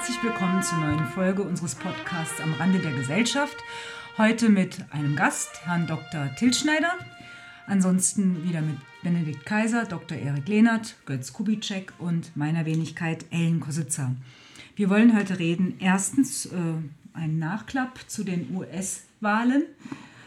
herzlich 0.00 0.22
willkommen 0.22 0.62
zur 0.62 0.78
neuen 0.78 1.04
Folge 1.08 1.42
unseres 1.42 1.74
Podcasts 1.74 2.40
Am 2.40 2.54
Rande 2.54 2.78
der 2.78 2.92
Gesellschaft. 2.92 3.58
Heute 4.16 4.48
mit 4.48 4.78
einem 4.92 5.14
Gast, 5.14 5.66
Herrn 5.66 5.86
Dr. 5.86 6.34
Tilschneider. 6.36 6.92
Ansonsten 7.66 8.42
wieder 8.42 8.62
mit 8.62 8.78
Benedikt 9.02 9.44
Kaiser, 9.44 9.84
Dr. 9.84 10.16
Erik 10.16 10.48
Lehnert, 10.48 10.96
Götz 11.04 11.34
Kubitschek 11.34 11.92
und 11.98 12.34
meiner 12.34 12.64
Wenigkeit 12.64 13.26
Ellen 13.30 13.60
Kositzer. 13.60 14.16
Wir 14.74 14.88
wollen 14.88 15.14
heute 15.14 15.38
reden, 15.38 15.74
erstens 15.80 16.46
äh, 16.46 16.56
einen 17.12 17.38
Nachklapp 17.38 18.00
zu 18.06 18.24
den 18.24 18.56
US-Wahlen. 18.56 19.64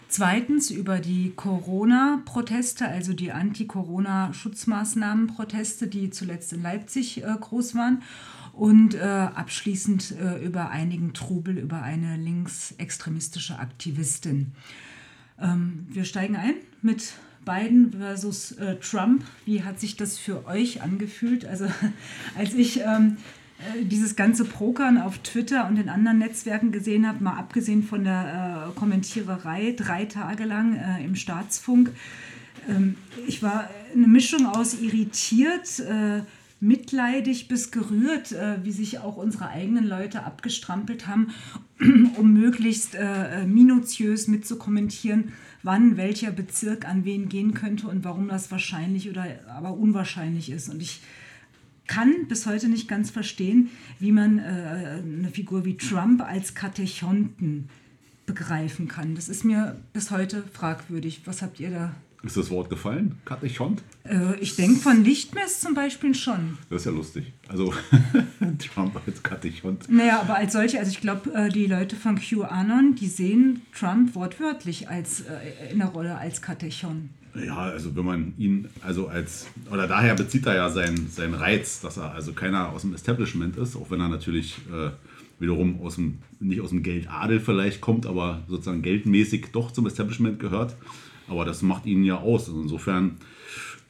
Zweitens 0.07 0.69
über 0.69 0.99
die 0.99 1.33
Corona-Proteste, 1.35 2.87
also 2.87 3.13
die 3.13 3.31
Anti-Corona-Schutzmaßnahmen-Proteste, 3.31 5.87
die 5.87 6.11
zuletzt 6.11 6.53
in 6.53 6.61
Leipzig 6.61 7.23
äh, 7.23 7.35
groß 7.39 7.73
waren 7.73 8.03
und 8.53 8.93
äh, 8.93 8.99
abschließend 8.99 10.15
äh, 10.19 10.45
über 10.45 10.69
einigen 10.69 11.13
Trubel 11.13 11.57
über 11.57 11.81
eine 11.81 12.17
linksextremistische 12.17 13.59
Aktivistin. 13.59 14.53
Ähm, 15.41 15.87
wir 15.89 16.05
steigen 16.05 16.35
ein 16.35 16.55
mit 16.81 17.13
Biden 17.43 17.91
versus 17.91 18.53
äh, 18.53 18.75
Trump. 18.77 19.25
Wie 19.45 19.63
hat 19.63 19.79
sich 19.79 19.97
das 19.97 20.17
für 20.17 20.45
euch 20.47 20.81
angefühlt? 20.81 21.45
Also 21.45 21.65
als 22.37 22.53
ich 22.53 22.79
ähm, 22.79 23.17
äh, 23.75 23.83
dieses 23.85 24.15
ganze 24.15 24.45
Pokern 24.45 24.99
auf 24.99 25.17
Twitter 25.17 25.67
und 25.67 25.77
in 25.77 25.89
anderen 25.89 26.19
Netzwerken 26.19 26.71
gesehen 26.71 27.07
habe, 27.07 27.23
mal 27.23 27.37
abgesehen 27.37 27.83
von 27.83 28.03
der 28.03 28.69
äh, 28.69 28.79
Kommentiererei 28.79 29.73
drei 29.75 30.05
Tage 30.05 30.45
lang 30.45 30.75
äh, 30.75 31.03
im 31.03 31.15
Staatsfunk, 31.15 31.91
ähm, 32.69 32.95
ich 33.27 33.41
war 33.41 33.69
eine 33.93 34.07
Mischung 34.07 34.45
aus 34.45 34.79
irritiert, 34.79 35.79
äh, 35.79 36.21
mitleidig 36.63 37.49
bis 37.49 37.71
gerührt, 37.71 38.31
äh, 38.31 38.63
wie 38.63 38.71
sich 38.71 38.99
auch 38.99 39.17
unsere 39.17 39.49
eigenen 39.49 39.85
Leute 39.85 40.23
abgestrampelt 40.23 41.07
haben, 41.07 41.33
um 42.17 42.33
möglichst 42.33 42.95
äh, 42.95 43.45
minutiös 43.45 44.27
mitzukommentieren, 44.27 45.33
wann 45.61 45.97
welcher 45.97 46.31
Bezirk 46.31 46.87
an 46.87 47.03
wen 47.03 47.27
gehen 47.27 47.53
könnte 47.53 47.87
und 47.87 48.05
warum 48.05 48.29
das 48.29 48.49
wahrscheinlich 48.49 49.09
oder 49.09 49.25
aber 49.49 49.73
unwahrscheinlich 49.73 50.49
ist. 50.49 50.69
Und 50.69 50.81
ich 50.81 51.01
kann 51.87 52.27
bis 52.29 52.45
heute 52.45 52.69
nicht 52.69 52.87
ganz 52.87 53.11
verstehen, 53.11 53.69
wie 53.99 54.13
man 54.13 54.39
äh, 54.39 55.01
eine 55.03 55.29
Figur 55.29 55.65
wie 55.65 55.75
Trump 55.75 56.21
als 56.21 56.55
Katechonten 56.55 57.67
begreifen 58.25 58.87
kann. 58.87 59.15
Das 59.15 59.27
ist 59.27 59.43
mir 59.43 59.81
bis 59.91 60.11
heute 60.11 60.43
fragwürdig. 60.53 61.23
Was 61.25 61.41
habt 61.41 61.59
ihr 61.59 61.71
da 61.71 61.93
ist 62.23 62.37
das 62.37 62.49
Wort 62.49 62.69
gefallen? 62.69 63.19
Katechont? 63.25 63.83
Äh, 64.05 64.39
ich 64.39 64.55
denke 64.55 64.79
von 64.79 65.03
Lichtmess 65.03 65.59
zum 65.59 65.73
Beispiel 65.73 66.15
schon. 66.15 66.57
Das 66.69 66.81
ist 66.81 66.85
ja 66.85 66.91
lustig. 66.91 67.33
Also 67.49 67.73
Trump 68.73 68.99
als 69.05 69.21
Katechont. 69.21 69.91
Naja, 69.91 70.21
aber 70.21 70.35
als 70.35 70.53
solche, 70.53 70.79
also 70.79 70.91
ich 70.91 71.01
glaube, 71.01 71.33
äh, 71.33 71.49
die 71.49 71.65
Leute 71.65 71.97
von 71.97 72.17
QAnon, 72.17 72.95
die 72.95 73.07
sehen 73.07 73.61
Trump 73.77 74.15
wortwörtlich 74.15 74.89
als, 74.89 75.21
äh, 75.21 75.71
in 75.71 75.79
der 75.79 75.89
Rolle 75.89 76.17
als 76.17 76.41
Katechon. 76.41 77.09
Ja, 77.35 77.57
also 77.57 77.95
wenn 77.95 78.05
man 78.05 78.33
ihn, 78.37 78.69
also 78.81 79.07
als, 79.07 79.47
oder 79.71 79.87
daher 79.87 80.13
bezieht 80.15 80.45
er 80.45 80.55
ja 80.55 80.69
seinen, 80.69 81.09
seinen 81.09 81.33
Reiz, 81.33 81.81
dass 81.81 81.97
er 81.97 82.13
also 82.13 82.31
keiner 82.33 82.69
aus 82.69 82.83
dem 82.83 82.93
Establishment 82.93 83.57
ist, 83.57 83.75
auch 83.75 83.89
wenn 83.91 83.99
er 83.99 84.07
natürlich 84.07 84.59
äh, 84.71 84.91
wiederum 85.39 85.81
aus 85.81 85.95
dem, 85.95 86.19
nicht 86.39 86.61
aus 86.61 86.69
dem 86.69 86.83
Geldadel 86.83 87.39
vielleicht 87.39 87.81
kommt, 87.81 88.05
aber 88.05 88.43
sozusagen 88.47 88.81
geldmäßig 88.81 89.47
doch 89.51 89.71
zum 89.71 89.87
Establishment 89.87 90.39
gehört. 90.39 90.75
Aber 91.33 91.45
das 91.45 91.63
macht 91.63 91.85
ihn 91.85 92.03
ja 92.03 92.17
aus. 92.19 92.47
Also 92.47 92.61
insofern 92.61 93.17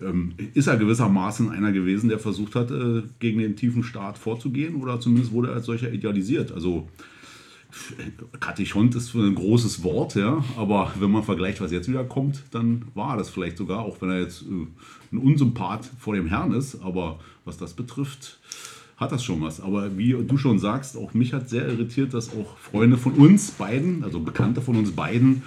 ähm, 0.01 0.33
ist 0.53 0.67
er 0.67 0.77
gewissermaßen 0.77 1.49
einer 1.49 1.71
gewesen, 1.71 2.09
der 2.09 2.19
versucht 2.19 2.55
hat, 2.55 2.71
äh, 2.71 3.03
gegen 3.19 3.39
den 3.39 3.55
tiefen 3.55 3.83
Staat 3.83 4.17
vorzugehen 4.17 4.75
oder 4.75 4.99
zumindest 4.99 5.33
wurde 5.33 5.49
er 5.49 5.55
als 5.55 5.65
solcher 5.65 5.91
idealisiert. 5.91 6.51
Also 6.51 6.87
Katechont 8.39 8.95
ist 8.95 9.13
ein 9.15 9.35
großes 9.35 9.83
Wort, 9.83 10.15
ja, 10.15 10.43
aber 10.57 10.93
wenn 10.99 11.11
man 11.11 11.23
vergleicht, 11.23 11.59
was 11.59 11.71
jetzt 11.71 11.89
wieder 11.89 12.03
kommt, 12.03 12.43
dann 12.51 12.85
war 12.93 13.17
das 13.17 13.29
vielleicht 13.29 13.57
sogar, 13.57 13.79
auch 13.79 13.99
wenn 14.01 14.09
er 14.09 14.21
jetzt 14.21 14.43
äh, 14.43 14.67
ein 15.11 15.17
Unsympath 15.17 15.89
vor 15.99 16.15
dem 16.15 16.27
Herrn 16.27 16.53
ist, 16.53 16.81
aber 16.81 17.19
was 17.45 17.57
das 17.57 17.73
betrifft, 17.73 18.39
hat 18.97 19.11
das 19.11 19.23
schon 19.23 19.41
was. 19.41 19.59
Aber 19.59 19.97
wie 19.97 20.11
du 20.13 20.37
schon 20.37 20.59
sagst, 20.59 20.95
auch 20.97 21.13
mich 21.13 21.33
hat 21.33 21.49
sehr 21.49 21.67
irritiert, 21.67 22.13
dass 22.13 22.29
auch 22.29 22.57
Freunde 22.57 22.97
von 22.97 23.13
uns 23.13 23.51
beiden, 23.51 24.03
also 24.03 24.19
Bekannte 24.19 24.61
von 24.61 24.75
uns 24.75 24.91
beiden, 24.91 25.41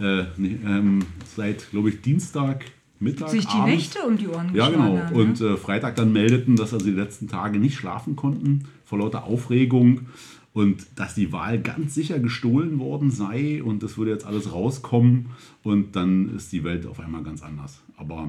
äh, 0.00 0.24
ähm, 0.38 1.00
seit, 1.36 1.70
glaube 1.70 1.90
ich, 1.90 2.02
Dienstag 2.02 2.64
Mittag, 2.98 3.30
sich 3.30 3.46
die 3.46 3.52
abends, 3.52 3.74
Nächte 3.74 3.98
um 4.06 4.16
die 4.16 4.28
Ohren 4.28 4.54
Ja, 4.54 4.70
genau. 4.70 4.98
haben, 4.98 5.14
Und 5.14 5.40
äh, 5.40 5.56
Freitag 5.56 5.96
dann 5.96 6.12
meldeten, 6.12 6.56
dass 6.56 6.72
also 6.72 6.86
die 6.86 6.92
letzten 6.92 7.28
Tage 7.28 7.58
nicht 7.58 7.76
schlafen 7.76 8.16
konnten 8.16 8.64
vor 8.84 8.98
lauter 8.98 9.24
Aufregung 9.24 10.06
und 10.54 10.86
dass 10.96 11.14
die 11.14 11.32
Wahl 11.32 11.60
ganz 11.60 11.94
sicher 11.94 12.18
gestohlen 12.18 12.78
worden 12.78 13.10
sei 13.10 13.62
und 13.62 13.82
das 13.82 13.98
würde 13.98 14.12
jetzt 14.12 14.24
alles 14.24 14.52
rauskommen 14.52 15.26
und 15.62 15.94
dann 15.96 16.34
ist 16.34 16.52
die 16.52 16.64
Welt 16.64 16.86
auf 16.86 17.00
einmal 17.00 17.22
ganz 17.22 17.42
anders. 17.42 17.82
Aber 17.98 18.28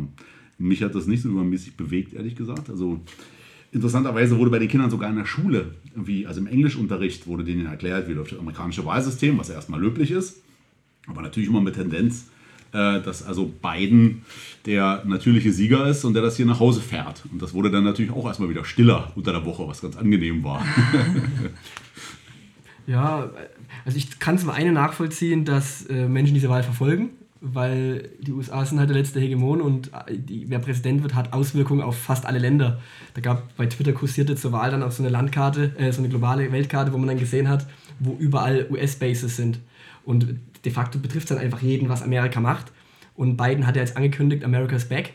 mich 0.58 0.84
hat 0.84 0.96
das 0.96 1.08
nicht 1.08 1.22
so 1.22 1.30
übermäßig 1.30 1.78
bewegt, 1.78 2.14
ehrlich 2.14 2.36
gesagt. 2.36 2.70
Also 2.70 3.00
interessanterweise 3.72 4.38
wurde 4.38 4.52
bei 4.52 4.60
den 4.60 4.68
Kindern 4.68 4.90
sogar 4.90 5.10
in 5.10 5.16
der 5.16 5.26
Schule, 5.26 5.76
wie, 5.96 6.28
also 6.28 6.42
im 6.42 6.48
Englischunterricht, 6.48 7.28
wurde 7.28 7.46
denen 7.46 7.66
erklärt, 7.66 8.10
wie 8.10 8.14
läuft 8.14 8.34
das 8.34 8.40
amerikanische 8.40 8.84
Wahlsystem, 8.86 9.38
was 9.38 9.48
ja 9.48 9.56
erstmal 9.56 9.80
löblich 9.80 10.12
ist, 10.12 10.42
aber 11.08 11.22
natürlich 11.22 11.50
immer 11.50 11.62
mit 11.62 11.76
Tendenz, 11.76 12.28
äh, 12.74 13.02
dass 13.02 13.24
also 13.24 13.46
Biden 13.46 14.24
der 14.66 15.04
natürliche 15.06 15.52
Sieger 15.52 15.88
ist 15.88 16.04
und 16.06 16.14
der 16.14 16.22
das 16.22 16.38
hier 16.38 16.46
nach 16.46 16.60
Hause 16.60 16.82
fährt. 16.82 17.24
Und 17.32 17.42
das 17.42 17.54
wurde 17.54 17.72
dann 17.72 17.84
natürlich 17.84 18.12
auch 18.12 18.26
erstmal 18.26 18.50
wieder 18.50 18.66
stiller 18.66 19.12
unter 19.16 19.32
der 19.32 19.46
Woche, 19.46 19.68
was 19.68 19.82
ganz 19.82 19.96
angenehm 19.98 20.44
war. 20.44 20.66
Ja, 22.88 23.30
also 23.86 23.98
ich 23.98 24.18
kann 24.20 24.40
zum 24.40 24.50
einen 24.50 24.74
nachvollziehen, 24.74 25.44
dass 25.44 25.86
äh, 25.88 26.08
Menschen 26.08 26.34
diese 26.34 26.48
Wahl 26.48 26.64
verfolgen, 26.64 27.10
weil 27.42 28.10
die 28.22 28.32
USA 28.32 28.66
sind 28.66 28.80
halt 28.80 28.90
der 28.90 28.96
letzte 28.96 29.20
Hegemon 29.20 29.62
und 29.62 29.92
äh, 29.94 30.18
die, 30.18 30.50
wer 30.50 30.60
Präsident 30.60 31.04
wird, 31.04 31.14
hat 31.14 31.34
Auswirkungen 31.34 31.82
auf 31.82 31.98
fast 31.98 32.26
alle 32.26 32.40
Länder. 32.40 32.80
Da 33.14 33.20
gab 33.20 33.56
bei 33.58 33.66
Twitter 33.66 33.92
kursierte 33.92 34.38
zur 34.38 34.54
Wahl 34.54 34.72
dann 34.72 34.84
auch 34.84 34.92
so 34.92 35.04
eine 35.04 35.12
Landkarte, 35.12 35.74
äh, 35.78 35.92
so 35.92 36.00
eine 36.00 36.08
globale 36.08 36.50
Weltkarte, 36.54 36.94
wo 36.94 36.98
man 36.98 37.10
dann 37.10 37.20
gesehen 37.20 37.50
hat, 37.50 37.68
wo 38.00 38.16
überall 38.18 38.68
US-Bases 38.70 39.36
sind. 39.36 39.60
Und 40.06 40.47
de 40.66 40.72
facto 40.72 41.00
betrifft 41.00 41.30
es 41.30 41.36
dann 41.36 41.44
einfach 41.44 41.62
jeden, 41.62 41.90
was 41.90 42.02
Amerika 42.02 42.40
macht. 42.40 42.72
Und 43.16 43.38
Biden 43.38 43.66
hat 43.66 43.76
ja 43.76 43.82
jetzt 43.82 43.98
angekündigt, 43.98 44.44
America's 44.44 44.86
Back. 44.86 45.14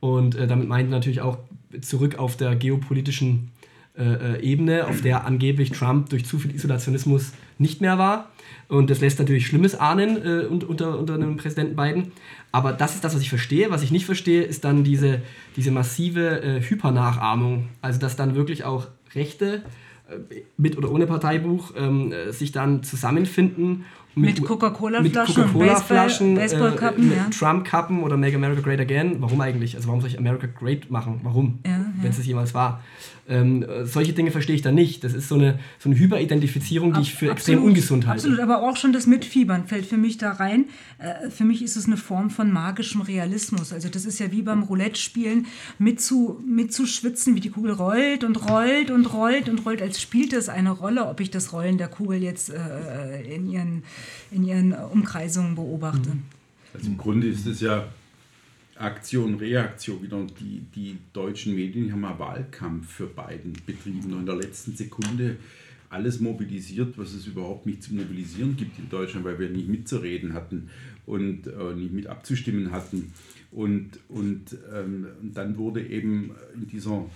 Und 0.00 0.36
äh, 0.36 0.46
damit 0.46 0.68
meint 0.68 0.90
natürlich 0.90 1.20
auch 1.20 1.38
zurück 1.80 2.18
auf 2.18 2.36
der 2.36 2.54
geopolitischen 2.54 3.50
äh, 3.98 4.36
äh, 4.36 4.42
Ebene, 4.42 4.86
auf 4.86 5.00
der 5.00 5.26
angeblich 5.26 5.72
Trump 5.72 6.10
durch 6.10 6.24
zu 6.24 6.38
viel 6.38 6.54
Isolationismus 6.54 7.32
nicht 7.58 7.80
mehr 7.80 7.98
war. 7.98 8.30
Und 8.68 8.90
das 8.90 9.00
lässt 9.00 9.18
natürlich 9.18 9.46
Schlimmes 9.46 9.74
ahnen 9.74 10.24
äh, 10.24 10.46
unter, 10.46 10.96
unter 10.96 11.14
einem 11.14 11.36
Präsidenten 11.36 11.74
Biden. 11.74 12.12
Aber 12.52 12.72
das 12.72 12.94
ist 12.94 13.02
das, 13.02 13.16
was 13.16 13.22
ich 13.22 13.28
verstehe. 13.28 13.70
Was 13.70 13.82
ich 13.82 13.90
nicht 13.90 14.06
verstehe, 14.06 14.42
ist 14.42 14.64
dann 14.64 14.84
diese, 14.84 15.22
diese 15.56 15.72
massive 15.72 16.42
äh, 16.42 16.60
Hypernachahmung. 16.60 17.68
Also, 17.82 17.98
dass 17.98 18.14
dann 18.14 18.36
wirklich 18.36 18.62
auch 18.62 18.86
Rechte 19.16 19.62
mit 20.56 20.76
oder 20.78 20.90
ohne 20.90 21.06
Parteibuch 21.06 21.72
ähm, 21.76 22.12
äh, 22.12 22.32
sich 22.32 22.52
dann 22.52 22.82
zusammenfinden 22.82 23.84
mit, 24.14 24.40
mit 24.40 24.44
Coca-Cola-Flaschen, 24.44 25.52
Coca 25.52 25.58
Baseball, 25.58 26.34
Baseball-Kappen, 26.34 27.12
äh, 27.12 27.16
ja. 27.16 27.30
Trump-Kappen 27.30 28.02
oder 28.02 28.16
Make 28.16 28.36
America 28.36 28.60
Great 28.62 28.80
Again. 28.80 29.16
Warum 29.20 29.40
eigentlich? 29.40 29.76
Also 29.76 29.88
warum 29.88 30.00
soll 30.00 30.10
ich 30.10 30.18
America 30.18 30.46
Great 30.46 30.90
machen? 30.90 31.20
Warum? 31.22 31.60
Ja, 31.64 31.87
ja. 31.98 32.04
Wenn 32.04 32.10
es 32.10 32.18
es 32.18 32.26
jemals 32.26 32.54
war. 32.54 32.82
Ähm, 33.28 33.66
solche 33.84 34.14
Dinge 34.14 34.30
verstehe 34.30 34.56
ich 34.56 34.62
da 34.62 34.72
nicht. 34.72 35.04
Das 35.04 35.12
ist 35.12 35.28
so 35.28 35.34
eine, 35.34 35.58
so 35.78 35.90
eine 35.90 35.98
Hyperidentifizierung, 35.98 36.94
die 36.94 37.02
ich 37.02 37.12
für 37.12 37.30
Absolut, 37.30 37.36
extrem 37.36 37.62
ungesund 37.62 38.06
halte. 38.06 38.22
Absolut, 38.22 38.40
aber 38.40 38.62
auch 38.62 38.76
schon 38.76 38.94
das 38.94 39.06
Mitfiebern 39.06 39.66
fällt 39.66 39.84
für 39.84 39.98
mich 39.98 40.16
da 40.16 40.32
rein. 40.32 40.64
Äh, 40.98 41.28
für 41.28 41.44
mich 41.44 41.62
ist 41.62 41.76
es 41.76 41.86
eine 41.86 41.98
Form 41.98 42.30
von 42.30 42.50
magischem 42.50 43.02
Realismus. 43.02 43.72
Also 43.72 43.90
das 43.90 44.06
ist 44.06 44.18
ja 44.18 44.32
wie 44.32 44.40
beim 44.40 44.62
Roulette-Spielen, 44.62 45.46
mitzu, 45.78 46.40
mitzuschwitzen, 46.46 47.34
wie 47.34 47.40
die 47.40 47.50
Kugel 47.50 47.72
rollt 47.72 48.24
und 48.24 48.48
rollt 48.48 48.90
und 48.90 49.12
rollt 49.12 49.50
und 49.50 49.66
rollt, 49.66 49.82
als 49.82 50.00
spielt 50.00 50.32
es 50.32 50.48
eine 50.48 50.70
Rolle, 50.70 51.06
ob 51.06 51.20
ich 51.20 51.30
das 51.30 51.52
Rollen 51.52 51.76
der 51.76 51.88
Kugel 51.88 52.22
jetzt 52.22 52.50
äh, 52.50 53.20
in, 53.34 53.50
ihren, 53.50 53.82
in 54.30 54.44
ihren 54.44 54.72
Umkreisungen 54.72 55.54
beobachte. 55.54 56.12
Also 56.72 56.86
im 56.86 56.96
Grunde 56.96 57.26
ist 57.26 57.46
es 57.46 57.60
ja 57.60 57.84
Aktion, 58.80 59.34
Reaktion 59.34 60.02
wieder. 60.02 60.16
Und 60.16 60.38
die, 60.40 60.62
die 60.74 60.98
deutschen 61.12 61.54
Medien 61.54 61.92
haben 61.92 62.04
einen 62.04 62.18
Wahlkampf 62.18 62.90
für 62.90 63.06
Biden 63.06 63.54
betrieben 63.66 64.12
und 64.12 64.20
in 64.20 64.26
der 64.26 64.36
letzten 64.36 64.76
Sekunde 64.76 65.36
alles 65.90 66.20
mobilisiert, 66.20 66.98
was 66.98 67.14
es 67.14 67.26
überhaupt 67.26 67.66
nicht 67.66 67.82
zu 67.82 67.94
mobilisieren 67.94 68.56
gibt 68.56 68.78
in 68.78 68.88
Deutschland, 68.90 69.24
weil 69.24 69.38
wir 69.38 69.48
nicht 69.48 69.68
mitzureden 69.68 70.34
hatten 70.34 70.70
und 71.06 71.46
äh, 71.46 71.74
nicht 71.74 71.92
mit 71.92 72.06
abzustimmen 72.06 72.70
hatten. 72.72 73.12
Und, 73.50 73.98
und 74.08 74.56
ähm, 74.74 75.06
dann 75.22 75.56
wurde 75.56 75.82
eben 75.82 76.32
in 76.54 76.66
dieser 76.68 77.06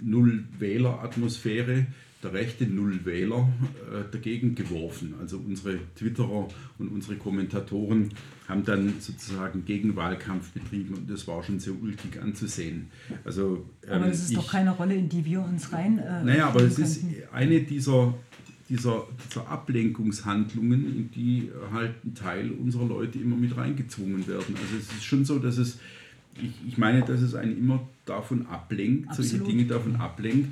Null-Wähler-Atmosphäre 0.00 1.86
der 2.22 2.32
rechte 2.32 2.66
Nullwähler 2.66 3.48
äh, 3.90 4.04
dagegen 4.10 4.54
geworfen. 4.54 5.14
Also 5.20 5.38
unsere 5.38 5.78
Twitterer 5.96 6.48
und 6.78 6.88
unsere 6.88 7.16
Kommentatoren 7.16 8.10
haben 8.48 8.64
dann 8.64 8.94
sozusagen 9.00 9.64
Gegenwahlkampf 9.64 10.52
betrieben 10.52 10.94
und 10.94 11.10
das 11.10 11.26
war 11.26 11.42
schon 11.42 11.58
sehr 11.58 11.74
ulkig 11.80 12.20
anzusehen. 12.20 12.88
Also, 13.24 13.66
ähm, 13.86 13.92
aber 13.94 14.06
das 14.06 14.20
ist 14.20 14.30
ich, 14.30 14.36
doch 14.36 14.50
keine 14.50 14.70
Rolle, 14.70 14.94
in 14.94 15.08
die 15.08 15.24
wir 15.24 15.42
uns 15.42 15.72
rein. 15.72 15.98
Äh, 15.98 16.24
naja, 16.24 16.48
aber 16.48 16.62
es 16.62 16.78
ist 16.78 17.04
eine 17.32 17.60
dieser, 17.62 18.14
dieser, 18.68 19.06
dieser 19.28 19.48
Ablenkungshandlungen, 19.48 20.96
in 20.96 21.10
die 21.10 21.50
halt 21.72 22.04
ein 22.04 22.14
Teil 22.14 22.52
unserer 22.52 22.86
Leute 22.86 23.18
immer 23.18 23.36
mit 23.36 23.56
reingezwungen 23.56 24.28
werden. 24.28 24.54
Also 24.54 24.76
es 24.78 24.92
ist 24.92 25.04
schon 25.04 25.24
so, 25.24 25.40
dass 25.40 25.58
es, 25.58 25.78
ich, 26.40 26.52
ich 26.68 26.78
meine, 26.78 27.02
dass 27.02 27.20
es 27.20 27.34
einen 27.34 27.58
immer 27.58 27.86
davon 28.06 28.46
ablenkt, 28.46 29.08
Absolut. 29.08 29.30
solche 29.30 29.44
Dinge 29.44 29.64
davon 29.64 29.96
ablenkt, 29.96 30.50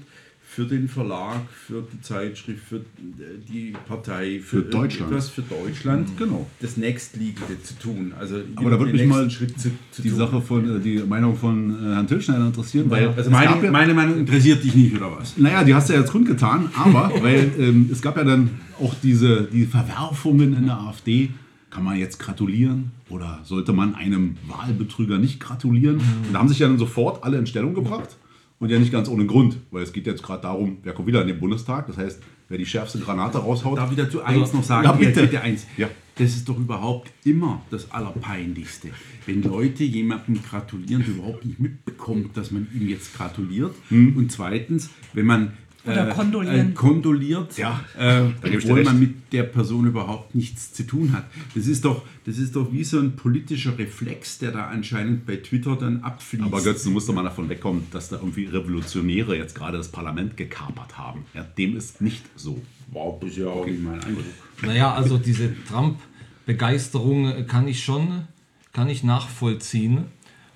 für 0.53 0.65
den 0.65 0.89
Verlag, 0.89 1.43
für 1.49 1.85
die 1.93 2.01
Zeitschrift, 2.01 2.65
für 2.69 2.81
die 2.99 3.73
Partei, 3.87 4.41
für, 4.41 4.57
für 4.57 4.63
Deutschland. 4.63 5.13
etwas 5.13 5.29
für 5.29 5.43
Deutschland, 5.43 6.11
mhm. 6.11 6.17
genau. 6.17 6.47
das 6.61 6.77
nächstliegende 6.77 7.63
zu 7.63 7.79
tun. 7.79 8.13
Also 8.19 8.41
Aber 8.57 8.71
da 8.71 8.79
würde 8.81 8.93
mich 8.93 9.07
mal 9.07 9.31
Schritt 9.31 9.61
zu, 9.61 9.71
zu 9.93 10.03
die 10.03 10.09
tun. 10.09 10.19
Sache 10.19 10.43
von 10.43 10.79
äh, 10.79 10.81
die 10.81 10.99
Meinung 10.99 11.37
von 11.37 11.71
äh, 11.71 11.95
Herrn 11.95 12.09
Tilschneider 12.09 12.47
interessieren, 12.47 12.91
weil 12.91 13.11
also 13.11 13.31
meine, 13.31 13.65
ja, 13.65 13.71
meine, 13.71 13.95
Meinung 13.95 14.19
interessiert 14.19 14.65
dich 14.65 14.75
nicht 14.75 14.97
oder 14.97 15.17
was? 15.17 15.37
Naja, 15.37 15.63
die 15.63 15.73
hast 15.73 15.89
du 15.89 15.93
ja 15.93 16.01
jetzt 16.01 16.11
kundgetan, 16.11 16.69
aber 16.75 17.13
weil 17.23 17.53
ähm, 17.57 17.89
es 17.93 18.03
gab 18.03 18.17
ja 18.17 18.25
dann 18.25 18.51
auch 18.81 18.95
diese 19.01 19.43
die 19.43 19.67
Verwerfungen 19.67 20.57
in 20.57 20.67
der 20.67 20.81
AfD. 20.81 21.31
Kann 21.71 21.85
man 21.85 21.97
jetzt 21.97 22.19
gratulieren 22.19 22.91
oder 23.09 23.39
sollte 23.45 23.73
man 23.73 23.95
einem 23.95 24.37
Wahlbetrüger 24.49 25.19
nicht 25.19 25.39
gratulieren? 25.39 25.99
Mhm. 25.99 26.27
Und 26.27 26.33
da 26.33 26.41
haben 26.41 26.49
sich 26.49 26.59
ja 26.59 26.67
dann 26.67 26.79
sofort 26.79 27.23
alle 27.23 27.39
in 27.39 27.47
Stellung 27.47 27.75
gebracht. 27.75 28.17
Und 28.61 28.71
ja 28.71 28.79
nicht 28.79 28.93
ganz 28.93 29.09
ohne 29.09 29.25
Grund, 29.25 29.57
weil 29.71 29.83
es 29.83 29.93
geht 29.93 30.07
jetzt 30.07 30.23
gerade 30.23 30.43
darum, 30.43 30.79
wer 30.83 30.93
kommt 30.93 31.09
wieder 31.09 31.23
in 31.23 31.29
den 31.29 31.41
Bundestag. 31.41 31.87
Das 31.87 31.97
heißt, 31.97 32.23
wer 32.51 32.59
die 32.59 32.67
schärfste 32.67 32.99
Granate 32.99 33.39
raushaut. 33.39 33.79
Darf 33.79 33.91
ich 33.91 33.97
dazu 33.97 34.23
eins 34.23 34.43
also, 34.43 34.59
noch 34.59 34.65
sagen? 34.65 34.85
Ja, 34.85 34.93
bitte. 34.93 35.23
bitte 35.23 35.41
eins. 35.41 35.67
Ja. 35.79 35.89
Das 36.17 36.37
ist 36.37 36.47
doch 36.47 36.59
überhaupt 36.59 37.11
immer 37.25 37.63
das 37.71 37.91
Allerpeinlichste. 37.91 38.91
Wenn 39.25 39.43
Leute 39.43 39.85
jemandem 39.85 40.43
gratulieren, 40.43 41.03
der 41.07 41.15
überhaupt 41.15 41.47
nicht 41.47 41.59
mitbekommt, 41.59 42.37
dass 42.37 42.51
man 42.51 42.69
ihm 42.75 42.87
jetzt 42.87 43.17
gratuliert. 43.17 43.75
Hm. 43.89 44.15
Und 44.19 44.31
zweitens, 44.31 44.91
wenn 45.15 45.25
man 45.25 45.55
oder 45.85 46.09
äh, 46.09 46.13
kondolieren. 46.13 46.71
Äh, 46.71 46.75
kondoliert, 46.75 47.57
ja, 47.57 47.81
äh, 47.99 48.25
obwohl 48.43 48.85
man 48.85 49.01
mit 49.01 49.33
der 49.33 49.45
Person 49.45 49.87
überhaupt 49.87 50.35
nichts 50.35 50.73
zu 50.73 50.87
tun 50.87 51.13
hat. 51.13 51.25
Das 51.55 51.67
ist, 51.67 51.85
doch, 51.85 52.03
das 52.27 52.39
ist 52.39 52.57
doch 52.57 52.73
wie 52.73 52.85
so 52.85 52.99
ein 52.99 53.17
politischer 53.17 53.79
Reflex, 53.79 54.39
der 54.39 54.53
da 54.53 54.67
anscheinend 54.67 55.27
bei 55.27 55.37
Twitter 55.37 55.77
dann 55.77 56.03
abfließt. 56.03 56.45
Aber 56.45 56.63
Götz, 56.63 56.85
du 56.85 56.91
musst 56.91 57.09
doch 57.09 57.15
mal 57.15 57.25
davon 57.25 57.49
wegkommen, 57.49 57.87
dass 57.91 58.09
da 58.09 58.17
irgendwie 58.17 58.47
Revolutionäre 58.47 59.37
jetzt 59.37 59.55
gerade 59.55 59.79
das 59.79 59.89
Parlament 59.89 60.37
gekapert 60.37 60.99
haben. 60.99 61.25
Ja, 61.35 61.43
dem 61.43 61.77
ist 61.77 62.01
nicht 62.01 62.25
so. 62.37 62.61
Wow, 62.91 63.21
das 63.21 63.31
ist 63.31 63.39
ja 63.39 63.47
auch 63.47 63.67
nicht 63.67 63.83
mein 63.83 64.03
Eindruck. 64.03 64.25
Naja, 64.63 64.95
also 64.95 65.17
diese 65.17 65.55
Trump-Begeisterung 65.69 67.47
kann 67.47 67.69
ich 67.69 67.83
schon 67.83 68.25
kann 68.73 68.89
ich 68.89 69.03
nachvollziehen, 69.03 70.05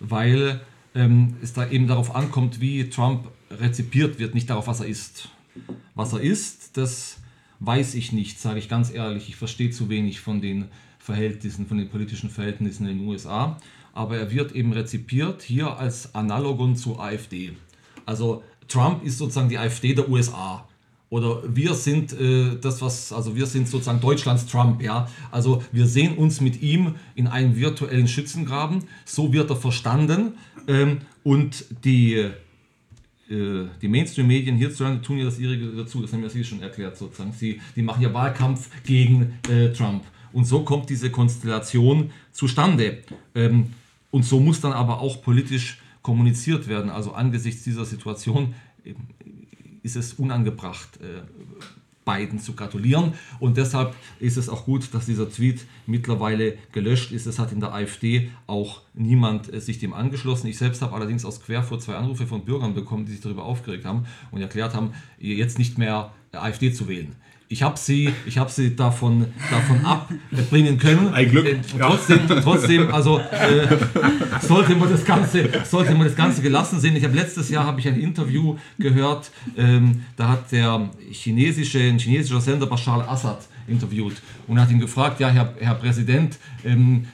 weil 0.01 0.61
ähm, 0.95 1.37
es 1.43 1.53
da 1.53 1.69
eben 1.69 1.87
darauf 1.87 2.15
ankommt, 2.15 2.61
wie 2.61 2.89
Trump 2.89 3.29
rezipiert 3.61 4.19
wird, 4.19 4.35
nicht 4.35 4.51
darauf, 4.51 4.67
was 4.67 4.81
er 4.81 4.87
ist. 4.87 5.29
Was 5.95 6.13
er 6.13 6.21
ist, 6.21 6.77
das 6.77 7.19
weiß 7.61 7.95
ich 7.95 8.13
nicht, 8.13 8.41
sage 8.41 8.59
ich 8.59 8.69
ganz 8.69 8.93
ehrlich. 8.93 9.29
Ich 9.29 9.37
verstehe 9.37 9.71
zu 9.71 9.89
wenig 9.89 10.21
von 10.21 10.41
den 10.41 10.67
Verhältnissen, 10.99 11.67
von 11.67 11.79
den 11.79 11.89
politischen 11.89 12.31
Verhältnissen 12.31 12.87
in 12.87 12.99
den 12.99 13.09
USA. 13.09 13.59
Aber 13.93 14.17
er 14.17 14.31
wird 14.31 14.53
eben 14.53 14.73
rezipiert 14.73 15.43
hier 15.43 15.79
als 15.79 16.15
Analogon 16.15 16.77
zur 16.77 17.01
AfD. 17.01 17.53
Also 18.07 18.43
Trump 18.69 19.05
ist 19.05 19.19
sozusagen 19.19 19.49
die 19.49 19.59
AfD 19.59 19.95
der 19.95 20.09
USA. 20.09 20.67
Oder 21.11 21.43
wir 21.55 21.75
sind 21.75 22.13
äh, 22.13 22.57
das, 22.61 22.83
was, 22.83 23.13
also 23.13 23.37
wir 23.37 23.47
sind 23.47 23.69
sozusagen 23.69 24.01
Deutschlands 24.01 24.47
Trump, 24.47 24.83
ja. 24.83 25.09
Also 25.31 25.63
wir 25.71 25.87
sehen 25.87 26.17
uns 26.17 26.41
mit 26.41 26.61
ihm 26.61 26.97
in 27.15 27.29
einem 27.29 27.55
virtuellen 27.55 28.09
Schützengraben. 28.09 28.81
So 29.05 29.33
wird 29.33 29.49
er 29.51 29.57
verstanden. 29.57 30.35
Ähm, 30.67 31.03
und 31.23 31.67
die 31.85 32.31
die 33.29 33.89
Mainstream-Medien 33.89 34.57
hierzulande 34.57 35.01
tun 35.01 35.19
ja 35.19 35.25
das 35.25 35.39
ihrige 35.39 35.69
dazu, 35.69 36.03
das 36.03 36.13
haben 36.13 36.23
ja 36.23 36.29
Sie 36.29 36.45
schon 36.45 36.61
erklärt 36.61 36.97
sozusagen. 36.99 37.33
Sie, 37.33 37.61
die 37.75 37.83
machen 37.83 38.03
ja 38.03 38.13
Wahlkampf 38.13 38.69
gegen 38.85 39.39
äh, 39.49 39.71
Trump. 39.73 40.05
Und 40.33 40.45
so 40.45 40.65
kommt 40.65 40.91
diese 40.91 41.11
Konstellation 41.11 42.11
zustande. 42.33 42.99
Ähm, 43.35 43.69
und 44.11 44.25
so 44.25 44.41
muss 44.41 44.61
dann 44.61 44.73
aber 44.73 45.01
auch 45.01 45.23
politisch 45.23 45.81
kommuniziert 46.03 46.69
werden. 46.69 46.91
Also 46.91 47.13
angesichts 47.13 47.65
dieser 47.65 47.85
Situation 47.85 48.55
äh, 48.85 48.95
ist 49.83 49.97
es 49.97 50.15
unangebracht, 50.15 50.99
äh, 51.01 51.23
beiden 52.05 52.39
zu 52.39 52.55
gratulieren. 52.55 53.15
Und 53.41 53.57
deshalb 53.57 53.95
ist 54.21 54.37
es 54.37 54.49
auch 54.49 54.65
gut, 54.65 54.93
dass 54.93 55.07
dieser 55.07 55.31
Tweet 55.31 55.65
mittlerweile 55.87 56.59
gelöscht 56.73 57.13
ist. 57.13 57.27
Es 57.27 57.39
hat 57.39 57.53
in 57.53 57.61
der 57.61 57.73
AfD 57.73 58.31
auch 58.47 58.83
niemand 58.95 59.53
äh, 59.53 59.61
sich 59.61 59.79
dem 59.79 59.95
angeschlossen. 59.95 60.47
Ich 60.49 60.59
selbst 60.59 60.83
habe 60.83 60.95
allerdings 60.95 61.25
aus 61.25 61.43
Querfurt 61.43 61.83
zwei 61.83 61.95
Anrufe 61.97 62.27
von 62.27 62.45
Bürgern 62.45 62.75
bekommen, 62.75 63.07
die 63.07 63.13
sich 63.13 63.21
darüber 63.21 63.45
aufgeregt 63.45 63.85
haben 63.85 64.05
und 64.31 64.41
erklärt 64.41 64.75
haben, 64.75 64.93
jetzt 65.19 65.59
nicht 65.59 65.79
mehr 65.79 66.13
AfD 66.33 66.73
zu 66.73 66.89
wählen. 66.89 67.15
Ich 67.49 67.63
habe 67.63 67.79
sie, 67.79 68.13
ich 68.27 68.39
hab 68.39 68.51
sie 68.51 68.75
davon, 68.75 69.27
davon 69.51 69.85
abbringen 69.85 70.79
können. 70.79 71.13
Ein 71.13 71.31
Glück. 71.31 71.47
Äh, 71.47 71.61
trotzdem, 71.79 72.21
trotzdem, 72.43 72.93
also 72.93 73.19
äh, 73.19 73.67
sollte, 74.41 74.75
man 74.75 74.91
das 74.91 75.05
Ganze, 75.05 75.51
sollte 75.65 75.95
man 75.95 76.07
das 76.07 76.17
Ganze 76.17 76.41
gelassen 76.41 76.81
sehen. 76.81 76.97
Ich 76.97 77.05
habe 77.05 77.15
letztes 77.15 77.51
Jahr 77.51 77.67
habe 77.67 77.81
ich 77.81 77.87
ein 77.87 78.01
Interview 78.01 78.57
gehört, 78.79 79.31
ähm, 79.57 80.05
da 80.17 80.29
hat 80.29 80.53
der 80.53 80.89
chinesische, 81.11 81.81
ein 81.81 81.99
chinesischer 81.99 82.41
Sender 82.41 82.67
Bashar 82.67 83.03
al-Assad 83.03 83.47
interviewt 83.67 84.15
und 84.47 84.61
hat 84.61 84.71
ihn 84.71 84.81
gefragt, 84.81 85.21
ja, 85.21 85.29
Herr, 85.29 85.55
Herr 85.61 85.75
Präsident, 85.75 86.39
ähm, 86.65 87.07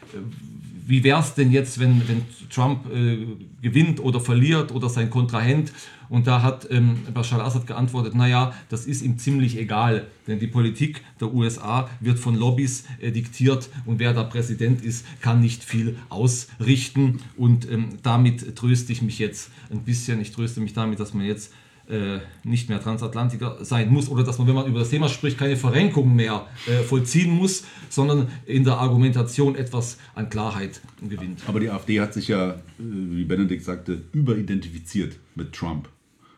wie 0.90 1.04
wäre 1.04 1.20
es 1.20 1.34
denn 1.34 1.52
jetzt, 1.52 1.78
wenn, 1.78 2.06
wenn 2.08 2.22
Trump 2.50 2.92
äh, 2.92 3.26
gewinnt 3.62 4.00
oder 4.00 4.20
verliert 4.20 4.72
oder 4.72 4.88
sein 4.88 5.08
Kontrahent? 5.08 5.72
Und 6.08 6.26
da 6.26 6.42
hat 6.42 6.66
ähm, 6.70 6.98
Bashar 7.14 7.38
al-Assad 7.38 7.68
geantwortet, 7.68 8.16
naja, 8.16 8.52
das 8.68 8.86
ist 8.86 9.00
ihm 9.00 9.16
ziemlich 9.16 9.56
egal, 9.56 10.08
denn 10.26 10.40
die 10.40 10.48
Politik 10.48 11.02
der 11.20 11.32
USA 11.32 11.88
wird 12.00 12.18
von 12.18 12.34
Lobbys 12.34 12.84
äh, 13.00 13.12
diktiert 13.12 13.70
und 13.86 14.00
wer 14.00 14.12
da 14.12 14.24
Präsident 14.24 14.84
ist, 14.84 15.06
kann 15.20 15.40
nicht 15.40 15.62
viel 15.62 15.96
ausrichten. 16.08 17.20
Und 17.36 17.70
ähm, 17.70 17.90
damit 18.02 18.56
tröste 18.56 18.92
ich 18.92 19.02
mich 19.02 19.20
jetzt 19.20 19.52
ein 19.70 19.84
bisschen. 19.84 20.20
Ich 20.20 20.32
tröste 20.32 20.60
mich 20.60 20.72
damit, 20.72 20.98
dass 20.98 21.14
man 21.14 21.24
jetzt 21.24 21.52
äh, 21.90 22.20
nicht 22.44 22.68
mehr 22.68 22.80
Transatlantiker 22.80 23.64
sein 23.64 23.90
muss 23.90 24.08
oder 24.08 24.24
dass 24.24 24.38
man, 24.38 24.46
wenn 24.46 24.54
man 24.54 24.66
über 24.66 24.78
das 24.80 24.90
Thema 24.90 25.08
spricht, 25.08 25.38
keine 25.38 25.56
Verrenkung 25.56 26.14
mehr 26.14 26.46
äh, 26.66 26.82
vollziehen 26.82 27.30
muss, 27.30 27.64
sondern 27.88 28.28
in 28.46 28.64
der 28.64 28.78
Argumentation 28.78 29.56
etwas 29.56 29.98
an 30.14 30.30
Klarheit 30.30 30.80
gewinnt. 31.08 31.42
Aber 31.46 31.60
die 31.60 31.70
AfD 31.70 32.00
hat 32.00 32.14
sich 32.14 32.28
ja, 32.28 32.50
äh, 32.50 32.58
wie 32.78 33.24
Benedikt 33.24 33.64
sagte, 33.64 34.02
überidentifiziert 34.12 35.16
mit 35.34 35.52
Trump. 35.52 35.88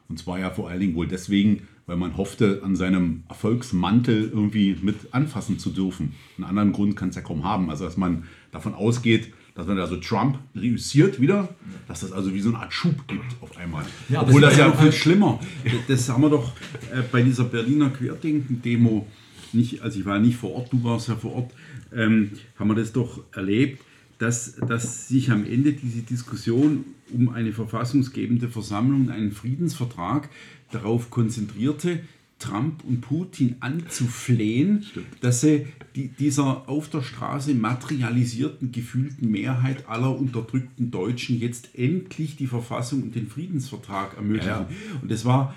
Und 0.09 0.19
zwar 0.19 0.39
ja 0.39 0.51
vor 0.51 0.69
allen 0.69 0.81
Dingen 0.81 0.95
wohl 0.95 1.07
deswegen, 1.07 1.67
weil 1.87 1.97
man 1.97 2.17
hoffte, 2.17 2.63
an 2.65 2.77
seinem 2.77 3.25
Erfolgsmantel 3.29 4.31
irgendwie 4.33 4.77
mit 4.81 5.13
anfassen 5.13 5.59
zu 5.59 5.71
dürfen. 5.71 6.15
Einen 6.37 6.47
anderen 6.47 6.73
Grund 6.73 6.97
kann 6.97 7.09
es 7.09 7.17
ja 7.17 7.23
kaum 7.23 7.45
haben. 7.45 7.71
Also, 7.71 7.85
dass 7.85 7.97
man 7.97 8.25
davon 8.51 8.75
ausgeht, 8.75 9.33
dass 9.55 9.67
wenn 9.67 9.79
also 9.79 9.97
Trump 9.97 10.39
reüssiert 10.55 11.21
wieder, 11.21 11.55
dass 11.89 12.01
das 12.01 12.13
also 12.13 12.33
wie 12.33 12.41
so 12.41 12.51
eine 12.51 12.59
Art 12.59 12.73
Schub 12.73 13.07
gibt 13.07 13.37
auf 13.41 13.57
einmal. 13.57 13.85
Ja, 14.09 14.23
Obwohl 14.23 14.41
das, 14.41 14.57
das 14.57 14.59
ja 14.59 14.73
viel 14.73 14.93
schlimmer. 14.93 15.41
Das 15.89 16.09
haben 16.09 16.23
wir 16.23 16.31
doch 16.31 16.53
äh, 16.93 17.03
bei 17.11 17.23
dieser 17.23 17.45
Berliner 17.45 17.91
Querdenken-Demo 17.91 19.07
nicht, 19.53 19.83
also 19.83 19.99
ich 19.99 20.07
war 20.07 20.19
nicht 20.19 20.37
vor 20.37 20.55
Ort, 20.55 20.73
du 20.73 20.83
warst 20.83 21.09
ja 21.09 21.17
vor 21.17 21.35
Ort, 21.35 21.53
ähm, 21.95 22.31
haben 22.59 22.69
wir 22.69 22.75
das 22.75 22.93
doch 22.93 23.23
erlebt, 23.33 23.83
dass, 24.19 24.55
dass 24.57 25.09
sich 25.09 25.31
am 25.31 25.45
Ende 25.45 25.73
diese 25.73 26.03
Diskussion 26.03 26.85
um 27.13 27.29
eine 27.29 27.53
verfassungsgebende 27.53 28.49
Versammlung, 28.49 29.11
einen 29.11 29.33
Friedensvertrag 29.33 30.29
darauf 30.71 31.11
konzentrierte, 31.11 32.01
Trump 32.43 32.85
und 32.85 33.01
Putin 33.01 33.57
anzuflehen, 33.61 34.83
Stimmt. 34.83 35.07
dass 35.21 35.41
sie 35.41 35.67
die, 35.95 36.09
dieser 36.09 36.69
auf 36.69 36.89
der 36.89 37.03
Straße 37.03 37.55
materialisierten, 37.55 38.73
gefühlten 38.73 39.31
Mehrheit 39.31 39.89
aller 39.89 40.17
unterdrückten 40.17 40.91
Deutschen 40.91 41.39
jetzt 41.39 41.71
endlich 41.75 42.37
die 42.37 42.47
Verfassung 42.47 43.03
und 43.03 43.15
den 43.15 43.29
Friedensvertrag 43.29 44.17
ermöglichen. 44.17 44.49
Ja. 44.49 44.69
Und 45.01 45.11
das 45.11 45.25
war 45.25 45.55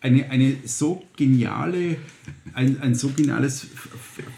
eine, 0.00 0.30
eine 0.30 0.56
so 0.64 1.04
geniale, 1.16 1.96
ein, 2.52 2.80
ein 2.80 2.94
so 2.94 3.08
geniales 3.08 3.66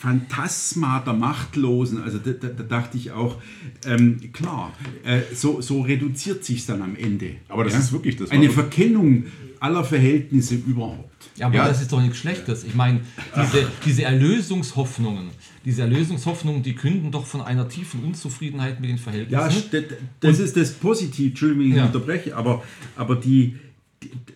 Phantasma 0.01 1.01
der 1.01 1.13
Machtlosen. 1.13 2.03
Also 2.03 2.19
da, 2.19 2.33
da, 2.33 2.49
da 2.49 2.63
dachte 2.63 2.97
ich 2.97 3.13
auch, 3.13 3.41
ähm, 3.87 4.33
klar, 4.33 4.73
äh, 5.05 5.21
so, 5.35 5.61
so 5.61 5.83
reduziert 5.83 6.45
sich 6.45 6.65
dann 6.67 6.83
am 6.83 6.97
Ende. 6.97 7.37
Aber 7.49 7.65
das 7.65 7.75
ja? 7.75 7.81
ist 7.81 7.93
wirklich 7.93 8.17
das. 8.17 8.31
Eine 8.31 8.51
Verkennung 8.51 9.27
aller 9.61 9.85
Verhältnisse 9.85 10.55
überhaupt. 10.55 11.31
Ja, 11.37 11.47
aber 11.47 11.57
ja. 11.57 11.69
das 11.69 11.83
ist 11.83 11.93
doch 11.93 12.01
nichts 12.01 12.19
Schlechtes. 12.19 12.65
Ich 12.65 12.75
meine, 12.75 13.01
diese, 13.37 13.67
diese 13.85 14.03
Erlösungshoffnungen, 14.05 15.31
diese 15.65 15.83
Erlösungshoffnungen, 15.83 16.63
die 16.63 16.75
künden 16.75 17.11
doch 17.11 17.27
von 17.27 17.43
einer 17.43 17.69
tiefen 17.69 18.05
Unzufriedenheit 18.05 18.81
mit 18.81 18.91
den 18.91 18.99
Verhältnissen. 18.99 19.73
Ja, 19.73 19.81
das 20.21 20.39
ist 20.39 20.57
das 20.57 20.73
Positive, 20.73 21.29
Entschuldigung, 21.29 21.71
ich 21.71 21.77
ja. 21.77 21.87
unterbreche, 21.87 22.37
aber, 22.37 22.63
aber 22.97 23.17
die, 23.17 23.57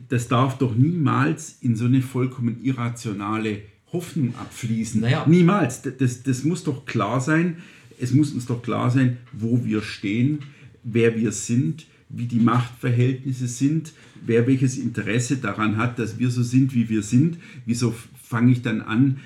das 0.09 0.29
darf 0.29 0.59
doch 0.59 0.75
niemals 0.75 1.59
in 1.61 1.77
so 1.77 1.87
eine 1.87 2.03
vollkommen 2.03 2.63
irrationale 2.63 3.63
Hoffnung 3.93 4.35
abfließen. 4.37 5.01
Naja. 5.01 5.25
Niemals. 5.27 5.83
Das, 5.83 6.23
das 6.23 6.45
muss 6.45 6.65
doch 6.65 6.87
klar 6.87 7.21
sein. 7.21 7.59
Es 8.01 8.13
muss 8.13 8.33
uns 8.33 8.47
doch 8.47 8.63
klar 8.63 8.91
sein, 8.91 9.19
wo 9.33 9.65
wir 9.65 9.83
stehen, 9.83 10.41
wer 10.83 11.17
wir 11.17 11.31
sind, 11.33 11.87
wie 12.15 12.27
die 12.27 12.41
Machtverhältnisse 12.41 13.49
sind, 13.49 13.93
wer 14.25 14.47
welches 14.47 14.77
Interesse 14.79 15.37
daran 15.39 15.77
hat, 15.77 15.99
dass 15.99 16.19
wir 16.19 16.31
so 16.31 16.43
sind, 16.43 16.75
wie 16.75 16.89
wir 16.89 17.03
sind. 17.03 17.39
Wieso 17.67 17.95
fange 18.23 18.53
ich 18.53 18.63
dann 18.63 18.81
an, 18.81 19.19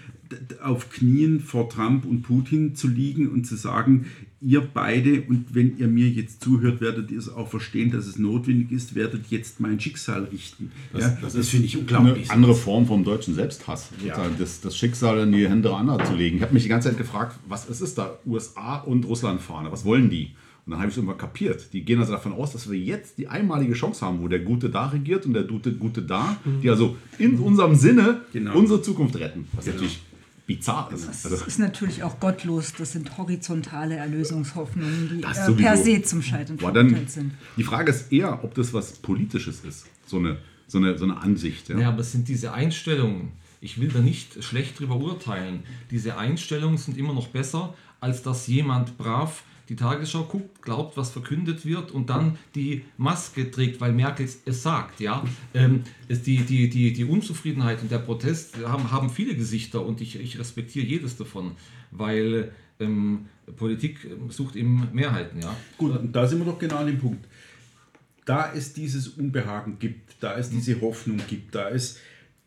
auf 0.63 0.91
Knien 0.91 1.41
vor 1.41 1.69
Trump 1.69 2.05
und 2.05 2.23
Putin 2.23 2.75
zu 2.75 2.89
liegen 2.89 3.29
und 3.29 3.47
zu 3.47 3.55
sagen, 3.57 4.07
ihr 4.41 4.61
beide, 4.61 5.23
und 5.23 5.55
wenn 5.55 5.79
ihr 5.79 5.87
mir 5.87 6.09
jetzt 6.09 6.43
zuhört, 6.43 6.81
werdet 6.81 7.11
ihr 7.13 7.19
es 7.19 7.29
auch 7.29 7.49
verstehen, 7.49 7.91
dass 7.93 8.07
es 8.07 8.19
notwendig 8.19 8.73
ist, 8.73 8.95
werdet 8.95 9.27
jetzt 9.31 9.61
mein 9.61 9.79
Schicksal 9.81 10.25
richten. 10.25 10.71
ja, 10.99 11.17
das 11.23 11.49
finde 11.49 11.67
ich 11.67 11.77
unglaublich. 11.79 12.25
Eine 12.25 12.33
andere 12.33 12.55
Form 12.55 12.87
vom 12.87 13.05
deutschen 13.05 13.35
Selbsthass, 13.35 13.91
Ja. 14.05 14.17
das, 14.39 14.61
das 14.61 14.77
Schicksal 14.77 15.21
in 15.21 15.33
die 15.33 15.49
Hände 15.49 15.73
anderer 15.75 16.05
zu 16.05 16.15
legen. 16.15 16.37
Ich 16.39 16.43
habe 16.43 16.55
mich 16.55 16.65
die 16.65 16.69
ganze 16.69 16.89
Zeit 16.89 16.99
gefragt, 16.99 17.39
was 17.49 17.69
es 17.69 17.81
ist 17.81 17.97
da? 17.99 18.19
USA 18.27 18.79
und 18.79 19.05
Russland 19.07 19.41
Fahne, 19.41 19.71
was 19.71 19.85
wollen 19.85 20.11
die? 20.11 20.31
Und 20.67 20.73
dann 20.73 20.81
habe 20.81 20.89
ich 20.89 20.95
es 20.95 20.99
irgendwann 20.99 21.17
kapiert. 21.19 21.73
Die 21.73 21.85
gehen 21.85 22.01
also 22.01 22.11
davon 22.13 22.33
aus, 22.33 22.53
dass 22.53 22.69
wir 22.69 22.77
jetzt 22.77 23.19
die 23.19 23.29
einmalige 23.29 23.75
Chance 23.75 24.05
haben, 24.05 24.21
wo 24.21 24.27
der 24.27 24.41
Gute 24.41 24.69
da 24.69 24.87
regiert 24.89 25.25
und 25.25 25.33
der 25.35 25.45
Gute, 25.45 25.73
Gute 25.73 26.03
da, 26.03 26.37
die 26.61 26.69
also 26.69 26.97
in 27.19 27.39
unserem 27.39 27.77
Sinne 27.77 28.23
Genau. 28.33 28.57
unsere 28.59 28.83
Zukunft 28.83 29.15
retten. 29.17 29.47
Was 29.53 29.67
natürlich 29.67 30.01
bizarr 30.45 30.91
ist. 30.93 31.07
Das 31.09 31.25
Also, 31.25 31.45
ist 31.45 31.59
natürlich 31.61 32.03
auch 32.03 32.19
gottlos. 32.19 32.73
Das 32.77 32.93
sind 32.93 33.17
horizontale 33.17 33.95
Erlösungshoffnungen, 33.97 35.09
die 35.09 35.23
äh, 35.25 35.35
sowieso. 35.35 35.55
per 35.55 35.77
se 35.77 36.03
zum 36.03 36.23
Scheitern 36.23 36.59
verurteilt 36.59 37.11
sind. 37.11 37.33
die 37.57 37.63
Frage 37.65 37.91
ist 37.91 38.13
eher, 38.13 38.43
ob 38.45 38.55
das 38.55 38.73
was 38.75 38.93
Politisches 38.95 39.65
ist. 39.65 39.87
So 40.07 40.19
eine, 40.19 40.39
so 40.67 40.79
eine, 40.79 40.99
so 40.99 41.05
eine 41.05 41.17
Ansicht. 41.19 41.69
Ja? 41.69 41.79
Ja, 41.79 41.89
aber 41.91 42.01
es 42.01 42.11
sind 42.13 42.29
diese 42.29 42.53
Einstellungen. 42.53 43.33
Ich 43.61 43.81
will 43.81 43.89
da 43.89 44.01
nicht 44.01 44.43
schlecht 44.43 44.79
drüber 44.81 44.97
urteilen. 44.97 45.61
Diese 45.93 46.19
Einstellungen 46.19 46.77
sind 46.79 46.97
immer 46.99 47.13
noch 47.15 47.29
besser, 47.29 47.75
als 48.01 48.23
dass 48.23 48.47
jemand 48.49 48.99
brav 48.99 49.43
die 49.69 49.77
Tagesschau 49.77 50.25
guckt, 50.25 50.63
glaubt, 50.63 50.97
was 50.97 51.11
verkündet 51.11 51.67
wird 51.67 51.91
und 51.91 52.11
dann 52.11 52.39
die 52.55 52.85
Maske 52.97 53.51
trägt, 53.51 53.81
weil 53.81 53.93
Merkel 53.93 54.29
es 54.45 54.63
sagt. 54.63 55.01
Ja? 55.01 55.25
Ähm, 55.55 55.83
es, 56.09 56.23
die, 56.23 56.39
die, 56.39 56.69
die, 56.69 56.93
die 56.93 57.05
Unzufriedenheit 57.05 57.83
und 57.83 57.91
der 57.91 57.99
Protest 57.99 58.59
haben, 58.65 58.91
haben 58.93 59.11
viele 59.11 59.35
Gesichter 59.35 59.85
und 59.85 60.01
ich, 60.01 60.19
ich 60.21 60.39
respektiere 60.39 60.87
jedes 60.87 61.17
davon, 61.17 61.53
weil 61.91 62.53
ähm, 62.79 63.27
Politik 63.57 64.05
ähm, 64.05 64.31
sucht 64.31 64.57
eben 64.57 64.89
Mehrheiten. 64.93 65.43
Ja? 65.43 65.57
Gut, 65.79 65.97
und 65.97 66.13
da 66.13 66.27
sind 66.27 66.39
wir 66.39 66.47
doch 66.47 66.59
genau 66.59 66.77
an 66.77 66.87
dem 66.87 66.99
Punkt. 66.99 67.27
Da 68.25 68.53
es 68.53 68.73
dieses 68.73 69.09
Unbehagen 69.09 69.79
gibt, 69.79 70.17
da 70.21 70.37
es 70.37 70.51
diese 70.51 70.81
Hoffnung 70.81 71.21
gibt, 71.29 71.55
da 71.55 71.71
es 71.71 71.99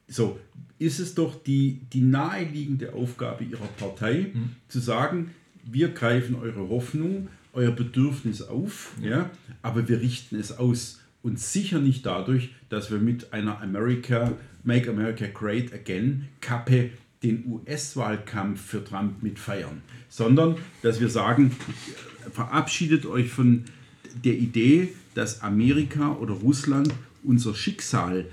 so, 0.07 0.39
ist 0.77 0.99
es 0.99 1.15
doch 1.15 1.41
die, 1.41 1.81
die 1.93 2.01
naheliegende 2.01 2.93
Aufgabe 2.93 3.43
Ihrer 3.43 3.67
Partei, 3.77 4.31
zu 4.67 4.79
sagen, 4.79 5.31
wir 5.71 5.89
greifen 5.89 6.35
eure 6.35 6.69
Hoffnung, 6.69 7.27
euer 7.53 7.71
Bedürfnis 7.71 8.41
auf, 8.41 8.91
ja, 9.01 9.29
aber 9.61 9.87
wir 9.87 10.01
richten 10.01 10.39
es 10.39 10.57
aus. 10.57 10.99
Und 11.21 11.39
sicher 11.39 11.79
nicht 11.79 12.05
dadurch, 12.05 12.51
dass 12.69 12.91
wir 12.91 12.99
mit 12.99 13.33
einer 13.33 13.61
America, 13.61 14.33
Make 14.63 14.89
America 14.89 15.25
Great 15.27 15.73
Again 15.73 16.29
Kappe 16.39 16.91
den 17.23 17.43
US-Wahlkampf 17.45 18.61
für 18.61 18.83
Trump 18.83 19.21
mitfeiern, 19.21 19.81
sondern 20.07 20.55
dass 20.81 21.01
wir 21.01 21.09
sagen, 21.09 21.51
verabschiedet 22.31 23.05
euch 23.05 23.29
von 23.29 23.65
der 24.23 24.37
Idee, 24.37 24.93
dass 25.15 25.41
Amerika 25.41 26.13
oder 26.13 26.33
Russland 26.33 26.93
unser 27.23 27.53
Schicksal 27.53 28.25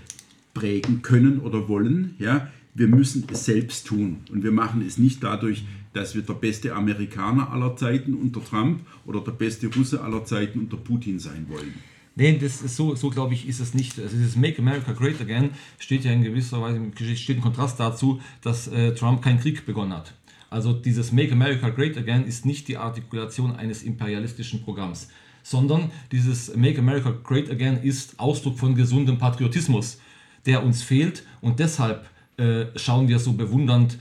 prägen 0.55 1.03
können 1.03 1.41
oder 1.41 1.69
wollen. 1.69 2.15
Ja? 2.19 2.51
Wir 2.75 2.87
müssen 2.87 3.25
es 3.33 3.45
selbst 3.45 3.87
tun. 3.87 4.19
Und 4.31 4.45
wir 4.45 4.53
machen 4.53 4.85
es 4.87 4.99
nicht 4.99 5.23
dadurch, 5.23 5.65
dass 5.97 6.15
wir 6.15 6.23
der 6.23 6.35
beste 6.35 6.75
Amerikaner 6.75 7.51
aller 7.51 7.75
Zeiten 7.77 8.15
unter 8.15 8.45
Trump 8.45 8.83
oder 9.07 9.21
der 9.21 9.33
beste 9.33 9.67
Russe 9.69 10.03
aller 10.03 10.25
Zeiten 10.25 10.61
unter 10.61 10.77
Putin 10.77 11.19
sein 11.19 11.47
wollen. 11.49 11.75
Nein, 12.15 12.39
das 12.41 12.63
ist 12.63 12.77
so, 12.77 12.95
so 12.95 13.11
glaube 13.11 13.35
ich, 13.35 13.47
ist 13.49 13.61
es 13.61 13.75
nicht. 13.75 13.99
Also 13.99 14.17
dieses 14.17 14.37
Make 14.37 14.59
America 14.59 14.93
Great 14.93 15.21
Again 15.21 15.51
steht 15.79 16.05
ja 16.05 16.13
in 16.13 16.23
gewisser 16.23 16.61
Weise 16.63 16.81
steht 17.17 17.37
im 17.37 17.43
Kontrast 17.43 17.79
dazu, 17.81 18.21
dass 18.43 18.69
äh, 18.69 18.95
Trump 18.95 19.23
keinen 19.23 19.39
Krieg 19.41 19.67
begonnen 19.67 19.93
hat. 19.93 20.15
Also 20.49 20.73
dieses 20.73 21.13
Make 21.13 21.33
America 21.33 21.69
Great 21.71 21.99
Again 21.99 22.25
ist 22.27 22.47
nicht 22.47 22.69
die 22.69 22.77
Artikulation 22.77 23.57
eines 23.57 23.83
imperialistischen 23.83 24.63
Programms, 24.63 25.09
sondern 25.43 25.91
dieses 26.13 26.55
Make 26.57 26.79
America 26.79 27.11
Great 27.23 27.51
Again 27.51 27.83
ist 27.83 28.19
Ausdruck 28.19 28.59
von 28.59 28.75
gesundem 28.75 29.19
Patriotismus, 29.19 29.99
der 30.47 30.65
uns 30.65 30.83
fehlt 30.83 31.25
und 31.41 31.59
deshalb 31.59 32.09
äh, 32.39 32.67
schauen 32.77 33.09
wir 33.09 33.19
so 33.19 33.33
bewundernd 33.33 33.99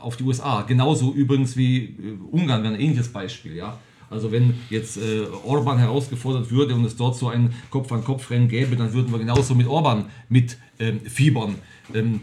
auf 0.00 0.16
die 0.16 0.24
USA. 0.24 0.62
Genauso 0.62 1.12
übrigens 1.12 1.56
wie 1.56 1.84
äh, 1.84 2.18
Ungarn 2.30 2.62
wäre 2.62 2.74
ein 2.74 2.80
ähnliches 2.80 3.08
Beispiel, 3.08 3.54
ja. 3.56 3.78
Also 4.08 4.30
wenn 4.30 4.54
jetzt 4.70 4.96
äh, 4.98 5.22
Orban 5.44 5.78
herausgefordert 5.78 6.50
würde 6.52 6.74
und 6.76 6.84
es 6.84 6.94
dort 6.96 7.16
so 7.16 7.28
ein 7.28 7.52
Kopf-an-Kopf-Rennen 7.70 8.48
gäbe, 8.48 8.76
dann 8.76 8.92
würden 8.92 9.10
wir 9.10 9.18
genauso 9.18 9.54
mit 9.56 9.66
Orban 9.66 10.04
mit 10.28 10.58
ähm, 10.78 11.00
fiebern. 11.00 11.56
Ähm, 11.92 12.20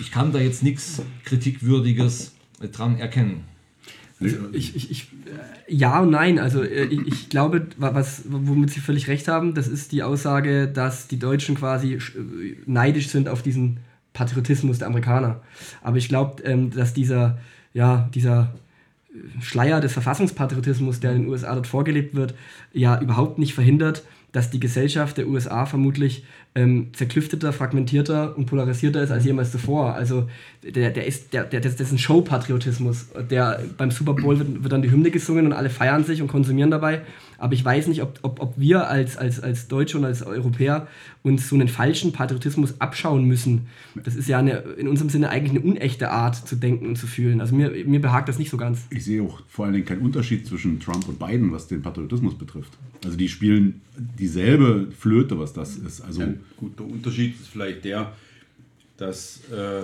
ich 0.00 0.10
kann 0.10 0.32
da 0.32 0.40
jetzt 0.40 0.62
nichts 0.64 1.02
Kritikwürdiges 1.24 2.34
äh, 2.60 2.68
dran 2.68 2.98
erkennen. 2.98 3.44
Ich, 4.20 4.74
ich, 4.74 4.90
ich, 4.90 5.02
äh, 5.68 5.72
ja 5.74 6.00
und 6.00 6.10
nein. 6.10 6.38
Also 6.38 6.62
äh, 6.62 6.84
ich, 6.84 7.06
ich 7.06 7.28
glaube, 7.28 7.66
wa- 7.76 7.94
was, 7.94 8.22
womit 8.28 8.70
Sie 8.70 8.80
völlig 8.80 9.06
recht 9.08 9.28
haben, 9.28 9.54
das 9.54 9.68
ist 9.68 9.92
die 9.92 10.02
Aussage, 10.02 10.66
dass 10.68 11.08
die 11.08 11.18
Deutschen 11.18 11.54
quasi 11.56 11.96
sch- 11.96 12.16
äh, 12.16 12.56
neidisch 12.66 13.08
sind 13.08 13.28
auf 13.28 13.42
diesen 13.42 13.78
Patriotismus 14.14 14.78
der 14.78 14.88
Amerikaner. 14.88 15.40
Aber 15.82 15.98
ich 15.98 16.08
glaube, 16.08 16.42
ähm, 16.44 16.70
dass 16.70 16.94
dieser, 16.94 17.38
ja, 17.74 18.08
dieser 18.14 18.54
Schleier 19.40 19.80
des 19.80 19.92
Verfassungspatriotismus, 19.92 21.00
der 21.00 21.12
in 21.12 21.22
den 21.22 21.28
USA 21.28 21.54
dort 21.54 21.66
vorgelebt 21.66 22.14
wird, 22.14 22.34
ja 22.72 23.00
überhaupt 23.00 23.38
nicht 23.38 23.54
verhindert, 23.54 24.02
dass 24.32 24.50
die 24.50 24.58
Gesellschaft 24.58 25.16
der 25.16 25.28
USA 25.28 25.64
vermutlich 25.64 26.24
ähm, 26.56 26.88
zerklüfteter, 26.92 27.52
fragmentierter 27.52 28.36
und 28.36 28.46
polarisierter 28.46 29.00
ist 29.00 29.12
als 29.12 29.24
jemals 29.24 29.52
zuvor. 29.52 29.94
Also 29.94 30.28
der, 30.62 30.90
der 30.90 31.06
ist, 31.06 31.32
der, 31.32 31.44
der, 31.44 31.60
das 31.60 31.74
ist 31.74 31.92
ein 31.92 31.98
Showpatriotismus. 31.98 33.10
Der, 33.30 33.62
beim 33.76 33.92
Super 33.92 34.14
Bowl 34.14 34.36
wird, 34.38 34.64
wird 34.64 34.72
dann 34.72 34.82
die 34.82 34.90
Hymne 34.90 35.12
gesungen 35.12 35.46
und 35.46 35.52
alle 35.52 35.70
feiern 35.70 36.02
sich 36.02 36.20
und 36.20 36.26
konsumieren 36.26 36.72
dabei. 36.72 37.02
Aber 37.44 37.52
ich 37.52 37.62
weiß 37.62 37.88
nicht, 37.88 38.00
ob, 38.00 38.20
ob, 38.22 38.40
ob 38.40 38.54
wir 38.58 38.88
als, 38.88 39.18
als, 39.18 39.38
als 39.38 39.68
Deutsche 39.68 39.98
und 39.98 40.06
als 40.06 40.22
Europäer 40.22 40.88
uns 41.22 41.46
so 41.46 41.54
einen 41.54 41.68
falschen 41.68 42.10
Patriotismus 42.10 42.80
abschauen 42.80 43.26
müssen. 43.26 43.66
Das 44.02 44.16
ist 44.16 44.30
ja 44.30 44.38
eine, 44.38 44.60
in 44.78 44.88
unserem 44.88 45.10
Sinne 45.10 45.28
eigentlich 45.28 45.50
eine 45.50 45.60
unechte 45.60 46.10
Art 46.10 46.36
zu 46.48 46.56
denken 46.56 46.86
und 46.86 46.96
zu 46.96 47.06
fühlen. 47.06 47.42
Also 47.42 47.54
mir, 47.54 47.68
mir 47.84 48.00
behagt 48.00 48.30
das 48.30 48.38
nicht 48.38 48.48
so 48.48 48.56
ganz. 48.56 48.86
Ich 48.88 49.04
sehe 49.04 49.22
auch 49.22 49.42
vor 49.46 49.66
allen 49.66 49.74
Dingen 49.74 49.84
keinen 49.84 50.00
Unterschied 50.00 50.46
zwischen 50.46 50.80
Trump 50.80 51.06
und 51.06 51.18
Biden, 51.18 51.52
was 51.52 51.68
den 51.68 51.82
Patriotismus 51.82 52.34
betrifft. 52.34 52.72
Also 53.04 53.18
die 53.18 53.28
spielen 53.28 53.82
dieselbe 54.18 54.88
Flöte, 54.98 55.38
was 55.38 55.52
das 55.52 55.76
ist. 55.76 56.00
Also 56.00 56.22
Ein 56.22 56.40
guter 56.56 56.84
Unterschied 56.84 57.38
ist 57.38 57.48
vielleicht 57.48 57.84
der, 57.84 58.14
dass 58.96 59.42
äh, 59.50 59.82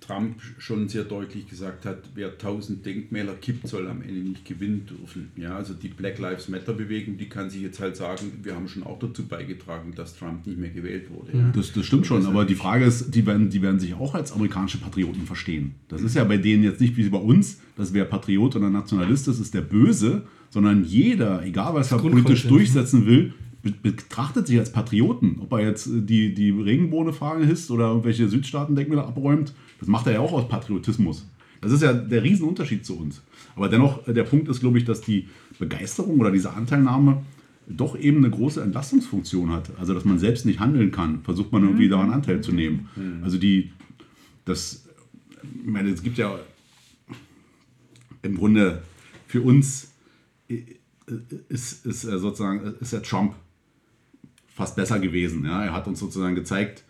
Trump 0.00 0.36
schon 0.58 0.88
sehr 0.88 1.04
deutlich 1.04 1.48
gesagt 1.48 1.86
hat, 1.86 1.98
wer 2.14 2.32
1000 2.32 2.84
Denkmäler 2.84 3.34
kippt, 3.34 3.66
soll 3.66 3.86
am 3.88 4.02
Ende 4.02 4.20
nicht 4.20 4.44
gewinnen 4.44 4.86
dürfen. 4.86 5.30
Ja, 5.36 5.56
also 5.56 5.74
die 5.74 5.88
Black 5.88 6.18
Lives 6.18 6.48
Matter 6.48 6.72
Bewegung, 6.72 7.16
die 7.16 7.28
kann 7.28 7.50
sich 7.50 7.62
jetzt 7.62 7.80
halt 7.80 7.96
sagen, 7.96 8.32
wir 8.42 8.54
haben 8.54 8.68
schon 8.68 8.82
auch 8.82 8.98
dazu 8.98 9.26
beigetragen, 9.26 9.92
dass 9.94 10.16
Trump 10.16 10.46
nicht 10.46 10.58
mehr 10.58 10.70
gewählt 10.70 11.10
wurde. 11.10 11.36
Ja. 11.36 11.52
Das, 11.54 11.72
das 11.72 11.86
stimmt 11.86 12.06
schon, 12.06 12.24
aber 12.26 12.44
die 12.44 12.54
Frage 12.54 12.84
ist, 12.84 13.14
die 13.14 13.26
werden, 13.26 13.50
die 13.50 13.62
werden 13.62 13.80
sich 13.80 13.94
auch 13.94 14.14
als 14.14 14.32
amerikanische 14.32 14.78
Patrioten 14.78 15.26
verstehen. 15.26 15.74
Das 15.88 16.02
ist 16.02 16.14
ja 16.14 16.24
bei 16.24 16.36
denen 16.36 16.64
jetzt 16.64 16.80
nicht 16.80 16.96
wie 16.96 17.08
bei 17.08 17.18
uns, 17.18 17.60
dass 17.76 17.92
wer 17.94 18.04
Patriot 18.04 18.56
oder 18.56 18.70
Nationalist 18.70 19.28
ist, 19.28 19.40
ist 19.40 19.54
der 19.54 19.62
Böse, 19.62 20.22
sondern 20.50 20.84
jeder, 20.84 21.44
egal 21.44 21.74
was 21.74 21.90
er 21.90 21.98
politisch 21.98 22.46
durchsetzen 22.46 23.06
will, 23.06 23.32
betrachtet 23.70 24.46
sich 24.46 24.58
als 24.58 24.72
Patrioten. 24.72 25.38
Ob 25.40 25.52
er 25.52 25.60
jetzt 25.60 25.86
äh, 25.86 26.00
die, 26.00 26.34
die 26.34 26.50
Regenbohnefahne 26.50 27.46
hisst 27.46 27.70
oder 27.70 27.88
irgendwelche 27.88 28.28
Südstaaten-Denkmäler 28.28 29.06
abräumt, 29.06 29.54
das 29.80 29.88
macht 29.88 30.06
er 30.06 30.14
ja 30.14 30.20
auch 30.20 30.32
aus 30.32 30.48
Patriotismus. 30.48 31.26
Das 31.60 31.72
ist 31.72 31.82
ja 31.82 31.94
der 31.94 32.22
Riesenunterschied 32.22 32.84
zu 32.84 32.98
uns. 32.98 33.22
Aber 33.56 33.68
dennoch, 33.68 34.06
äh, 34.06 34.12
der 34.12 34.24
Punkt 34.24 34.48
ist, 34.48 34.60
glaube 34.60 34.78
ich, 34.78 34.84
dass 34.84 35.00
die 35.00 35.28
Begeisterung 35.58 36.20
oder 36.20 36.30
diese 36.30 36.52
Anteilnahme 36.52 37.22
doch 37.66 37.98
eben 37.98 38.18
eine 38.18 38.30
große 38.30 38.62
Entlastungsfunktion 38.62 39.50
hat. 39.50 39.70
Also, 39.78 39.94
dass 39.94 40.04
man 40.04 40.18
selbst 40.18 40.44
nicht 40.44 40.60
handeln 40.60 40.90
kann, 40.90 41.22
versucht 41.22 41.50
man 41.50 41.62
irgendwie 41.62 41.88
daran 41.88 42.10
Anteil 42.10 42.42
zu 42.42 42.52
nehmen. 42.52 42.90
Also, 43.22 43.38
die, 43.38 43.72
das, 44.44 44.84
ich 45.42 45.70
meine, 45.70 45.88
es 45.88 46.02
gibt 46.02 46.18
ja 46.18 46.38
im 48.20 48.36
Grunde 48.36 48.82
für 49.26 49.40
uns 49.40 49.88
ist, 51.48 51.86
ist 51.86 52.04
äh, 52.04 52.18
sozusagen, 52.18 52.74
ist 52.80 52.92
der 52.92 53.02
Trump 53.02 53.34
fast 54.54 54.76
besser 54.76 54.98
gewesen. 54.98 55.44
Ja? 55.44 55.64
Er 55.64 55.72
hat 55.72 55.86
uns 55.86 55.98
sozusagen 55.98 56.34
gezeigt, 56.34 56.84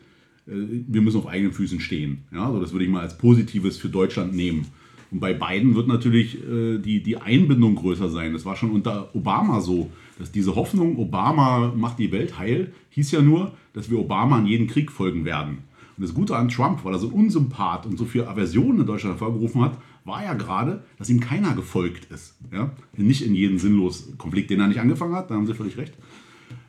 äh, 0.47 0.53
wir 0.53 1.01
müssen 1.01 1.19
auf 1.19 1.27
eigenen 1.27 1.53
Füßen 1.53 1.81
stehen. 1.81 2.25
Ja? 2.33 2.47
Also 2.47 2.61
das 2.61 2.73
würde 2.73 2.85
ich 2.85 2.91
mal 2.91 3.01
als 3.01 3.19
Positives 3.19 3.79
für 3.79 3.89
Deutschland 3.89 4.35
nehmen. 4.35 4.67
Und 5.11 5.21
bei 5.21 5.33
beiden 5.33 5.75
wird 5.75 5.89
natürlich 5.89 6.39
äh, 6.45 6.79
die, 6.79 7.03
die 7.03 7.17
Einbindung 7.17 7.77
größer 7.77 8.09
sein. 8.09 8.33
Das 8.33 8.45
war 8.45 8.57
schon 8.57 8.71
unter 8.71 9.15
Obama 9.15 9.61
so, 9.61 9.91
dass 10.19 10.31
diese 10.31 10.55
Hoffnung, 10.55 10.99
Obama 10.99 11.73
macht 11.75 11.99
die 11.99 12.13
Welt 12.13 12.39
heil, 12.39 12.73
hieß 12.91 13.13
ja 13.13 13.23
nur, 13.23 13.53
dass 13.73 13.91
wir 13.91 13.99
Obama 13.99 14.39
in 14.39 14.47
jeden 14.47 14.67
Krieg 14.67 14.93
folgen 14.93 15.25
werden. 15.25 15.59
Und 15.97 16.03
das 16.03 16.15
Gute 16.15 16.37
an 16.37 16.49
Trump, 16.49 16.85
weil 16.85 16.95
er 16.95 16.99
so 16.99 17.09
Unsympath 17.09 17.87
und 17.87 17.97
so 17.97 18.05
viel 18.05 18.25
Aversion 18.25 18.81
in 18.81 18.87
Deutschland 18.87 19.15
hervorgerufen 19.15 19.63
hat, 19.63 19.79
war 20.05 20.23
ja 20.23 20.35
gerade, 20.35 20.83
dass 20.99 21.09
ihm 21.09 21.21
keiner 21.21 21.55
gefolgt 21.55 22.11
ist. 22.13 22.37
Ja? 22.53 22.73
Nicht 22.97 23.23
in 23.23 23.35
jeden 23.35 23.59
sinnlos 23.59 24.13
Konflikt, 24.19 24.51
den 24.51 24.61
er 24.61 24.69
nicht 24.69 24.81
angefangen 24.81 25.15
hat, 25.15 25.31
da 25.31 25.35
haben 25.35 25.47
Sie 25.47 25.55
völlig 25.55 25.79
recht. 25.79 25.95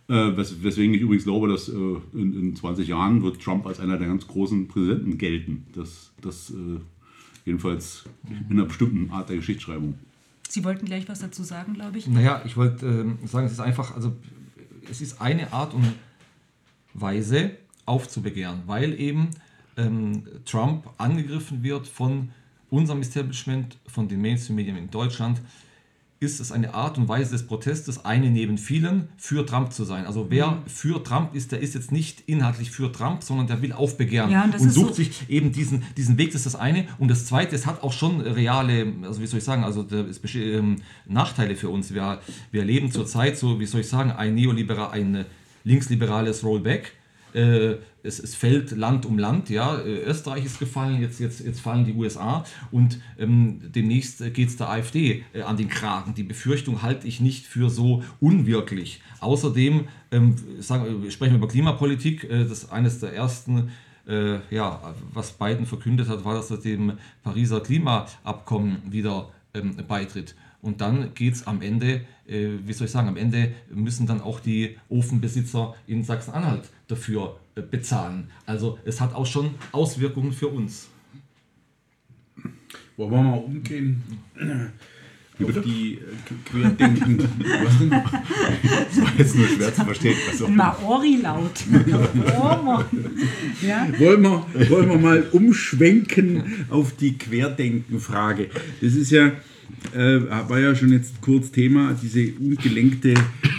Äh, 0.08 0.38
wes 0.38 0.62
weswegen 0.64 0.94
ich 0.94 1.02
übrigens 1.02 1.24
glaube, 1.24 1.48
dass 1.48 1.68
äh, 1.68 1.74
in, 2.14 2.40
in 2.40 2.56
20 2.56 2.88
Jahren 2.88 3.24
wird 3.24 3.42
Trump 3.42 3.66
als 3.66 3.80
einer 3.80 3.98
der 3.98 4.08
ganz 4.08 4.28
großen 4.28 4.68
Präsidenten 4.68 5.18
gelten. 5.18 5.66
Das, 5.74 6.12
das 6.22 6.52
äh, 6.52 6.80
jedenfalls 7.46 8.06
in 8.50 8.58
einer 8.58 8.66
bestimmten 8.66 9.10
Art 9.12 9.30
der 9.30 9.38
Geschichtsschreibung. 9.38 9.96
Sie 10.48 10.64
wollten 10.64 10.86
gleich 10.86 11.10
was 11.10 11.20
dazu 11.20 11.44
sagen, 11.44 11.74
glaube 11.74 11.98
ich. 11.98 12.08
Naja, 12.08 12.44
ich 12.46 12.56
wollte 12.56 12.86
ähm, 12.86 13.18
sagen, 13.26 13.48
es 13.48 13.54
ist 13.54 13.60
einfach, 13.60 13.96
also 13.96 14.16
es 14.90 15.02
ist 15.02 15.22
eine 15.22 15.52
Art 15.52 15.74
und 15.74 15.94
Weise 16.94 17.52
aufzubegehren, 17.86 18.62
weil 18.68 19.00
eben 19.00 19.30
ähm, 19.78 20.24
Trump 20.46 20.90
angegriffen 20.98 21.64
wird 21.64 21.88
von 21.88 22.30
unserem 22.70 23.02
Establishment, 23.02 23.78
von 23.88 24.08
den 24.08 24.22
Mainstream-Medien 24.22 24.78
in 24.78 24.90
Deutschland, 24.90 25.42
ist 26.22 26.40
es 26.40 26.52
eine 26.52 26.74
Art 26.74 26.98
und 26.98 27.08
Weise 27.10 27.32
des 27.32 27.46
Protestes, 27.46 28.06
eine 28.06 28.30
neben 28.30 28.58
vielen, 28.58 29.10
für 29.18 29.46
Trump 29.46 29.74
zu 29.74 29.84
sein. 29.84 30.06
Also 30.06 30.28
wer 30.30 30.52
Mhm. 30.52 30.58
für 30.68 31.04
Trump 31.04 31.36
ist, 31.36 31.52
der 31.52 31.60
ist 31.60 31.76
jetzt 31.76 31.92
nicht 31.92 32.22
inhaltlich 32.26 32.72
für 32.72 32.92
Trump, 32.92 33.22
sondern 33.22 33.48
der 33.48 33.62
will 33.62 33.74
aufbegehren 33.74 34.32
Ja, 34.32 34.44
und 34.46 34.58
und 34.58 34.72
sucht 34.72 34.88
so- 34.90 34.94
sich 35.04 35.30
eben 35.30 35.52
diesen, 35.52 35.84
diesen 35.98 36.18
Weg, 36.18 36.28
das 36.32 36.46
ist 36.46 36.54
das 36.54 36.56
eine. 36.56 36.88
Und 37.00 37.10
das 37.12 37.26
zweite, 37.26 37.54
es 37.56 37.66
hat 37.66 37.84
auch 37.84 37.92
schon 37.94 38.22
reale, 38.22 38.94
also 39.04 39.22
wie 39.22 39.28
soll 39.28 39.40
ich 39.40 39.44
sagen, 39.46 39.64
also 39.66 39.86
es 40.10 40.22
ähm, 40.36 40.78
Nachteile 41.06 41.56
für 41.56 41.70
uns. 41.70 41.94
Wir, 41.94 42.20
wir 42.52 42.62
erleben 42.62 42.92
zurzeit 42.92 43.38
so, 43.38 43.60
wie 43.60 43.66
soll 43.66 43.82
ich 43.82 43.90
sagen, 43.90 44.12
ein 44.12 44.36
neoliberal, 44.36 44.92
ein 44.92 45.16
äh, 45.16 45.26
linksliberales 45.66 46.44
Rollback. 46.44 46.94
Äh, 47.36 47.80
es, 48.01 48.20
es 48.20 48.34
fällt 48.34 48.72
Land 48.72 49.06
um 49.06 49.20
Land, 49.20 49.50
ja. 49.50 49.77
Äh, 49.80 50.04
Österreich 50.04 50.46
ist 50.46 50.58
gefallen, 50.58 51.01
jetzt, 51.01 51.20
jetzt, 51.20 51.42
jetzt 51.42 51.60
fallen 51.60 51.84
die 51.84 51.94
USA 51.94 52.46
und 52.72 53.01
ähm, 53.20 53.60
demnächst 53.62 54.34
geht 54.34 54.48
es 54.48 54.56
der 54.56 54.70
AfD 54.70 55.25
äh, 55.34 55.42
an 55.42 55.58
den 55.58 55.68
Kragen. 55.68 56.13
Die 56.13 56.24
Befürchtung 56.24 56.82
halte 56.82 57.08
ich 57.08 57.20
nicht 57.20 57.46
für 57.46 57.70
so 57.70 58.04
unwirklich. 58.22 59.01
Außerdem 59.20 59.88
ähm, 60.12 60.36
sagen, 60.60 61.04
wir 61.04 61.12
sprechen 61.12 61.34
wir 61.34 61.39
über 61.39 61.50
Klimapolitik, 61.50 62.24
äh, 62.24 62.44
das 62.44 62.63
ist 62.63 62.72
eines 62.72 63.00
der 63.00 63.13
ersten 63.13 63.72
äh, 64.08 64.38
ja, 64.50 64.94
was 65.13 65.34
Biden 65.34 65.65
verkündet 65.65 66.08
hat, 66.08 66.24
war, 66.24 66.36
dass 66.36 66.51
er 66.51 66.58
dem 66.58 66.94
Pariser 67.24 67.60
Klimaabkommen 67.60 68.92
wieder 68.92 69.30
ähm, 69.54 69.75
beitritt. 69.88 70.36
Und 70.66 70.82
dann 70.82 71.14
geht 71.14 71.36
es 71.36 71.46
am 71.46 71.62
Ende, 71.62 72.02
äh, 72.28 72.54
wie 72.66 72.74
soll 72.74 72.86
ich 72.86 72.92
sagen, 72.92 73.08
am 73.08 73.18
Ende 73.18 73.52
müssen 73.72 74.08
dann 74.08 74.20
auch 74.20 74.40
die 74.40 74.78
Ofenbesitzer 74.90 75.76
in 75.86 76.04
Sachsen-Anhalt 76.04 76.64
dafür 76.88 77.40
äh, 77.54 77.62
bezahlen. 77.62 78.32
Also 78.48 78.80
es 78.84 79.00
hat 79.00 79.14
auch 79.14 79.28
schon 79.28 79.52
Auswirkungen 79.72 80.34
für 80.34 80.48
uns. 80.48 80.88
Wollen 82.98 83.12
wir 83.12 83.22
mal 83.22 83.38
umgehen? 83.38 84.02
Auf 85.40 85.62
die 85.64 86.00
äh, 86.00 86.50
Querdenken. 86.50 87.20
Was 87.64 87.78
denn? 87.78 87.90
Das 87.92 89.02
war 89.04 89.14
jetzt 89.20 89.36
nur 89.36 89.48
schwer 89.48 89.76
zu 89.76 89.86
verstehen. 89.86 90.18
Also, 90.32 90.48
Maori-Laut. 90.48 91.64
oh 92.40 92.64
Mann. 92.64 92.86
Ja? 93.62 93.88
wollen, 94.00 94.24
wir, 94.24 94.70
wollen 94.72 94.90
wir 94.90 94.98
mal 94.98 95.28
umschwenken 95.32 96.66
auf 96.72 96.96
die 96.96 97.20
Querdenken-Frage. 97.20 98.50
Das 98.82 98.96
ist 98.96 99.12
ja, 99.12 99.34
äh, 99.94 100.22
war 100.48 100.60
ja 100.60 100.76
schon 100.76 100.92
jetzt 100.92 101.22
kurz 101.22 101.52
Thema, 101.52 101.96
diese 102.02 102.34
ungelenkte 102.40 103.14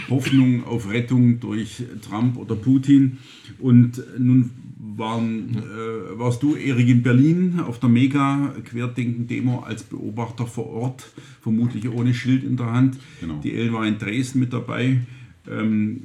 Hoffnung 0.09 0.63
auf 0.65 0.89
Rettung 0.89 1.39
durch 1.39 1.83
Trump 2.01 2.37
oder 2.37 2.55
Putin. 2.55 3.17
Und 3.59 4.01
nun 4.17 4.51
waren, 4.97 5.55
äh, 5.55 6.19
warst 6.19 6.43
du, 6.43 6.55
Erik, 6.55 6.89
in 6.89 7.03
Berlin 7.03 7.59
auf 7.59 7.79
der 7.79 7.89
Mega-Querdenken-Demo 7.89 9.59
als 9.59 9.83
Beobachter 9.83 10.47
vor 10.47 10.67
Ort, 10.67 11.05
vermutlich 11.41 11.87
ohne 11.89 12.13
Schild 12.13 12.43
in 12.43 12.57
der 12.57 12.71
Hand. 12.71 12.97
Genau. 13.21 13.39
Die 13.43 13.53
Ellen 13.53 13.73
war 13.73 13.85
in 13.85 13.97
Dresden 13.97 14.39
mit 14.39 14.53
dabei. 14.53 15.01
Ähm, 15.49 16.03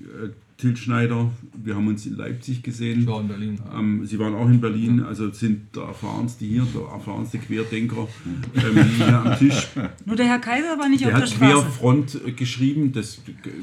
äh, 0.63 0.69
Til 0.69 0.77
Schneider, 0.77 1.31
wir 1.65 1.75
haben 1.75 1.89
uns 1.89 2.07
in 2.07 2.17
Leipzig 2.17 2.63
gesehen. 2.63 3.07
Ja, 3.09 3.21
in 3.21 3.29
Berlin. 3.29 3.61
Ähm, 3.77 4.07
Sie 4.07 4.19
waren 4.19 4.35
auch 4.35 4.49
in 4.49 4.61
Berlin, 4.61 5.03
also 5.03 5.31
sind 5.31 5.75
der 5.75 5.85
erfahrenste 5.85 6.45
hier, 6.45 6.67
der 6.75 6.83
erfahrenste 6.83 7.39
Querdenker 7.39 8.07
ähm, 8.55 8.85
hier 8.97 9.21
am 9.21 9.39
Tisch. 9.39 9.69
Nur 10.05 10.17
der 10.17 10.27
Herr 10.27 10.39
Kaiser 10.39 10.79
war 10.79 10.89
nicht 10.89 11.03
Der 11.05 11.09
auf 11.09 11.15
der 11.15 11.23
hat 11.23 11.29
Straße. 11.29 11.53
Querfront 11.53 12.21
äh, 12.27 12.33
geschrieben, 12.33 12.93
das 12.93 13.21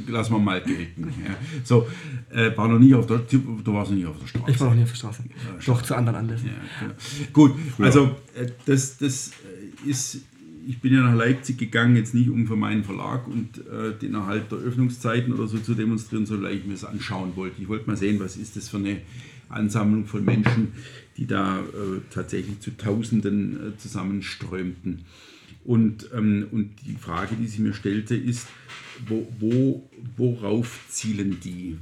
lassen 0.08 0.34
wir 0.34 0.40
mal 0.40 0.62
gelten. 0.62 1.08
Ja. 1.26 1.36
So, 1.64 1.88
äh, 2.32 2.56
war 2.58 2.68
noch 2.68 2.80
nie 2.80 2.94
auf 2.94 3.08
der, 3.08 3.20
du 3.20 3.74
warst 3.74 3.92
noch 3.92 3.98
nie 3.98 4.06
auf 4.06 4.20
der 4.20 4.28
Straße. 4.28 4.52
Ich 4.52 4.60
war 4.60 4.70
noch 4.70 4.76
nie 4.76 4.84
auf 4.84 4.90
der 4.90 4.98
Straße. 4.98 5.24
Doch 5.66 5.82
zu 5.82 5.96
anderen 5.96 6.20
Anlässen. 6.20 6.48
Ja, 6.48 6.54
genau. 6.80 6.94
Gut, 7.34 7.54
also 7.80 8.16
äh, 8.36 8.48
das, 8.66 8.98
das 8.98 9.32
äh, 9.86 9.90
ist, 9.90 10.22
ich 10.70 10.82
bin 10.82 10.94
ja 10.94 11.02
nach 11.02 11.16
Leipzig 11.16 11.58
gegangen, 11.58 11.96
jetzt 11.96 12.14
nicht 12.14 12.30
um 12.30 12.46
für 12.46 12.56
meinen 12.56 12.84
Verlag 12.84 13.28
und 13.28 13.58
äh, 13.68 13.98
den 14.00 14.14
Erhalt 14.14 14.52
der 14.52 14.60
Öffnungszeiten 14.60 15.34
oder 15.34 15.48
so 15.48 15.58
zu 15.58 15.74
demonstrieren, 15.74 16.28
sondern 16.28 16.52
weil 16.52 16.60
ich 16.60 16.66
mir 16.66 16.74
das 16.74 16.86
anschauen 16.86 17.36
wollte. 17.36 17.60
Ich 17.60 17.68
wollte 17.68 17.88
mal 17.88 17.98
sehen, 17.98 18.20
was 18.20 18.38
ist 18.38 18.56
das 18.56 18.70
für 18.70 18.78
eine 18.78 19.02
Ansammlung 19.50 20.06
von 20.06 20.24
Menschen, 20.24 20.74
die 21.18 21.26
da 21.26 21.60
äh, 21.62 22.02
tatsächlich 22.12 22.60
zu 22.60 22.78
Tausenden 22.78 23.70
äh, 23.74 23.78
zusammenströmten. 23.78 25.06
Und, 25.66 26.08
ähm, 26.14 26.46
und 26.52 26.70
die 26.86 26.94
Frage, 26.94 27.36
die 27.36 27.48
sie 27.48 27.64
mir 27.64 27.74
stellte, 27.74 28.16
ist, 28.16 28.48
wo, 29.08 29.28
wo, 29.40 29.90
worauf 30.18 30.82
zielen 30.88 31.40
die? 31.44 31.78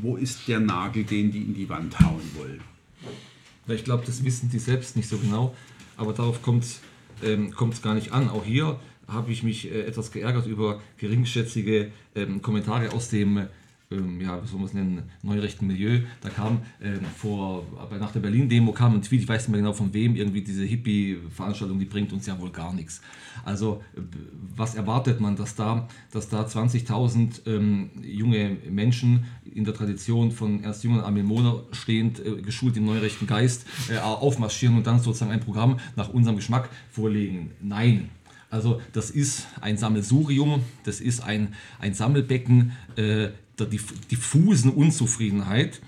Wo- 0.00 0.16
ist 0.16 0.48
der 0.48 0.60
Nagel, 0.60 1.04
den 1.04 1.32
die 1.32 1.42
in 1.42 1.52
die 1.52 1.68
Wand 1.68 2.00
hauen 2.00 2.22
wollen? 2.34 2.60
Ich 3.68 3.84
glaube, 3.84 4.04
das 4.06 4.24
wissen 4.24 4.48
die 4.50 4.58
selbst 4.58 4.96
nicht 4.96 5.08
so 5.10 5.18
genau, 5.18 5.54
aber 5.98 6.14
darauf 6.14 6.40
kommt 6.40 6.64
es 6.64 6.80
ähm, 7.22 7.52
kommt's 7.52 7.82
gar 7.82 7.94
nicht 7.94 8.12
an. 8.12 8.28
Auch 8.28 8.44
hier 8.44 8.78
habe 9.08 9.32
ich 9.32 9.42
mich 9.42 9.70
äh, 9.70 9.82
etwas 9.82 10.10
geärgert 10.10 10.46
über 10.46 10.80
geringschätzige 10.98 11.90
ähm, 12.14 12.42
Kommentare 12.42 12.92
aus 12.92 13.08
dem, 13.08 13.48
ähm, 13.90 14.20
ja, 14.20 14.42
wie 14.42 14.46
soll 14.46 14.58
man 14.58 14.68
es 14.68 14.74
nennen, 14.74 15.02
neurechten 15.22 15.66
Milieu. 15.66 16.00
Da 16.20 16.28
kam 16.28 16.60
ähm, 16.82 17.00
vor, 17.16 17.64
nach 17.98 18.12
der 18.12 18.20
Berlin-Demo 18.20 18.72
kam 18.72 18.94
ein 18.94 19.02
Tweet, 19.02 19.22
ich 19.22 19.28
weiß 19.28 19.42
nicht 19.42 19.52
mehr 19.52 19.60
genau 19.60 19.72
von 19.72 19.94
wem, 19.94 20.16
irgendwie 20.16 20.42
diese 20.42 20.64
Hippie-Veranstaltung, 20.64 21.78
die 21.78 21.84
bringt 21.84 22.12
uns 22.12 22.26
ja 22.26 22.38
wohl 22.40 22.50
gar 22.50 22.72
nichts. 22.72 23.00
Also 23.44 23.82
äh, 23.96 24.00
was 24.56 24.74
erwartet 24.74 25.20
man, 25.20 25.36
dass 25.36 25.54
da, 25.54 25.88
dass 26.10 26.28
da 26.28 26.44
20.000 26.44 27.46
ähm, 27.46 27.90
junge 28.02 28.56
Menschen 28.68 29.24
in 29.44 29.64
der 29.64 29.74
Tradition 29.74 30.32
von 30.32 30.64
Ernst 30.64 30.82
Jünger 30.82 30.98
und 30.98 31.04
Armin 31.04 31.26
Mohner 31.26 31.62
stehend, 31.72 32.18
äh, 32.18 32.42
geschult 32.42 32.76
im 32.76 32.86
neurechten 32.86 33.26
Geist, 33.26 33.66
äh, 33.88 33.98
aufmarschieren 33.98 34.76
und 34.76 34.86
dann 34.86 34.98
sozusagen 34.98 35.30
ein 35.30 35.40
Programm 35.40 35.78
nach 35.94 36.08
unserem 36.08 36.36
Geschmack 36.36 36.68
vorlegen? 36.90 37.52
Nein. 37.60 38.10
Also 38.48 38.80
das 38.92 39.10
ist 39.10 39.46
ein 39.60 39.76
Sammelsurium, 39.76 40.62
das 40.84 41.00
ist 41.00 41.20
ein, 41.20 41.54
ein 41.80 41.94
Sammelbecken 41.94 42.72
äh, 42.96 43.28
der 43.58 43.66
diff 43.66 43.92
diffusen 44.10 44.70
Unzufriedenheit. 44.70 45.80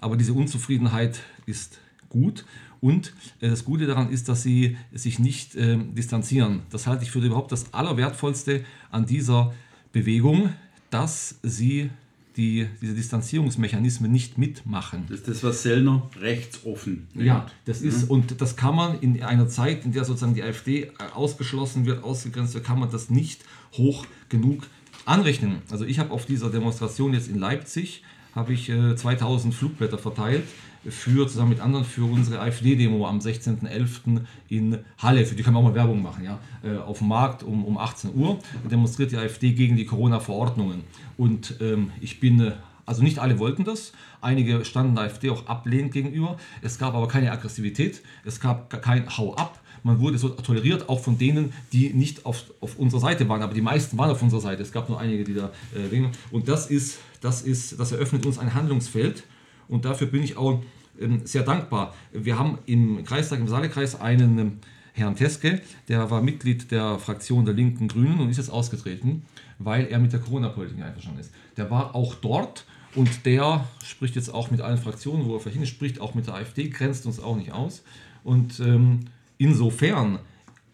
Aber 0.00 0.16
diese 0.16 0.32
Unzufriedenheit 0.32 1.20
ist 1.46 1.78
gut. 2.08 2.44
Und 2.80 3.12
äh, 3.40 3.48
das 3.48 3.64
Gute 3.64 3.86
daran 3.86 4.10
ist, 4.10 4.28
dass 4.28 4.42
sie 4.42 4.76
sich 4.92 5.18
nicht 5.18 5.54
ähm, 5.56 5.94
distanzieren. 5.94 6.62
Das 6.70 6.86
halte 6.86 7.04
ich 7.04 7.10
für 7.10 7.20
überhaupt 7.20 7.52
das 7.52 7.72
Allerwertvollste 7.72 8.64
an 8.90 9.06
dieser 9.06 9.54
Bewegung, 9.92 10.52
dass 10.90 11.38
sie 11.42 11.90
die, 12.36 12.68
diese 12.82 12.94
Distanzierungsmechanismen 12.94 14.12
nicht 14.12 14.36
mitmachen. 14.36 15.06
Das 15.08 15.20
ist 15.20 15.28
das, 15.28 15.42
was 15.42 15.62
Sellner 15.62 16.10
rechtsoffen 16.20 17.06
nennt. 17.14 17.26
Ja, 17.26 17.46
das 17.64 17.80
ist, 17.80 18.10
und 18.10 18.40
das 18.40 18.56
kann 18.56 18.76
man 18.76 19.00
in 19.00 19.22
einer 19.22 19.48
Zeit, 19.48 19.86
in 19.86 19.92
der 19.92 20.04
sozusagen 20.04 20.34
die 20.34 20.42
AfD 20.42 20.82
äh, 20.82 20.90
ausgeschlossen 21.14 21.86
wird, 21.86 22.04
ausgegrenzt 22.04 22.52
wird, 22.52 22.64
kann 22.64 22.78
man 22.78 22.90
das 22.90 23.08
nicht 23.08 23.42
hoch 23.72 24.06
genug 24.28 24.66
anrechnen. 25.06 25.62
Also 25.70 25.84
ich 25.84 25.98
habe 25.98 26.10
auf 26.10 26.26
dieser 26.26 26.50
Demonstration 26.50 27.14
jetzt 27.14 27.28
in 27.28 27.38
Leipzig, 27.38 28.02
habe 28.34 28.52
ich 28.52 28.68
äh, 28.68 28.94
2000 28.94 29.54
Flugblätter 29.54 29.96
verteilt 29.96 30.44
für, 30.88 31.26
zusammen 31.26 31.50
mit 31.50 31.60
anderen, 31.60 31.84
für 31.84 32.04
unsere 32.04 32.40
AfD-Demo 32.40 33.06
am 33.06 33.18
16.11. 33.18 34.20
in 34.48 34.78
Halle, 34.98 35.24
für 35.24 35.34
die 35.34 35.42
können 35.42 35.56
wir 35.56 35.60
auch 35.60 35.64
mal 35.64 35.74
Werbung 35.74 36.02
machen, 36.02 36.24
ja, 36.24 36.38
äh, 36.62 36.76
auf 36.76 36.98
dem 36.98 37.08
Markt 37.08 37.42
um, 37.42 37.64
um 37.64 37.78
18 37.78 38.14
Uhr 38.14 38.38
demonstriert 38.70 39.12
die 39.12 39.16
AfD 39.16 39.52
gegen 39.52 39.76
die 39.76 39.86
Corona-Verordnungen. 39.86 40.84
Und 41.16 41.56
ähm, 41.60 41.90
ich 42.00 42.20
bin 42.20 42.40
äh, 42.40 42.52
also 42.84 43.02
nicht 43.02 43.18
alle 43.18 43.38
wollten 43.40 43.64
das. 43.64 43.92
Einige 44.20 44.64
standen 44.64 44.94
der 44.94 45.04
AfD 45.04 45.30
auch 45.30 45.46
ablehnend 45.46 45.92
gegenüber. 45.92 46.36
Es 46.62 46.78
gab 46.78 46.94
aber 46.94 47.08
keine 47.08 47.32
Aggressivität. 47.32 48.00
Es 48.24 48.38
gab 48.38 48.70
kein 48.82 49.18
Hau 49.18 49.34
ab. 49.34 49.60
Man 49.86 50.00
wurde 50.00 50.18
so 50.18 50.30
toleriert, 50.30 50.88
auch 50.88 50.98
von 50.98 51.16
denen, 51.16 51.52
die 51.72 51.90
nicht 51.90 52.26
auf, 52.26 52.44
auf 52.60 52.76
unserer 52.76 53.00
Seite 53.00 53.28
waren. 53.28 53.40
Aber 53.40 53.54
die 53.54 53.60
meisten 53.60 53.96
waren 53.96 54.10
auf 54.10 54.20
unserer 54.20 54.40
Seite. 54.40 54.60
Es 54.62 54.72
gab 54.72 54.88
nur 54.88 54.98
einige, 54.98 55.22
die 55.22 55.34
da 55.34 55.52
äh. 55.74 56.02
Und 56.32 56.48
das 56.48 56.66
ist, 56.66 56.98
das 57.20 57.42
ist, 57.42 57.78
das 57.78 57.92
eröffnet 57.92 58.26
uns 58.26 58.38
ein 58.38 58.52
Handlungsfeld. 58.52 59.22
Und 59.68 59.84
dafür 59.84 60.08
bin 60.08 60.24
ich 60.24 60.36
auch 60.36 60.60
ähm, 61.00 61.20
sehr 61.24 61.44
dankbar. 61.44 61.94
Wir 62.12 62.36
haben 62.36 62.58
im 62.66 63.04
Kreistag, 63.04 63.38
im 63.38 63.46
Saalekreis 63.46 64.00
einen 64.00 64.38
ähm, 64.38 64.52
Herrn 64.92 65.14
Teske, 65.14 65.60
der 65.88 66.10
war 66.10 66.20
Mitglied 66.20 66.72
der 66.72 66.98
Fraktion 66.98 67.44
der 67.44 67.54
Linken 67.54 67.86
Grünen 67.86 68.18
und 68.18 68.28
ist 68.28 68.38
jetzt 68.38 68.50
ausgetreten, 68.50 69.22
weil 69.60 69.86
er 69.86 70.00
mit 70.00 70.12
der 70.12 70.18
Corona-Politik 70.18 70.82
einverstanden 70.82 71.20
ist. 71.20 71.30
Der 71.56 71.70
war 71.70 71.94
auch 71.94 72.14
dort 72.14 72.64
und 72.96 73.24
der 73.24 73.68
spricht 73.84 74.16
jetzt 74.16 74.34
auch 74.34 74.50
mit 74.50 74.62
allen 74.62 74.78
Fraktionen, 74.78 75.26
wo 75.26 75.34
er 75.34 75.40
verhindert, 75.40 75.68
spricht 75.68 76.00
auch 76.00 76.14
mit 76.14 76.26
der 76.26 76.34
AfD, 76.34 76.70
grenzt 76.70 77.06
uns 77.06 77.20
auch 77.20 77.36
nicht 77.36 77.52
aus. 77.52 77.82
Und 78.24 78.58
ähm, 78.58 79.00
insofern 79.38 80.18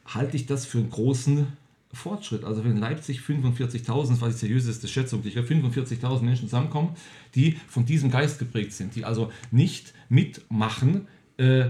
halte 0.07 0.37
ich 0.37 0.47
das 0.47 0.67
für 0.67 0.79
einen 0.79 0.91
großen 0.91 1.47
Fortschritt. 1.93 2.45
Also 2.45 2.65
wenn 2.65 2.77
Leipzig 2.77 3.21
45.000, 3.21 4.11
das 4.11 4.21
war 4.21 4.29
die 4.29 4.35
seriöseste 4.35 4.89
Schätzung, 4.89 5.23
die 5.23 5.31
45.000 5.31 6.23
Menschen 6.23 6.49
zusammenkommen, 6.49 6.97
die 7.35 7.59
von 7.69 7.85
diesem 7.85 8.11
Geist 8.11 8.39
geprägt 8.39 8.73
sind, 8.73 8.95
die 8.95 9.05
also 9.05 9.31
nicht 9.51 9.93
mitmachen 10.09 11.07
äh, 11.37 11.67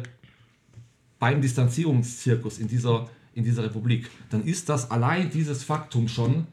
beim 1.19 1.41
Distanzierungszirkus 1.41 2.59
in 2.59 2.69
dieser, 2.69 3.09
in 3.35 3.45
dieser 3.45 3.65
Republik, 3.65 4.11
dann 4.31 4.45
ist 4.45 4.69
das 4.69 4.91
allein 4.91 5.31
dieses 5.31 5.65
Faktum 5.65 6.09
schon 6.09 6.47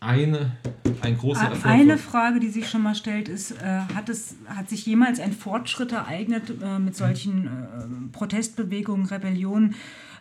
eine, 0.00 0.52
ein 1.00 1.18
großer 1.18 1.44
Erfolg. 1.44 1.64
Eine 1.64 1.98
Frage, 1.98 2.40
die 2.40 2.48
sich 2.48 2.68
schon 2.68 2.82
mal 2.82 2.94
stellt, 2.94 3.28
ist, 3.28 3.52
äh, 3.52 3.80
hat, 3.94 4.08
es, 4.08 4.36
hat 4.46 4.68
sich 4.68 4.86
jemals 4.86 5.20
ein 5.20 5.32
Fortschritt 5.32 5.92
ereignet 5.92 6.52
äh, 6.62 6.78
mit 6.78 6.96
solchen 6.96 7.46
äh, 7.46 8.12
Protestbewegungen, 8.12 9.06
Rebellionen, 9.06 9.74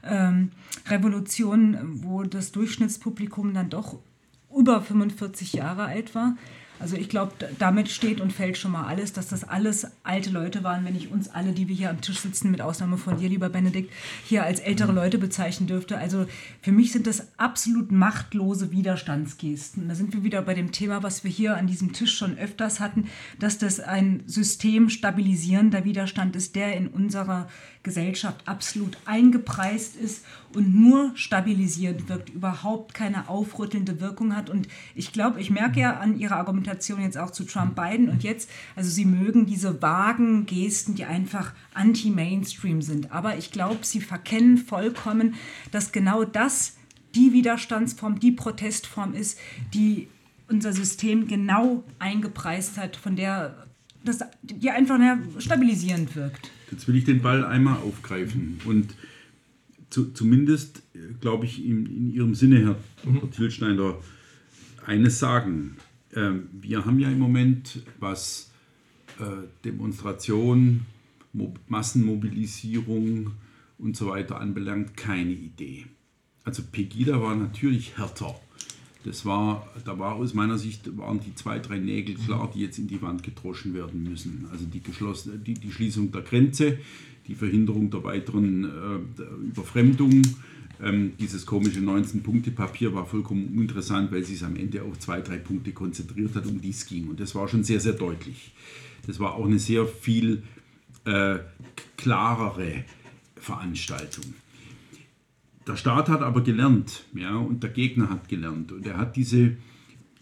ähm, 0.04 0.52
Revolutionen, 0.88 2.04
wo 2.04 2.24
das 2.24 2.52
Durchschnittspublikum 2.52 3.54
dann 3.54 3.70
doch 3.70 4.00
über 4.56 4.82
45 4.82 5.54
Jahre 5.54 5.86
alt 5.86 6.16
war? 6.16 6.36
Also 6.80 6.96
ich 6.96 7.10
glaube, 7.10 7.34
damit 7.60 7.90
steht 7.90 8.22
und 8.22 8.32
fällt 8.32 8.58
schon 8.58 8.72
mal 8.72 8.86
alles, 8.86 9.14
dass 9.14 9.28
das 9.28 9.44
alles 9.44 9.88
alte 10.04 10.30
Leute 10.30 10.64
waren, 10.64 10.86
wenn 10.86 10.96
ich 10.96 11.12
uns 11.12 11.30
alle, 11.30 11.52
die 11.52 11.68
wir 11.68 11.76
hier 11.76 11.90
am 11.90 12.02
Tisch 12.02 12.20
sitzen, 12.20 12.52
mit 12.52 12.62
Ausnahme 12.62 12.98
von 12.98 13.18
dir, 13.18 13.30
lieber 13.30 13.50
Benedikt, 13.50 13.92
hier 14.26 14.44
als 14.44 14.60
ältere 14.60 14.92
mhm. 14.92 14.98
Leute 14.98 15.18
bezeichnen 15.18 15.68
dürfte. 15.68 15.98
Also 15.98 16.28
für 16.62 16.72
mich 16.72 16.92
sind 16.92 17.08
das 17.08 17.28
absolut 17.38 17.92
machtlose 17.92 18.72
Widerstandsgesten. 18.72 19.88
Da 19.88 19.96
sind 19.96 20.14
wir 20.14 20.24
wieder 20.24 20.42
bei 20.42 20.54
dem 20.54 20.72
Thema, 20.72 21.04
was 21.04 21.24
wir 21.24 21.32
hier 21.32 21.58
an 21.58 21.68
diesem 21.68 21.94
Tisch 21.94 22.16
schon 22.16 22.38
öfters 22.38 22.80
hatten, 22.80 23.08
dass 23.40 23.58
das 23.58 23.80
ein 23.80 24.24
System 24.26 24.90
stabilisierender 24.90 25.84
Widerstand 25.84 26.36
ist, 26.36 26.56
der 26.56 26.76
in 26.76 26.88
unserer 26.88 27.48
Gesellschaft 27.88 28.48
absolut 28.48 28.98
eingepreist 29.06 29.96
ist 29.96 30.24
und 30.54 30.76
nur 30.76 31.12
stabilisierend 31.16 32.08
wirkt, 32.10 32.30
überhaupt 32.30 32.94
keine 32.94 33.30
aufrüttelnde 33.30 34.00
Wirkung 34.02 34.36
hat. 34.36 34.50
Und 34.50 34.68
ich 34.94 35.12
glaube, 35.12 35.42
ich 35.42 35.50
merke 35.50 35.80
ja 35.80 35.98
an 35.98 36.20
Ihrer 36.20 36.36
Argumentation 36.36 37.02
jetzt 37.02 37.18
auch 37.18 37.32
zu 37.32 37.46
Trump 37.46 37.76
Biden 37.76 38.10
und 38.10 38.24
jetzt, 38.24 38.50
also 38.76 38.90
Sie 38.90 39.06
mögen 39.06 39.46
diese 39.46 39.82
vagen 39.82 40.46
Gesten, 40.46 40.96
die 40.96 41.06
einfach 41.06 41.54
anti-Mainstream 41.74 42.82
sind. 42.82 43.12
Aber 43.12 43.38
ich 43.38 43.52
glaube, 43.52 43.80
Sie 43.84 44.02
verkennen 44.02 44.58
vollkommen, 44.58 45.36
dass 45.72 45.92
genau 45.92 46.24
das 46.24 46.76
die 47.16 47.34
Widerstandsform, 47.34 48.20
die 48.20 48.34
Protestform 48.34 49.14
ist, 49.14 49.40
die 49.74 50.10
unser 50.50 50.74
System 50.74 51.28
genau 51.28 51.84
eingepreist 52.00 52.78
hat, 52.78 52.96
von 52.96 53.16
der 53.16 53.68
das, 54.04 54.20
die 54.42 54.70
einfach 54.70 55.00
stabilisierend 55.40 56.16
wirkt. 56.16 56.52
Jetzt 56.72 56.88
will 56.88 56.96
ich 56.96 57.06
den 57.06 57.22
Ball 57.22 57.46
einmal 57.46 57.78
aufgreifen 57.78 58.60
und 58.66 58.96
zu, 59.90 60.12
zumindest, 60.12 60.84
glaube 61.22 61.46
ich, 61.46 61.66
in, 61.66 61.86
in, 61.86 62.14
Ihrem 62.14 62.36
Sinne, 62.36 62.60
Herr 62.60 62.76
Dr. 63.06 63.32
Tilschneider, 63.32 64.02
eines 64.86 65.20
sagen. 65.20 65.78
Ähm, 66.14 66.50
wir 66.52 66.86
haben 66.86 67.00
ja 67.00 67.10
im 67.10 67.20
Moment, 67.20 67.84
was 68.00 68.52
äh, 69.20 69.48
Demonstration, 69.64 70.86
Mo 71.34 71.54
Massenmobilisierung 71.68 73.32
und 73.78 73.96
so 73.96 74.08
weiter 74.08 74.40
anbelangt, 74.40 74.98
keine 74.98 75.32
Idee. 75.32 75.86
Also 76.44 76.64
Pegida 76.64 77.22
war 77.22 77.36
natürlich 77.36 77.98
härter. 77.98 78.40
Das 79.08 79.26
war, 79.26 79.66
da 79.86 79.98
war 79.98 80.16
aus 80.16 80.34
meiner 80.34 80.58
Sicht 80.58 80.98
waren 80.98 81.22
die 81.22 81.34
zwei, 81.34 81.60
drei 81.60 81.80
Nägel 81.80 82.16
klar, 82.16 82.52
die 82.54 82.60
jetzt 82.60 82.78
in 82.78 82.88
die 82.88 83.02
Wand 83.02 83.24
gedroschen 83.24 83.74
werden 83.74 84.04
müssen. 84.04 84.48
Also 84.52 84.66
die, 84.66 84.82
geschlossene, 84.82 85.38
die, 85.38 85.54
die 85.54 85.72
Schließung 85.72 86.12
der 86.12 86.24
Grenze, 86.24 86.78
die 87.26 87.36
Verhinderung 87.36 87.90
der 87.90 88.04
weiteren 88.04 88.66
äh, 88.66 88.68
der 89.18 89.30
Überfremdung. 89.30 90.24
Ähm, 90.84 91.14
dieses 91.18 91.46
komische 91.46 91.80
19-Punkte-Papier 91.80 92.94
war 92.94 93.06
vollkommen 93.06 93.48
uninteressant, 93.48 94.12
weil 94.12 94.24
es 94.24 94.28
sich 94.28 94.44
am 94.44 94.58
Ende 94.58 94.84
auf 94.84 95.00
zwei, 95.00 95.22
drei 95.22 95.38
Punkte 95.38 95.72
konzentriert 95.72 96.36
hat, 96.36 96.46
um 96.46 96.60
die 96.60 96.72
es 96.72 96.86
ging. 96.86 97.08
Und 97.08 97.22
das 97.22 97.34
war 97.34 97.48
schon 97.48 97.64
sehr, 97.64 97.80
sehr 97.80 97.94
deutlich. 97.94 98.52
Das 99.08 99.22
war 99.22 99.36
auch 99.36 99.46
eine 99.46 99.58
sehr 99.58 99.86
viel 99.86 100.44
äh, 101.06 101.38
klarere 101.96 102.84
Veranstaltung. 103.38 104.26
Der 105.68 105.76
Staat 105.76 106.08
hat 106.08 106.22
aber 106.22 106.42
gelernt, 106.42 107.04
ja, 107.14 107.36
und 107.36 107.62
der 107.62 107.70
Gegner 107.70 108.10
hat 108.10 108.30
gelernt. 108.30 108.72
Und 108.72 108.86
er 108.88 108.98
hat 108.98 109.18
diese 109.18 109.58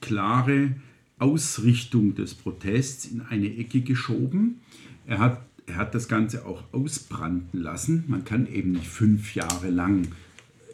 klare 0.01 0.75
Ausrichtung 1.19 2.15
des 2.15 2.33
Protests 2.33 3.05
in 3.05 3.21
eine 3.21 3.55
Ecke 3.55 3.81
geschoben. 3.81 4.61
Er 5.05 5.19
hat, 5.19 5.45
er 5.67 5.75
hat 5.75 5.93
das 5.93 6.07
Ganze 6.07 6.45
auch 6.45 6.63
ausbranden 6.71 7.61
lassen. 7.61 8.05
Man 8.07 8.25
kann 8.25 8.47
eben 8.47 8.71
nicht 8.71 8.87
fünf 8.87 9.35
Jahre 9.35 9.69
lang 9.69 10.07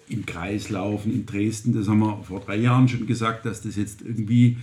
im 0.07 0.25
Kreis 0.25 0.69
laufen 0.69 1.11
in 1.11 1.25
Dresden. 1.25 1.73
Das 1.73 1.87
haben 1.87 1.99
wir 1.99 2.23
vor 2.23 2.39
drei 2.39 2.57
Jahren 2.57 2.87
schon 2.87 3.05
gesagt, 3.05 3.45
dass 3.45 3.61
das 3.61 3.75
jetzt 3.75 4.01
irgendwie 4.01 4.57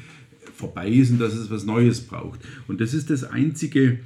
vorbei 0.55 0.89
ist 0.89 1.11
und 1.11 1.19
dass 1.19 1.35
es 1.35 1.51
was 1.51 1.65
Neues 1.65 2.01
braucht. 2.01 2.41
Und 2.67 2.81
das 2.81 2.95
ist 2.95 3.11
das 3.11 3.25
Einzige, 3.25 4.01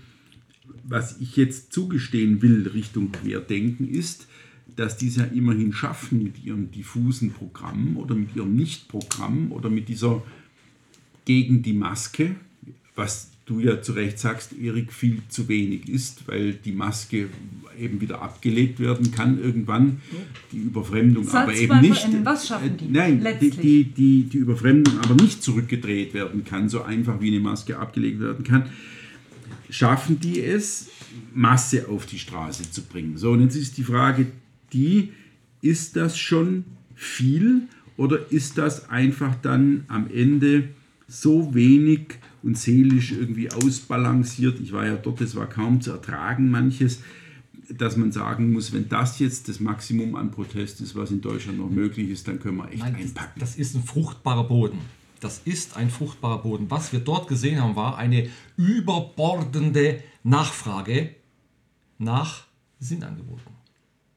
was 0.85 1.21
ich 1.21 1.37
jetzt 1.37 1.73
zugestehen 1.73 2.43
will 2.43 2.69
Richtung 2.69 3.13
Querdenken, 3.13 3.89
ist, 3.89 4.27
dass 4.77 4.97
die 4.97 5.09
es 5.09 5.17
ja 5.17 5.25
immerhin 5.25 5.73
schaffen 5.73 6.23
mit 6.23 6.45
ihrem 6.45 6.71
diffusen 6.71 7.33
Programm 7.33 7.97
oder 7.97 8.15
mit 8.15 8.35
ihrem 8.35 8.55
Nicht-Programm 8.57 9.53
oder 9.53 9.69
mit 9.69 9.89
dieser 9.89 10.23
gegen 11.25 11.63
die 11.63 11.73
Maske, 11.73 12.35
was 12.95 13.31
du 13.47 13.61
ja 13.61 13.83
zu 13.83 13.93
Recht 13.93 14.19
sagst, 14.19 14.53
Erik, 14.59 14.93
viel 14.93 15.23
zu 15.29 15.49
wenig 15.49 15.89
ist, 15.89 16.27
weil 16.29 16.55
die 16.55 16.73
Maske 16.73 17.29
eben 17.79 18.01
wieder 18.01 18.23
abgelegt 18.23 18.79
werden 18.79 19.11
kann 19.11 19.43
irgendwann, 19.43 20.01
die 20.53 20.59
Überfremdung 20.59 21.25
Satz 21.25 21.35
aber 21.35 21.55
eben 21.55 21.81
nicht. 21.81 22.09
Was 22.25 22.49
schaffen 22.49 22.77
die? 22.77 22.87
Äh, 22.87 22.89
nein, 22.91 23.27
die, 23.41 23.51
die, 23.51 23.85
die, 23.85 24.23
die 24.25 24.39
Überfremdung 24.39 24.99
aber 25.01 25.21
nicht 25.21 25.43
zurückgedreht 25.43 26.15
werden 26.15 26.45
kann, 26.45 26.69
so 26.69 26.83
einfach 26.83 27.21
wie 27.21 27.29
eine 27.29 27.41
Maske 27.41 27.79
abgelegt 27.79 28.21
werden 28.21 28.45
kann. 28.45 28.67
Schaffen 29.71 30.21
die 30.21 30.41
es, 30.41 30.89
Masse 31.35 31.89
auf 31.89 32.07
die 32.07 32.19
Straße 32.19 32.71
zu 32.71 32.83
bringen? 32.83 33.17
So, 33.17 33.33
und 33.33 33.43
jetzt 33.43 33.57
ist 33.57 33.77
die 33.79 33.85
Frage, 33.85 34.27
die, 34.73 35.13
ist 35.61 35.97
das 35.97 36.19
schon 36.19 36.65
viel 36.95 37.69
oder 37.97 38.31
ist 38.31 38.59
das 38.59 38.89
einfach 38.89 39.35
dann 39.43 39.85
am 39.89 40.09
Ende 40.11 40.69
so 41.07 41.55
wenig 41.55 42.19
und 42.43 42.59
seelisch 42.59 43.13
irgendwie 43.13 43.51
ausbalanciert? 43.51 44.61
Ich 44.61 44.73
war 44.73 44.87
ja 44.87 44.97
dort, 44.97 45.21
es 45.21 45.37
war 45.37 45.49
kaum 45.49 45.81
zu 45.81 45.93
ertragen 45.93 46.51
manches, 46.51 47.01
dass 47.69 47.97
man 47.97 48.13
sagen 48.13 48.53
muss, 48.53 48.73
wenn 48.73 48.89
das 48.89 49.19
jetzt 49.19 49.49
das 49.49 49.61
Maximum 49.61 50.17
an 50.17 50.31
Protest 50.31 50.81
ist, 50.81 50.95
was 50.95 51.11
in 51.11 51.21
Deutschland 51.21 51.59
noch 51.59 51.71
möglich 51.71 52.11
ist, 52.11 52.27
dann 52.29 52.41
können 52.41 52.59
wir 52.59 52.69
echt 52.71 52.79
Nein, 52.79 52.97
einpacken. 52.97 53.41
Das, 53.41 53.51
das 53.51 53.59
ist 53.59 53.75
ein 53.75 53.83
fruchtbarer 53.83 54.45
Boden. 54.45 54.79
Das 55.21 55.41
ist 55.45 55.77
ein 55.77 55.89
fruchtbarer 55.89 56.43
Boden. 56.43 56.67
Was 56.69 56.93
wir 56.93 57.01
dort 57.01 57.29
gesehen 57.29 57.63
haben, 57.63 57.77
war 57.77 57.97
eine 57.97 58.29
überbordende 58.57 60.03
Nachfrage 60.25 61.15
nach 61.99 62.45
Sinnangeboten. 62.81 63.52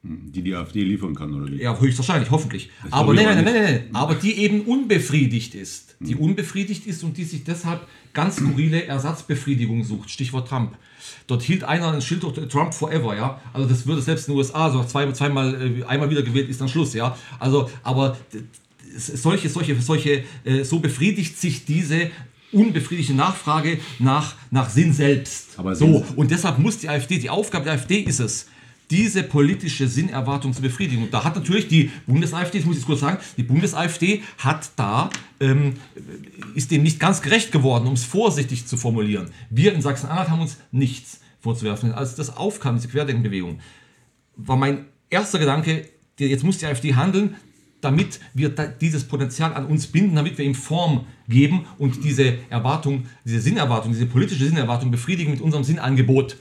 Die 0.07 0.43
die 0.43 0.53
AfD 0.53 0.83
liefern 0.83 1.15
kann, 1.15 1.33
oder 1.33 1.51
wie? 1.51 1.61
Ja, 1.61 1.79
höchstwahrscheinlich, 1.79 2.29
hoffentlich. 2.29 2.69
aber 2.91 3.13
nein, 3.15 3.25
nein, 3.25 3.43
nein, 3.43 3.53
nein, 3.53 3.63
nein, 3.63 3.83
aber 3.93 4.13
die 4.13 4.37
eben 4.37 4.61
unbefriedigt 4.61 5.55
ist. 5.55 5.95
Die 5.99 6.13
hm. 6.13 6.19
unbefriedigt 6.19 6.85
ist 6.85 7.03
und 7.03 7.17
die 7.17 7.23
sich 7.23 7.43
deshalb 7.43 7.87
ganz 8.13 8.35
skurrile 8.35 8.85
Ersatzbefriedigung 8.85 9.83
sucht. 9.83 10.11
Stichwort 10.11 10.47
Trump. 10.47 10.77
Dort 11.25 11.41
hielt 11.41 11.63
einer 11.63 11.91
ein 11.91 12.01
Schild 12.01 12.21
Trump 12.49 12.73
forever, 12.73 13.15
ja. 13.15 13.41
Also 13.51 13.67
das 13.67 13.87
würde 13.87 14.01
selbst 14.01 14.27
in 14.27 14.33
den 14.33 14.37
USA 14.37 14.69
so 14.69 14.83
zwei, 14.83 15.11
zweimal, 15.11 15.79
äh, 15.79 15.83
einmal 15.85 16.09
wieder 16.09 16.21
gewählt 16.21 16.49
ist 16.49 16.61
dann 16.61 16.69
Schluss, 16.69 16.93
ja. 16.93 17.17
Also, 17.39 17.69
aber 17.81 18.15
solche, 18.95 19.49
solche, 19.49 19.81
solche, 19.81 20.23
äh, 20.43 20.63
so 20.63 20.79
befriedigt 20.79 21.37
sich 21.39 21.65
diese 21.65 22.11
unbefriedigte 22.51 23.13
Nachfrage 23.13 23.79
nach, 23.99 24.35
nach 24.51 24.69
Sinn 24.69 24.93
selbst. 24.93 25.57
Aber 25.57 25.75
so, 25.75 26.05
und 26.15 26.31
deshalb 26.31 26.59
muss 26.59 26.77
die 26.77 26.89
AfD, 26.89 27.17
die 27.17 27.29
Aufgabe 27.29 27.65
der 27.65 27.73
AfD 27.73 27.99
ist 28.01 28.19
es, 28.19 28.47
diese 28.89 29.23
politische 29.23 29.87
Sinnerwartung 29.87 30.53
zu 30.53 30.61
befriedigen. 30.61 31.03
Und 31.03 31.13
da 31.13 31.23
hat 31.23 31.35
natürlich 31.35 31.67
die 31.67 31.91
Bundes-AfD, 32.07 32.59
das 32.59 32.67
muss 32.67 32.77
ich 32.77 32.85
kurz 32.85 32.99
sagen, 32.99 33.17
die 33.37 33.43
Bundes-AfD 33.43 34.23
hat 34.37 34.69
da, 34.75 35.09
ähm, 35.39 35.73
ist 36.53 36.71
dem 36.71 36.83
nicht 36.83 36.99
ganz 36.99 37.21
gerecht 37.21 37.51
geworden, 37.51 37.87
um 37.87 37.93
es 37.93 38.03
vorsichtig 38.03 38.65
zu 38.67 38.77
formulieren. 38.77 39.31
Wir 39.49 39.73
in 39.73 39.81
Sachsen-Anhalt 39.81 40.29
haben 40.29 40.41
uns 40.41 40.57
nichts 40.71 41.19
vorzuwerfen. 41.39 41.93
Als 41.93 42.15
das 42.15 42.35
aufkam, 42.35 42.75
diese 42.75 42.87
Querdenkenbewegung, 42.87 43.59
war 44.35 44.57
mein 44.57 44.85
erster 45.09 45.39
Gedanke, 45.39 45.87
jetzt 46.17 46.43
muss 46.43 46.57
die 46.57 46.65
AfD 46.65 46.95
handeln, 46.95 47.35
damit 47.81 48.19
wir 48.33 48.49
dieses 48.49 49.03
Potenzial 49.03 49.53
an 49.53 49.65
uns 49.67 49.87
binden, 49.87 50.15
damit 50.15 50.37
wir 50.37 50.45
ihm 50.45 50.55
Form 50.55 51.05
geben 51.27 51.65
und 51.77 52.03
diese 52.03 52.39
Erwartung, 52.49 53.05
diese 53.23 53.39
Sinnerwartung, 53.41 53.91
diese 53.91 54.07
politische 54.07 54.45
Sinnerwartung 54.45 54.89
befriedigen 54.89 55.31
mit 55.31 55.41
unserem 55.41 55.63
Sinnangebot. 55.63 56.37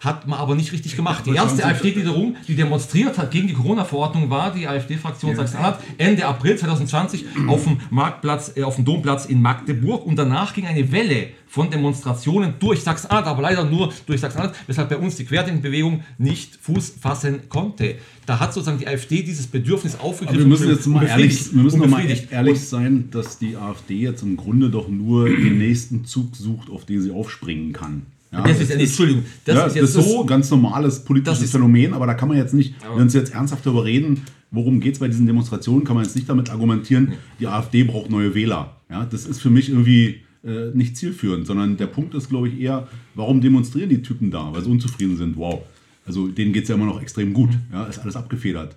Hat 0.00 0.26
man 0.26 0.38
aber 0.38 0.54
nicht 0.54 0.72
richtig 0.72 0.96
gemacht. 0.96 1.26
Die 1.26 1.34
erste 1.34 1.64
AfD-Gliederung, 1.64 2.36
die 2.46 2.54
demonstriert 2.54 3.18
hat 3.18 3.30
gegen 3.30 3.48
die 3.48 3.54
Corona-Verordnung, 3.54 4.30
war 4.30 4.52
die 4.52 4.66
AfD-Fraktion 4.66 5.34
Sachsen-Anhalt 5.34 5.76
Ende 5.98 6.24
April 6.26 6.56
2020 6.56 7.24
auf 7.48 7.64
dem 7.64 7.78
Marktplatz, 7.90 8.52
äh, 8.56 8.62
auf 8.62 8.76
dem 8.76 8.84
Domplatz 8.84 9.26
in 9.26 9.42
Magdeburg. 9.42 10.06
Und 10.06 10.16
danach 10.16 10.54
ging 10.54 10.66
eine 10.66 10.90
Welle 10.92 11.28
von 11.48 11.70
Demonstrationen 11.70 12.54
durch 12.58 12.82
Sachsen-Anhalt, 12.82 13.26
aber 13.26 13.42
leider 13.42 13.64
nur 13.64 13.92
durch 14.06 14.20
Sachsen-Anhalt, 14.20 14.56
weshalb 14.66 14.90
bei 14.90 14.96
uns 14.98 15.16
die 15.16 15.24
Querdenkenbewegung 15.24 16.02
nicht 16.18 16.56
Fuß 16.60 16.94
fassen 17.00 17.48
konnte. 17.48 17.96
Da 18.26 18.38
hat 18.38 18.52
sozusagen 18.52 18.78
die 18.78 18.86
AfD 18.86 19.22
dieses 19.22 19.46
Bedürfnis 19.46 19.98
aufgegriffen. 19.98 20.28
Aber 20.28 20.38
wir 20.38 20.46
müssen 20.46 20.68
jetzt 20.68 20.86
mal 20.86 21.06
ehrlich, 21.06 21.54
wir 21.54 21.62
müssen 21.62 21.80
noch 21.80 21.88
mal 21.88 22.02
befriedigt. 22.02 22.30
ehrlich 22.30 22.60
sein, 22.60 23.08
dass 23.10 23.38
die 23.38 23.56
AfD 23.56 23.94
jetzt 23.94 24.22
im 24.22 24.36
Grunde 24.36 24.70
doch 24.70 24.88
nur 24.88 25.28
den 25.28 25.58
nächsten 25.58 26.04
Zug 26.04 26.36
sucht, 26.36 26.70
auf 26.70 26.84
den 26.84 27.00
sie 27.00 27.10
aufspringen 27.10 27.72
kann. 27.72 28.02
Ja, 28.32 28.42
Das 28.42 28.60
ist, 28.60 28.70
Entschuldigung, 28.70 29.24
das 29.44 29.56
ja, 29.56 29.66
ist 29.66 29.74
jetzt 29.76 29.96
das 29.96 30.04
so 30.04 30.10
ist 30.16 30.20
ein 30.20 30.26
ganz 30.26 30.50
normales 30.50 31.02
politisches 31.04 31.42
ist- 31.44 31.52
Phänomen, 31.52 31.94
aber 31.94 32.06
da 32.06 32.14
kann 32.14 32.28
man 32.28 32.36
jetzt 32.36 32.52
nicht, 32.54 32.74
wenn 32.82 32.96
wir 32.96 33.02
uns 33.02 33.14
jetzt 33.14 33.32
ernsthaft 33.32 33.64
darüber 33.64 33.84
reden, 33.84 34.22
worum 34.50 34.80
geht 34.80 34.94
es 34.94 34.98
bei 35.00 35.08
diesen 35.08 35.26
Demonstrationen, 35.26 35.84
kann 35.84 35.96
man 35.96 36.04
jetzt 36.04 36.14
nicht 36.14 36.28
damit 36.28 36.50
argumentieren, 36.50 37.12
die 37.40 37.46
AfD 37.46 37.84
braucht 37.84 38.10
neue 38.10 38.34
Wähler. 38.34 38.76
Ja, 38.90 39.04
das 39.06 39.24
ist 39.26 39.40
für 39.40 39.50
mich 39.50 39.70
irgendwie 39.70 40.16
äh, 40.44 40.70
nicht 40.74 40.96
zielführend, 40.96 41.46
sondern 41.46 41.76
der 41.78 41.86
Punkt 41.86 42.14
ist, 42.14 42.28
glaube 42.28 42.48
ich, 42.48 42.60
eher, 42.60 42.86
warum 43.14 43.40
demonstrieren 43.40 43.88
die 43.88 44.02
Typen 44.02 44.30
da? 44.30 44.52
Weil 44.52 44.62
sie 44.62 44.70
unzufrieden 44.70 45.16
sind. 45.16 45.36
Wow. 45.36 45.62
Also 46.06 46.28
denen 46.28 46.52
geht 46.52 46.62
es 46.64 46.68
ja 46.68 46.74
immer 46.74 46.86
noch 46.86 47.02
extrem 47.02 47.32
gut. 47.34 47.50
Ja, 47.72 47.84
ist 47.84 47.98
alles 47.98 48.16
abgefedert. 48.16 48.76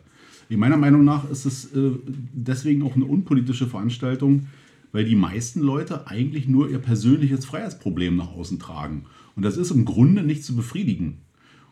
In 0.49 0.59
meiner 0.59 0.75
Meinung 0.77 1.05
nach 1.05 1.29
ist 1.29 1.45
es 1.45 1.65
äh, 1.73 1.91
deswegen 2.33 2.83
auch 2.83 2.95
eine 2.95 3.05
unpolitische 3.05 3.67
Veranstaltung, 3.67 4.47
weil 4.91 5.05
die 5.05 5.15
meisten 5.15 5.61
Leute 5.61 6.07
eigentlich 6.07 6.47
nur 6.49 6.69
ihr 6.69 6.79
persönliches 6.79 7.45
Freiheitsproblem 7.45 8.17
nach 8.17 8.33
außen 8.33 8.59
tragen. 8.59 9.05
Und 9.41 9.45
das 9.45 9.57
ist 9.57 9.71
im 9.71 9.85
Grunde 9.85 10.21
nicht 10.21 10.45
zu 10.45 10.55
befriedigen. 10.55 11.17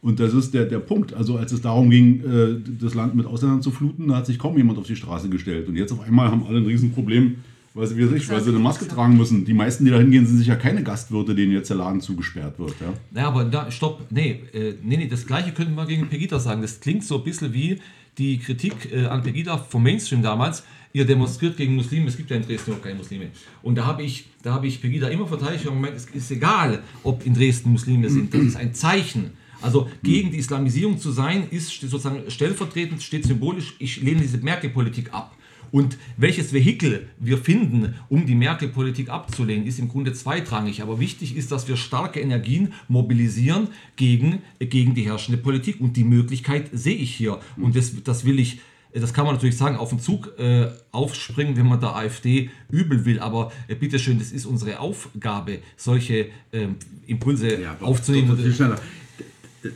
Und 0.01 0.19
das 0.19 0.33
ist 0.33 0.55
der, 0.55 0.65
der 0.65 0.79
Punkt. 0.79 1.13
Also 1.13 1.37
als 1.37 1.51
es 1.51 1.61
darum 1.61 1.91
ging, 1.91 2.21
äh, 2.21 2.55
das 2.81 2.95
Land 2.95 3.13
mit 3.13 3.27
Ausländern 3.27 3.61
zu 3.61 3.69
fluten, 3.69 4.07
da 4.07 4.15
hat 4.15 4.25
sich 4.25 4.39
kaum 4.39 4.57
jemand 4.57 4.79
auf 4.79 4.87
die 4.87 4.95
Straße 4.95 5.29
gestellt. 5.29 5.67
Und 5.67 5.75
jetzt 5.75 5.91
auf 5.91 5.99
einmal 5.99 6.31
haben 6.31 6.47
alle 6.47 6.57
ein 6.57 6.65
Riesenproblem, 6.65 7.35
weil 7.75 7.85
sie, 7.85 7.95
wie 7.95 8.15
ich, 8.15 8.27
weil 8.27 8.41
sie 8.41 8.49
eine 8.49 8.57
Maske 8.57 8.87
tragen 8.87 9.15
müssen. 9.17 9.45
Die 9.45 9.53
meisten, 9.53 9.85
die 9.85 9.91
da 9.91 9.99
hingehen, 9.99 10.25
sind 10.25 10.39
sicher 10.39 10.55
keine 10.55 10.81
Gastwirte, 10.81 11.35
denen 11.35 11.51
jetzt 11.51 11.69
der 11.69 11.77
Laden 11.77 12.01
zugesperrt 12.01 12.57
wird. 12.57 12.73
Ja? 12.81 12.91
Naja, 13.11 13.27
aber 13.27 13.45
da, 13.45 13.69
stopp, 13.69 14.03
nee, 14.09 14.39
äh, 14.51 14.73
nee, 14.83 14.97
nee, 14.97 15.07
das 15.07 15.27
gleiche 15.27 15.51
könnten 15.51 15.75
wir 15.75 15.85
gegen 15.85 16.07
Pegida 16.07 16.39
sagen. 16.39 16.63
Das 16.63 16.79
klingt 16.79 17.03
so 17.03 17.19
ein 17.19 17.23
bisschen 17.23 17.53
wie 17.53 17.77
die 18.17 18.39
Kritik 18.39 18.91
äh, 18.91 19.05
an 19.05 19.21
Pegida 19.21 19.59
vom 19.59 19.83
Mainstream 19.83 20.23
damals. 20.23 20.63
Ihr 20.91 21.05
demonstriert 21.05 21.55
gegen 21.55 21.75
Muslime, 21.75 22.07
es 22.07 22.17
gibt 22.17 22.31
ja 22.31 22.37
in 22.37 22.43
Dresden 22.43 22.73
auch 22.73 22.81
keine 22.81 22.95
Muslime. 22.95 23.27
Und 23.61 23.75
da 23.75 23.85
habe 23.85 24.03
ich, 24.03 24.25
da 24.41 24.61
ich 24.63 24.81
Pegida 24.81 25.07
immer 25.07 25.27
verteidigt 25.27 25.67
und 25.67 25.75
gemeint, 25.75 25.95
es 25.95 26.05
ist 26.05 26.31
egal, 26.31 26.81
ob 27.03 27.25
in 27.25 27.35
Dresden 27.35 27.71
Muslime 27.71 28.09
sind. 28.09 28.33
Das 28.33 28.41
ist 28.41 28.55
ein 28.55 28.73
Zeichen. 28.73 29.31
Also 29.61 29.89
gegen 30.01 30.31
die 30.31 30.37
Islamisierung 30.37 30.97
zu 30.97 31.11
sein, 31.11 31.47
ist 31.51 31.69
sozusagen 31.69 32.29
stellvertretend, 32.29 33.03
steht 33.03 33.25
symbolisch, 33.25 33.75
ich 33.77 34.01
lehne 34.01 34.21
diese 34.21 34.37
Merkel-Politik 34.37 35.13
ab. 35.13 35.35
Und 35.71 35.97
welches 36.17 36.53
Vehikel 36.53 37.09
wir 37.19 37.37
finden, 37.37 37.93
um 38.09 38.25
die 38.25 38.35
Merkel-Politik 38.35 39.09
abzulehnen, 39.09 39.67
ist 39.67 39.77
im 39.77 39.87
Grunde 39.87 40.13
zweitrangig. 40.13 40.81
Aber 40.81 40.99
wichtig 40.99 41.35
ist, 41.35 41.51
dass 41.51 41.67
wir 41.67 41.77
starke 41.77 42.19
Energien 42.19 42.73
mobilisieren 42.87 43.67
gegen, 43.95 44.39
gegen 44.59 44.95
die 44.95 45.03
herrschende 45.03 45.37
Politik. 45.37 45.79
Und 45.79 45.95
die 45.95 46.03
Möglichkeit 46.03 46.69
sehe 46.73 46.95
ich 46.95 47.13
hier. 47.15 47.39
Und 47.57 47.75
das, 47.75 48.03
das 48.03 48.25
will 48.25 48.39
ich. 48.39 48.61
Das 48.93 49.13
kann 49.13 49.25
man 49.25 49.35
natürlich 49.35 49.57
sagen, 49.57 49.77
auf 49.77 49.89
den 49.89 49.99
Zug 49.99 50.33
äh, 50.39 50.67
aufspringen, 50.91 51.55
wenn 51.57 51.67
man 51.67 51.79
der 51.79 51.95
AfD 51.95 52.49
übel 52.71 53.05
will. 53.05 53.19
Aber 53.19 53.51
äh, 53.67 53.75
bitteschön, 53.75 54.17
das 54.17 54.31
ist 54.31 54.45
unsere 54.45 54.79
Aufgabe, 54.79 55.59
solche 55.77 56.29
ähm, 56.51 56.75
Impulse 57.05 57.61
Ja, 57.61 57.77
aufzunehmen. 57.81 58.37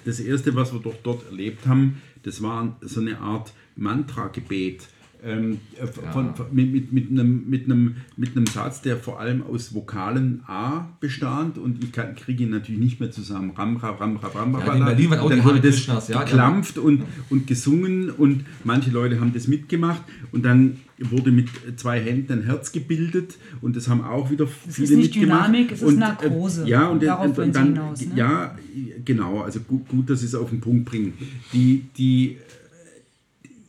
Das 0.05 0.19
erste, 0.19 0.55
was 0.55 0.73
wir 0.73 0.79
doch 0.79 0.95
dort 1.03 1.25
erlebt 1.27 1.67
haben, 1.67 2.01
das 2.23 2.41
war 2.41 2.75
so 2.81 3.01
eine 3.01 3.19
Art 3.19 3.53
Mantra-Gebet. 3.75 4.87
Ähm, 5.25 5.59
äh, 5.81 5.87
von, 5.87 6.35
von, 6.35 6.45
mit, 6.51 6.73
mit, 6.73 6.91
mit, 6.91 7.09
einem, 7.09 7.49
mit, 7.49 7.65
einem, 7.65 7.95
mit 8.17 8.35
einem 8.35 8.45
Satz, 8.45 8.81
der 8.81 8.97
vor 8.97 9.21
allem 9.21 9.41
aus 9.41 9.73
Vokalen 9.73 10.41
A 10.47 10.87
bestand 10.99 11.57
und 11.57 11.81
ich 11.81 11.93
kann- 11.93 12.13
kriege 12.15 12.43
ihn 12.43 12.49
natürlich 12.49 12.81
nicht 12.81 12.99
mehr 12.99 13.09
zusammen. 13.09 13.51
Ram, 13.51 13.77
ram, 13.77 13.95
ram, 13.95 14.17
ram, 14.17 14.55
ram, 14.55 14.65
Ja, 14.65 14.73
in 14.75 14.83
Berlin 14.85 15.09
waren 15.11 15.19
auch 15.19 15.29
dann 15.29 15.43
wurde 15.45 15.61
das 15.61 15.85
ja, 16.09 16.23
geklampft 16.23 16.77
und, 16.77 17.03
und 17.29 17.47
gesungen 17.47 18.09
und 18.09 18.43
manche 18.65 18.91
Leute 18.91 19.21
haben 19.21 19.33
das 19.33 19.47
mitgemacht 19.47 20.01
und 20.33 20.43
dann 20.43 20.77
wurde 20.99 21.31
mit 21.31 21.47
zwei 21.77 22.01
Händen 22.01 22.33
ein 22.33 22.43
Herz 22.43 22.73
gebildet 22.73 23.37
und 23.61 23.75
das 23.77 23.87
haben 23.87 24.01
auch 24.03 24.29
wieder 24.29 24.43
Es 24.67 24.75
viele 24.75 24.87
ist 24.89 24.95
nicht 24.97 25.15
mitgemacht. 25.15 25.47
Dynamik, 25.47 25.71
es 25.71 25.81
ist 25.81 25.87
und, 25.87 25.99
Narkose. 25.99 26.65
Äh, 26.65 26.69
ja, 26.69 26.87
und, 26.87 27.01
Darauf 27.01 27.25
und, 27.25 27.39
und 27.39 27.45
Sie 27.45 27.51
dann, 27.51 27.67
hinaus, 27.67 28.01
ne? 28.05 28.11
ja, 28.15 28.57
genau, 29.05 29.39
also 29.41 29.61
gut, 29.61 29.87
gut, 29.87 30.09
dass 30.09 30.19
Sie 30.19 30.25
es 30.25 30.35
auf 30.35 30.49
den 30.49 30.59
Punkt 30.59 30.83
bringen. 30.85 31.13
Die, 31.53 31.85
die, 31.97 32.37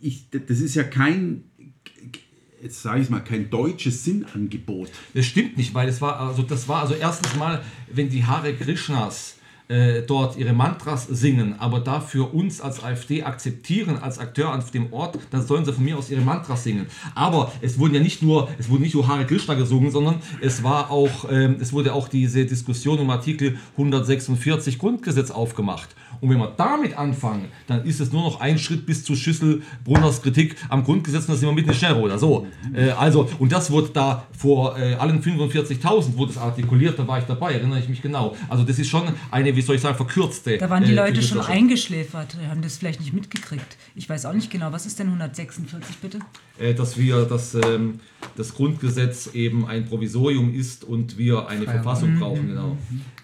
ich, 0.04 0.28
das 0.30 0.60
ist 0.60 0.74
ja 0.74 0.84
kein, 0.84 1.44
jetzt 2.62 2.82
sage 2.82 3.00
ich 3.00 3.08
mal, 3.08 3.20
kein 3.20 3.48
deutsches 3.48 4.04
Sinnangebot. 4.04 4.90
Das 5.14 5.24
stimmt 5.24 5.56
nicht, 5.56 5.72
weil 5.72 5.88
es 5.88 6.00
war 6.02 6.20
also 6.20 6.42
das 6.42 6.68
war 6.68 6.82
also 6.82 6.94
erstens 6.94 7.34
mal, 7.36 7.62
wenn 7.90 8.10
die 8.10 8.24
Hare 8.24 8.54
Krishnas 8.54 9.38
äh, 9.68 10.02
dort 10.02 10.36
ihre 10.36 10.52
Mantras 10.52 11.06
singen, 11.06 11.58
aber 11.58 11.80
dafür 11.80 12.34
uns 12.34 12.60
als 12.60 12.84
AfD 12.84 13.22
akzeptieren 13.22 13.96
als 13.96 14.18
Akteur 14.18 14.54
auf 14.54 14.70
dem 14.70 14.92
Ort, 14.92 15.18
dann 15.30 15.46
sollen 15.46 15.64
sie 15.64 15.72
von 15.72 15.82
mir 15.82 15.96
aus 15.96 16.10
ihre 16.10 16.20
Mantras 16.20 16.64
singen. 16.64 16.86
Aber 17.14 17.50
es 17.62 17.78
wurden 17.78 17.94
ja 17.94 18.00
nicht 18.00 18.20
nur 18.20 18.50
es 18.58 18.68
wurde 18.68 18.82
nicht 18.82 18.94
nur 18.94 19.08
Hare 19.08 19.24
Krishna 19.24 19.54
gesungen, 19.54 19.90
sondern 19.90 20.16
es 20.42 20.62
war 20.62 20.90
auch 20.90 21.30
ähm, 21.30 21.56
es 21.60 21.72
wurde 21.72 21.94
auch 21.94 22.08
diese 22.08 22.44
Diskussion 22.44 22.98
um 22.98 23.08
Artikel 23.08 23.56
146 23.72 24.78
Grundgesetz 24.78 25.30
aufgemacht. 25.30 25.96
Und 26.20 26.30
wenn 26.30 26.38
wir 26.38 26.52
damit 26.56 26.96
anfangen, 26.96 27.48
dann 27.66 27.84
ist 27.84 28.00
es 28.00 28.12
nur 28.12 28.22
noch 28.22 28.40
ein 28.40 28.58
Schritt 28.58 28.86
bis 28.86 29.04
zu 29.04 29.14
Schüssel-Brunners 29.14 30.22
Kritik 30.22 30.56
am 30.68 30.84
Grundgesetz 30.84 31.22
und 31.22 31.30
da 31.30 31.36
sind 31.36 31.48
wir 31.48 31.54
mitten 31.54 31.70
in 31.70 31.74
Schnellroder. 31.74 32.18
So, 32.18 32.46
äh, 32.74 32.90
also, 32.90 33.28
und 33.38 33.52
das 33.52 33.70
wurde 33.70 33.90
da 33.92 34.26
vor 34.36 34.78
äh, 34.78 34.94
allen 34.94 35.22
45.000 35.22 36.16
wurde 36.16 36.32
es 36.32 36.38
artikuliert, 36.38 36.98
da 36.98 37.06
war 37.06 37.18
ich 37.18 37.24
dabei, 37.24 37.54
erinnere 37.54 37.78
ich 37.78 37.88
mich 37.88 38.02
genau. 38.02 38.36
Also 38.48 38.64
das 38.64 38.78
ist 38.78 38.88
schon 38.88 39.04
eine, 39.30 39.54
wie 39.56 39.62
soll 39.62 39.76
ich 39.76 39.82
sagen, 39.82 39.96
verkürzte. 39.96 40.58
Da 40.58 40.70
waren 40.70 40.84
die 40.84 40.92
äh, 40.92 40.96
Leute 40.96 41.22
schon 41.22 41.40
eingeschläfert, 41.40 42.36
haben 42.48 42.62
das 42.62 42.78
vielleicht 42.78 43.00
nicht 43.00 43.12
mitgekriegt. 43.12 43.76
Ich 43.94 44.08
weiß 44.08 44.26
auch 44.26 44.32
nicht 44.32 44.50
genau, 44.50 44.72
was 44.72 44.86
ist 44.86 44.98
denn 44.98 45.06
146 45.08 45.96
bitte? 45.98 46.18
äh, 46.58 46.74
dass 46.74 46.96
wir, 46.96 47.24
dass 47.24 47.54
ähm, 47.54 48.00
das 48.36 48.54
Grundgesetz 48.54 49.30
eben 49.34 49.66
ein 49.66 49.84
Provisorium 49.86 50.54
ist 50.54 50.84
und 50.84 51.18
wir 51.18 51.48
eine 51.48 51.64
Verfassung 51.64 52.18
brauchen, 52.18 52.48
genau. 52.48 52.76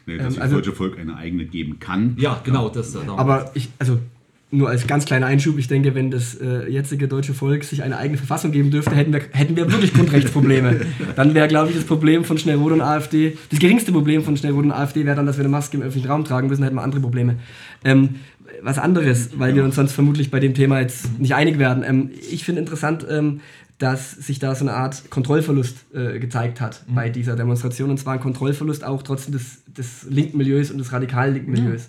Nee, 0.07 0.17
dass 0.17 0.27
Ähm, 0.27 0.33
das 0.35 0.39
also- 0.39 0.57
deutsche 0.57 0.73
Volk 0.73 0.99
eine 0.99 1.17
eigene 1.17 1.45
geben 1.45 1.79
kann. 1.79 2.17
Ja, 2.19 2.41
genau, 2.45 2.69
das 2.69 2.93
da. 2.93 3.01
Aber 3.17 3.51
ich, 3.55 3.69
also 3.79 3.99
nur 4.53 4.69
als 4.69 4.87
ganz 4.87 5.05
kleiner 5.05 5.27
Einschub, 5.27 5.59
ich 5.59 5.69
denke, 5.69 5.95
wenn 5.95 6.11
das 6.11 6.35
äh, 6.35 6.69
jetzige 6.69 7.07
deutsche 7.07 7.35
Volk 7.35 7.63
sich 7.63 7.85
eine 7.85 7.97
eigene 7.97 8.19
Verfassung 8.19 8.51
geben 8.51 8.71
dürfte, 8.73 8.95
hätten 8.97 9.13
wir, 9.13 9.21
hätten 9.31 9.55
wir 9.55 9.71
wirklich 9.71 9.95
Grundrechtsprobleme. 9.95 10.81
dann 11.17 11.35
wäre, 11.35 11.47
glaube 11.47 11.71
ich, 11.71 11.77
das 11.77 11.85
Problem 11.85 12.25
von 12.25 12.37
Schnellrot 12.37 12.73
und 12.73 12.81
AfD, 12.81 13.37
das 13.51 13.61
geringste 13.61 13.93
Problem 13.93 14.23
von 14.23 14.37
Schnellrot 14.37 14.65
und 14.65 14.73
AfD 14.73 15.05
wäre 15.07 15.15
dann, 15.15 15.27
dass 15.27 15.37
wir 15.37 15.45
eine 15.45 15.51
Maske 15.51 15.77
im 15.77 15.83
öffentlichen 15.85 16.11
Raum 16.11 16.25
tragen 16.25 16.49
müssen, 16.49 16.65
hätten 16.65 16.75
wir 16.75 16.83
andere 16.83 17.01
Probleme. 17.01 17.37
Ähm, 17.85 18.17
was 18.63 18.79
anderes, 18.79 19.39
weil 19.39 19.55
wir 19.55 19.63
uns 19.65 19.77
sonst 19.77 19.93
vermutlich 19.93 20.31
bei 20.31 20.41
dem 20.41 20.55
Thema 20.55 20.81
jetzt 20.81 21.21
nicht 21.21 21.35
einig 21.35 21.59
werden. 21.59 21.85
Ähm, 21.87 22.11
ich 22.31 22.45
finde 22.45 22.61
interessant, 22.61 23.07
ähm, 23.09 23.41
dass 23.81 24.11
sich 24.13 24.39
da 24.39 24.55
so 24.55 24.65
eine 24.65 24.75
Art 24.75 25.11
Kontrollverlust 25.11 25.87
äh, 25.95 26.19
gezeigt 26.19 26.61
hat 26.61 26.85
bei 26.87 27.09
dieser 27.09 27.35
Demonstration. 27.35 27.89
Und 27.89 27.99
zwar 27.99 28.13
ein 28.13 28.21
Kontrollverlust 28.21 28.85
auch 28.85 29.03
trotzdem 29.03 29.33
des, 29.33 29.65
des 29.67 30.05
linken 30.09 30.37
Milieus 30.37 30.71
und 30.71 30.77
des 30.77 30.93
radikalen 30.93 31.33
linken 31.33 31.51
Milieus. 31.51 31.89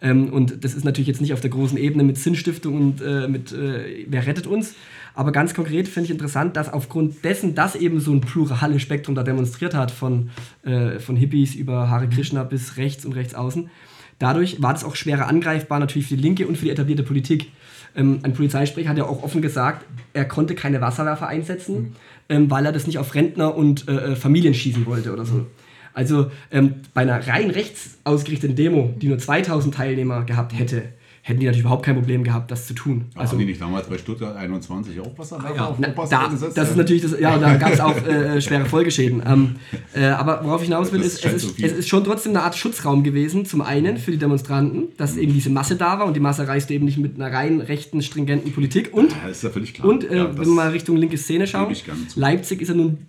Ähm, 0.00 0.32
und 0.32 0.64
das 0.64 0.74
ist 0.74 0.84
natürlich 0.84 1.06
jetzt 1.06 1.20
nicht 1.20 1.32
auf 1.32 1.40
der 1.40 1.50
großen 1.50 1.78
Ebene 1.78 2.02
mit 2.02 2.18
Sinnstiftung 2.18 2.74
und 2.74 3.00
äh, 3.00 3.28
mit 3.28 3.52
äh, 3.52 4.04
wer 4.08 4.26
rettet 4.26 4.48
uns. 4.48 4.74
Aber 5.14 5.30
ganz 5.30 5.54
konkret 5.54 5.86
finde 5.86 6.06
ich 6.06 6.10
interessant, 6.10 6.56
dass 6.56 6.72
aufgrund 6.72 7.24
dessen, 7.24 7.54
dass 7.54 7.76
eben 7.76 8.00
so 8.00 8.12
ein 8.12 8.20
plurales 8.20 8.82
Spektrum 8.82 9.14
da 9.14 9.22
demonstriert 9.22 9.74
hat, 9.74 9.92
von, 9.92 10.30
äh, 10.64 10.98
von 10.98 11.16
Hippies 11.16 11.54
über 11.54 11.88
Hare 11.88 12.08
Krishna 12.08 12.42
bis 12.42 12.76
rechts 12.78 13.04
und 13.04 13.12
rechts 13.12 13.34
außen, 13.34 13.70
dadurch 14.18 14.60
war 14.60 14.72
das 14.72 14.82
auch 14.82 14.96
schwerer 14.96 15.28
angreifbar 15.28 15.78
natürlich 15.78 16.08
für 16.08 16.16
die 16.16 16.22
Linke 16.22 16.48
und 16.48 16.56
für 16.56 16.64
die 16.64 16.72
etablierte 16.72 17.04
Politik. 17.04 17.52
Ähm, 17.96 18.20
ein 18.22 18.32
Polizeisprecher 18.32 18.90
hat 18.90 18.98
ja 18.98 19.04
auch 19.04 19.22
offen 19.22 19.42
gesagt, 19.42 19.84
er 20.12 20.24
konnte 20.24 20.54
keine 20.54 20.80
Wasserwerfer 20.80 21.26
einsetzen, 21.26 21.96
ähm, 22.28 22.50
weil 22.50 22.66
er 22.66 22.72
das 22.72 22.86
nicht 22.86 22.98
auf 22.98 23.14
Rentner 23.14 23.54
und 23.56 23.88
äh, 23.88 24.12
äh, 24.12 24.16
Familien 24.16 24.54
schießen 24.54 24.86
wollte 24.86 25.12
oder 25.12 25.24
so. 25.24 25.46
Also 25.94 26.30
ähm, 26.52 26.76
bei 26.94 27.02
einer 27.02 27.26
rein 27.26 27.50
rechts 27.50 27.98
ausgerichteten 28.04 28.54
Demo, 28.54 28.94
die 28.98 29.08
nur 29.08 29.18
2000 29.18 29.74
Teilnehmer 29.74 30.24
gehabt 30.24 30.56
hätte, 30.56 30.84
hätten 31.28 31.40
die 31.40 31.46
natürlich 31.46 31.60
überhaupt 31.60 31.84
kein 31.84 31.94
Problem 31.94 32.24
gehabt, 32.24 32.50
das 32.50 32.66
zu 32.66 32.72
tun. 32.72 33.04
Also, 33.14 33.32
haben 33.32 33.40
die 33.40 33.44
nicht 33.44 33.60
damals 33.60 33.86
bei 33.86 33.98
Stuttgart 33.98 34.34
21 34.34 34.98
auch 35.00 35.12
was 35.16 35.30
ja. 35.30 35.66
auf 35.66 35.76
Na, 35.78 35.88
da, 35.88 36.30
das 36.54 36.70
ist 36.70 36.76
natürlich 36.76 37.02
das, 37.02 37.20
ja, 37.20 37.36
da 37.36 37.56
gab 37.56 37.72
es 37.72 37.80
auch 37.80 37.96
äh, 38.06 38.40
schwere 38.40 38.64
Folgeschäden. 38.64 39.22
Ähm, 39.26 39.56
äh, 39.94 40.06
aber 40.06 40.42
worauf 40.42 40.62
ich 40.62 40.68
hinaus 40.68 40.90
will, 40.90 41.02
ist, 41.02 41.22
es 41.22 41.42
so 41.42 41.48
ist, 41.48 41.56
viel. 41.56 41.66
es 41.66 41.72
ist 41.72 41.88
schon 41.88 42.02
trotzdem 42.02 42.32
eine 42.32 42.44
Art 42.44 42.56
Schutzraum 42.56 43.02
gewesen, 43.02 43.44
zum 43.44 43.60
einen 43.60 43.98
für 43.98 44.10
die 44.10 44.16
Demonstranten, 44.16 44.88
dass 44.96 45.18
eben 45.18 45.34
diese 45.34 45.50
Masse 45.50 45.76
da 45.76 45.98
war 45.98 46.06
und 46.06 46.14
die 46.14 46.20
Masse 46.20 46.48
reiste 46.48 46.72
eben 46.72 46.86
nicht 46.86 46.98
mit 46.98 47.16
einer 47.16 47.30
rein 47.30 47.60
rechten, 47.60 48.00
stringenten 48.00 48.52
Politik 48.52 48.94
und 48.94 49.12
Ja, 49.12 49.28
ist 49.28 49.42
ja 49.42 49.50
völlig 49.50 49.74
klar. 49.74 49.86
und 49.86 50.10
äh, 50.10 50.16
ja, 50.16 50.38
wenn 50.38 50.46
wir 50.46 50.54
mal 50.54 50.70
Richtung 50.70 50.96
linke 50.96 51.18
Szene 51.18 51.46
schauen. 51.46 51.76
Leipzig 52.16 52.62
ist 52.62 52.68
ja 52.68 52.74
nun 52.74 53.06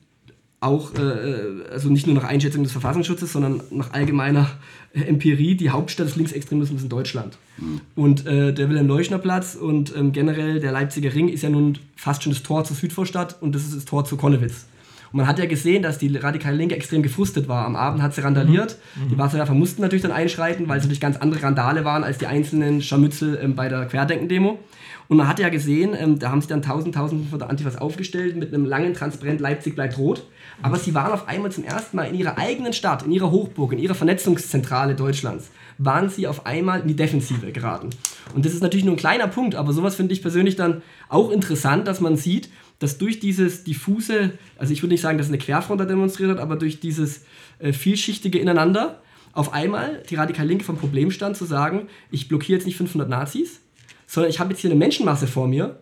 auch, 0.61 0.93
äh, 0.95 1.69
also 1.71 1.89
nicht 1.89 2.05
nur 2.05 2.15
nach 2.15 2.25
Einschätzung 2.25 2.63
des 2.63 2.71
Verfassungsschutzes, 2.71 3.31
sondern 3.31 3.61
nach 3.71 3.93
allgemeiner 3.93 4.49
Empirie, 4.93 5.55
die 5.55 5.69
Hauptstadt 5.69 6.07
des 6.07 6.15
Linksextremismus 6.15 6.81
in 6.81 6.89
Deutschland. 6.89 7.37
Mhm. 7.57 7.81
Und 7.95 8.25
äh, 8.25 8.53
der 8.53 8.69
Wilhelm-Leuschner-Platz 8.69 9.55
und 9.55 9.95
ähm, 9.95 10.11
generell 10.11 10.59
der 10.59 10.71
Leipziger 10.71 11.13
Ring 11.13 11.29
ist 11.29 11.43
ja 11.43 11.49
nun 11.49 11.77
fast 11.95 12.23
schon 12.23 12.33
das 12.33 12.43
Tor 12.43 12.63
zur 12.65 12.75
Südvorstadt 12.75 13.41
und 13.41 13.53
das 13.55 13.63
ist 13.63 13.75
das 13.75 13.85
Tor 13.85 14.03
zu 14.05 14.17
Konnewitz. 14.17 14.65
Und 15.11 15.17
man 15.17 15.27
hat 15.27 15.39
ja 15.39 15.45
gesehen, 15.45 15.81
dass 15.81 15.97
die 15.97 16.15
radikale 16.15 16.55
Linke 16.55 16.75
extrem 16.75 17.01
gefrustet 17.01 17.47
war. 17.47 17.65
Am 17.65 17.75
Abend 17.75 18.01
hat 18.01 18.13
sie 18.13 18.21
randaliert. 18.21 18.77
Mhm. 18.95 19.09
Die 19.09 19.17
Wasserwerfer 19.17 19.53
mussten 19.53 19.81
natürlich 19.81 20.03
dann 20.03 20.11
einschreiten, 20.11 20.67
weil 20.67 20.77
es 20.77 20.83
natürlich 20.83 21.01
ganz 21.01 21.17
andere 21.17 21.43
Randale 21.43 21.85
waren 21.85 22.03
als 22.03 22.17
die 22.17 22.27
einzelnen 22.27 22.81
Scharmützel 22.81 23.39
ähm, 23.41 23.55
bei 23.55 23.69
der 23.69 23.85
Querdenken-Demo. 23.85 24.59
Und 25.07 25.17
man 25.17 25.27
hat 25.27 25.39
ja 25.39 25.49
gesehen, 25.49 25.95
ähm, 25.99 26.19
da 26.19 26.29
haben 26.29 26.39
sich 26.39 26.47
dann 26.47 26.61
tausend, 26.61 26.93
tausend 26.93 27.29
von 27.29 27.39
der 27.39 27.49
Antifas 27.49 27.77
aufgestellt 27.77 28.37
mit 28.37 28.53
einem 28.53 28.65
langen 28.65 28.93
Transparent 28.93 29.41
Leipzig 29.41 29.73
bleibt 29.73 29.97
rot. 29.97 30.23
Aber 30.61 30.77
sie 30.77 30.93
waren 30.93 31.11
auf 31.11 31.27
einmal 31.27 31.51
zum 31.51 31.63
ersten 31.63 31.97
Mal 31.97 32.03
in 32.03 32.15
ihrer 32.15 32.37
eigenen 32.37 32.73
Stadt, 32.73 33.03
in 33.03 33.11
ihrer 33.11 33.31
Hochburg, 33.31 33.73
in 33.73 33.79
ihrer 33.79 33.95
Vernetzungszentrale 33.95 34.93
Deutschlands, 34.93 35.49
waren 35.79 36.09
sie 36.09 36.27
auf 36.27 36.45
einmal 36.45 36.81
in 36.81 36.87
die 36.87 36.95
Defensive 36.95 37.51
geraten. 37.51 37.89
Und 38.35 38.45
das 38.45 38.53
ist 38.53 38.61
natürlich 38.61 38.85
nur 38.85 38.93
ein 38.93 38.99
kleiner 38.99 39.27
Punkt, 39.27 39.55
aber 39.55 39.73
sowas 39.73 39.95
finde 39.95 40.13
ich 40.13 40.21
persönlich 40.21 40.55
dann 40.55 40.83
auch 41.07 41.31
interessant, 41.31 41.87
dass 41.87 42.01
man 42.01 42.15
sieht, 42.15 42.49
dass 42.79 42.97
durch 42.97 43.19
dieses 43.19 43.63
diffuse, 43.63 44.31
also 44.57 44.73
ich 44.73 44.81
würde 44.81 44.93
nicht 44.93 45.01
sagen, 45.01 45.17
dass 45.17 45.27
eine 45.27 45.37
Querfront 45.37 45.79
da 45.79 45.85
demonstriert 45.85 46.31
hat, 46.31 46.39
aber 46.39 46.55
durch 46.55 46.79
dieses 46.79 47.23
äh, 47.59 47.73
vielschichtige 47.73 48.39
Ineinander 48.39 49.01
auf 49.33 49.53
einmal 49.53 50.01
die 50.09 50.15
radikal 50.15 50.47
Linke 50.47 50.63
vom 50.63 50.77
Problem 50.77 51.11
stand, 51.11 51.37
zu 51.37 51.45
sagen, 51.45 51.87
ich 52.09 52.27
blockiere 52.27 52.57
jetzt 52.57 52.65
nicht 52.65 52.77
500 52.77 53.07
Nazis, 53.07 53.61
sondern 54.07 54.29
ich 54.29 54.39
habe 54.39 54.51
jetzt 54.51 54.61
hier 54.61 54.71
eine 54.71 54.79
Menschenmasse 54.79 55.27
vor 55.27 55.47
mir, 55.47 55.79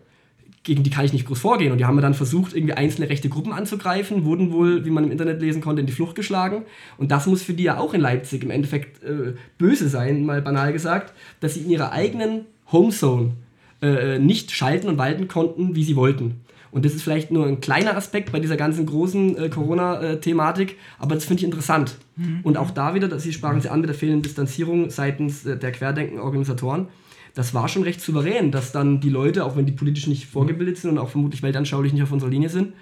gegen 0.64 0.82
die 0.82 0.90
kann 0.90 1.04
ich 1.04 1.14
nicht 1.14 1.26
groß 1.26 1.38
vorgehen. 1.38 1.72
Und 1.72 1.78
die 1.78 1.86
haben 1.86 1.98
dann 2.00 2.12
versucht, 2.12 2.54
irgendwie 2.54 2.74
einzelne 2.74 3.08
rechte 3.08 3.30
Gruppen 3.30 3.52
anzugreifen, 3.52 4.24
wurden 4.24 4.52
wohl, 4.52 4.84
wie 4.84 4.90
man 4.90 5.04
im 5.04 5.10
Internet 5.10 5.40
lesen 5.40 5.62
konnte, 5.62 5.80
in 5.80 5.86
die 5.86 5.92
Flucht 5.92 6.14
geschlagen. 6.14 6.64
Und 6.98 7.10
das 7.10 7.26
muss 7.26 7.42
für 7.42 7.54
die 7.54 7.62
ja 7.62 7.78
auch 7.78 7.94
in 7.94 8.02
Leipzig 8.02 8.42
im 8.42 8.50
Endeffekt 8.50 9.02
äh, 9.02 9.34
böse 9.56 9.88
sein, 9.88 10.26
mal 10.26 10.42
banal 10.42 10.74
gesagt, 10.74 11.14
dass 11.40 11.54
sie 11.54 11.60
in 11.60 11.70
ihrer 11.70 11.92
eigenen 11.92 12.42
Homezone 12.70 13.32
äh, 13.80 14.18
nicht 14.18 14.50
schalten 14.50 14.88
und 14.88 14.98
walten 14.98 15.26
konnten, 15.26 15.74
wie 15.74 15.84
sie 15.84 15.96
wollten. 15.96 16.40
Und 16.70 16.84
das 16.84 16.94
ist 16.94 17.02
vielleicht 17.02 17.30
nur 17.30 17.46
ein 17.46 17.60
kleiner 17.60 17.96
Aspekt 17.96 18.32
bei 18.32 18.40
dieser 18.40 18.56
ganzen 18.56 18.86
großen 18.86 19.36
äh, 19.36 19.48
Corona-Thematik, 19.48 20.76
aber 20.98 21.14
das 21.14 21.24
finde 21.24 21.40
ich 21.40 21.44
interessant. 21.44 21.96
Mhm. 22.16 22.40
Und 22.42 22.56
auch 22.56 22.70
da 22.70 22.94
wieder, 22.94 23.18
Sie 23.18 23.32
sprachen 23.32 23.60
Sie 23.60 23.70
an 23.70 23.80
mit 23.80 23.88
der 23.88 23.96
fehlenden 23.96 24.22
Distanzierung 24.22 24.90
seitens 24.90 25.46
äh, 25.46 25.56
der 25.56 25.72
Querdenken-Organisatoren 25.72 26.88
das 27.34 27.54
war 27.54 27.68
schon 27.68 27.84
recht 27.84 28.00
souverän, 28.00 28.50
dass 28.50 28.72
dann 28.72 28.98
die 28.98 29.10
Leute, 29.10 29.44
auch 29.44 29.54
wenn 29.54 29.64
die 29.64 29.70
politisch 29.70 30.08
nicht 30.08 30.26
vorgebildet 30.26 30.76
sind 30.78 30.90
und 30.90 30.98
auch 30.98 31.10
vermutlich 31.10 31.40
weltanschaulich 31.40 31.92
nicht 31.92 32.02
auf 32.02 32.10
unserer 32.10 32.30
Linie 32.30 32.48
sind, 32.48 32.72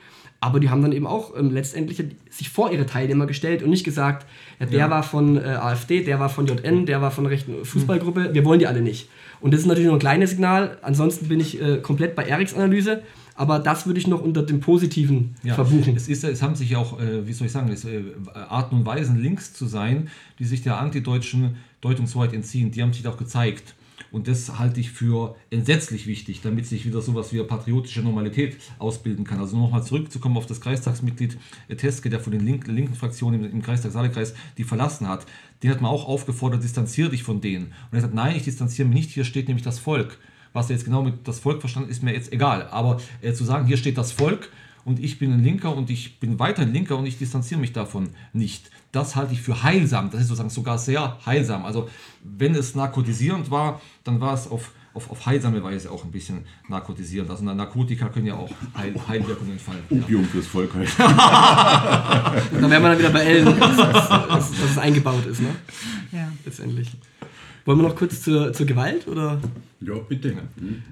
aber 0.41 0.61
die 0.61 0.71
haben 0.71 0.83
dann 0.83 0.93
eben 0.93 1.07
auch 1.07 1.37
ähm, 1.37 1.51
letztendlich 1.51 2.03
sich 2.31 2.49
vor 2.49 2.71
ihre 2.71 2.87
Teilnehmer 2.87 3.27
gestellt 3.27 3.63
und 3.63 3.71
nicht 3.71 3.85
gesagt, 3.85 4.27
ja, 4.59 4.67
der 4.67 4.79
ja. 4.79 4.91
war 4.91 5.03
von 5.03 5.37
äh, 5.37 5.41
AfD, 5.41 6.03
der 6.03 6.21
war 6.21 6.29
von 6.29 6.47
JN, 6.47 6.87
der 6.87 7.03
war 7.03 7.11
von 7.11 7.25
der 7.25 7.33
rechten 7.33 7.65
Fußballgruppe, 7.65 8.31
wir 8.33 8.45
wollen 8.45 8.59
die 8.59 8.67
alle 8.67 8.81
nicht. 8.81 9.09
Und 9.41 9.53
das 9.53 9.61
ist 9.61 9.67
natürlich 9.67 9.87
nur 9.87 9.97
ein 9.97 10.01
kleines 10.01 10.31
Signal. 10.31 10.79
Ansonsten 10.83 11.29
bin 11.29 11.41
ich 11.41 11.61
äh, 11.61 11.79
komplett 11.79 12.15
bei 12.15 12.25
Eriks 12.25 12.55
Analyse. 12.55 13.03
Aber 13.37 13.59
das 13.59 13.87
würde 13.87 14.01
ich 14.01 14.07
noch 14.07 14.23
unter 14.23 14.43
dem 14.43 14.61
Positiven 14.61 15.37
ja, 15.43 15.55
verbuchen. 15.55 15.95
Es, 15.95 16.09
ist, 16.09 16.25
es 16.25 16.43
haben 16.43 16.55
sich 16.55 16.71
ja 16.71 16.79
auch, 16.79 16.99
äh, 16.99 17.27
wie 17.27 17.33
soll 17.33 17.47
ich 17.47 17.53
sagen, 17.53 17.71
es, 17.71 17.85
äh, 17.85 18.03
Arten 18.33 18.77
und 18.77 18.87
Weisen 18.87 19.23
links 19.23 19.53
zu 19.53 19.67
sein, 19.67 20.09
die 20.39 20.45
sich 20.45 20.63
der 20.63 20.79
antideutschen 20.79 21.57
Deutungshoheit 21.83 22.33
entziehen, 22.33 22.71
die 22.71 22.83
haben 22.83 22.93
sich 22.93 23.07
auch 23.07 23.19
gezeigt. 23.19 23.75
Und 24.13 24.29
das 24.29 24.59
halte 24.59 24.81
ich 24.81 24.91
für 24.91 25.37
entsetzlich 25.51 26.07
wichtig, 26.07 26.41
damit 26.41 26.67
sich 26.67 26.87
wieder 26.87 27.03
sowas 27.03 27.33
wie 27.33 27.43
patriotische 27.43 28.03
Normalität 28.03 28.57
ausbilden 28.79 29.25
kann. 29.25 29.41
Also 29.41 29.59
nochmal 29.59 29.83
zurückzukommen 29.83 30.37
auf 30.37 30.47
das 30.47 30.61
Kreistagsmitglied 30.61 31.37
Teske, 31.77 32.09
der 32.09 32.21
von 32.21 32.33
den 32.33 32.45
linken, 32.45 32.75
linken 32.75 32.95
Fraktionen 32.95 33.45
im, 33.45 33.51
im 33.51 33.63
Kreistag 33.63 33.93
Saalekreis 33.93 34.35
die 34.59 34.65
verlassen 34.65 35.09
hat. 35.09 35.27
Den 35.63 35.71
hat 35.71 35.81
man 35.81 35.91
auch 35.91 36.07
aufgefordert, 36.09 36.63
distanziere 36.63 37.11
dich 37.11 37.25
von 37.25 37.41
denen. 37.41 37.67
Und 37.67 37.99
er 37.99 38.01
sagt, 38.01 38.15
nein, 38.15 38.37
ich 38.37 38.45
distanziere 38.45 38.89
mich 38.89 38.97
nicht, 38.97 39.11
hier 39.11 39.25
steht 39.25 39.49
nämlich 39.49 39.65
das 39.65 39.79
Volk. 39.79 40.19
Was 40.57 40.71
er 40.71 40.77
jetzt 40.77 40.87
genau 40.87 41.03
mit 41.03 41.29
das 41.29 41.39
Volk 41.39 41.61
verstanden 41.61 41.91
ist 41.91 42.03
mir 42.03 42.15
jetzt 42.15 42.33
egal. 42.33 42.69
Aber 42.71 42.99
äh, 43.21 43.35
zu 43.35 43.45
sagen, 43.45 43.67
hier 43.67 43.77
steht 43.77 43.99
das 43.99 44.11
Volk 44.11 44.51
und 44.87 44.99
ich 45.01 45.19
bin 45.19 45.31
ein 45.31 45.45
Linker 45.45 45.77
und 45.77 45.91
ich 45.91 46.19
bin 46.19 46.39
weiterhin 46.39 46.73
Linker 46.73 46.97
und 46.97 47.05
ich 47.05 47.19
distanziere 47.19 47.61
mich 47.61 47.75
davon 47.75 48.09
nicht. 48.33 48.71
Das 48.91 49.17
halte 49.17 49.35
ich 49.35 49.43
für 49.43 49.63
heilsam. 49.63 50.11
Das 50.11 50.23
ist 50.23 50.29
sozusagen 50.29 50.49
sogar 50.49 50.79
sehr 50.79 51.19
heilsam. 51.27 51.67
Also 51.67 51.91
wenn 52.23 52.55
es 52.55 52.75
narkotisierend 52.75 53.51
war, 53.51 53.83
dann 54.05 54.19
war 54.19 54.33
es 54.33 54.51
auf, 54.51 54.71
auf, 54.95 55.11
auf 55.11 55.27
heilsame 55.27 55.63
Weise 55.63 55.91
auch 55.91 56.05
ein 56.05 56.11
bisschen 56.11 56.47
narkotisierend. 56.69 57.29
Also 57.29 57.45
Narkotika 57.45 58.09
können 58.09 58.27
ja 58.27 58.37
auch 58.37 58.51
Heil, 58.79 58.95
Heilwirkungen 59.07 59.53
entfallen. 59.53 59.83
Opium 59.91 60.23
ja. 60.23 60.29
fürs 60.29 60.47
Volk 60.47 60.73
halt. 60.73 60.89
dann 60.99 62.71
wären 62.71 62.83
wir 62.83 62.89
dann 62.89 62.99
wieder 62.99 63.11
bei 63.11 63.25
Ellen, 63.25 63.45
dass, 63.45 63.77
dass, 63.77 64.09
dass, 64.29 64.53
es 64.71 64.79
eingebaut 64.79 65.27
ist, 65.27 65.43
ne? 65.43 65.51
Ja. 66.13 66.33
Letztendlich. 66.47 66.93
Wollen 67.67 67.79
wir 67.79 67.89
noch 67.89 67.97
kurz 67.97 68.23
zur, 68.23 68.55
zur 68.55 68.65
Gewalt? 68.65 69.07
Oder? 69.07 69.39
Ja, 69.81 69.95
bitte. 70.09 70.35
Mhm 70.59 70.83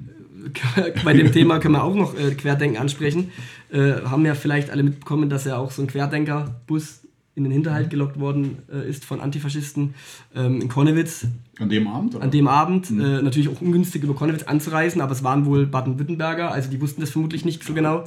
bei 1.05 1.13
dem 1.13 1.33
Thema 1.33 1.59
können 1.59 1.75
wir 1.75 1.85
auch 1.85 1.95
noch 1.95 2.17
äh, 2.17 2.35
Querdenken 2.35 2.79
ansprechen. 2.79 3.31
Äh, 3.71 4.03
haben 4.05 4.25
ja 4.25 4.35
vielleicht 4.35 4.71
alle 4.71 4.83
mitbekommen, 4.83 5.29
dass 5.29 5.45
ja 5.45 5.57
auch 5.57 5.71
so 5.71 5.83
ein 5.83 5.89
Querdenkerbus 5.89 7.01
in 7.37 7.43
den 7.43 7.53
Hinterhalt 7.53 7.91
gelockt 7.91 8.21
worden 8.21 8.59
äh, 8.73 8.89
ist 8.89 9.05
von 9.05 9.21
Antifaschisten 9.21 9.95
ähm, 10.37 10.61
in 10.61 10.69
Konnewitz. 10.69 11.27
An 11.59 11.69
dem 11.69 11.89
Abend? 11.89 12.15
Oder? 12.15 12.25
An 12.25 12.31
dem 12.31 12.47
Abend. 12.47 12.91
Mhm. 12.91 13.01
Äh, 13.01 13.23
natürlich 13.23 13.49
auch 13.49 13.61
ungünstig 13.61 14.05
über 14.05 14.15
Konnewitz 14.15 14.45
anzureisen, 14.45 15.01
aber 15.01 15.13
es 15.13 15.25
waren 15.25 15.45
wohl 15.45 15.67
Baden-Württemberger, 15.67 16.53
also 16.53 16.71
die 16.71 16.81
wussten 16.81 17.01
das 17.01 17.11
vermutlich 17.11 17.45
nicht 17.45 17.65
so 17.65 17.75
genau. 17.75 18.05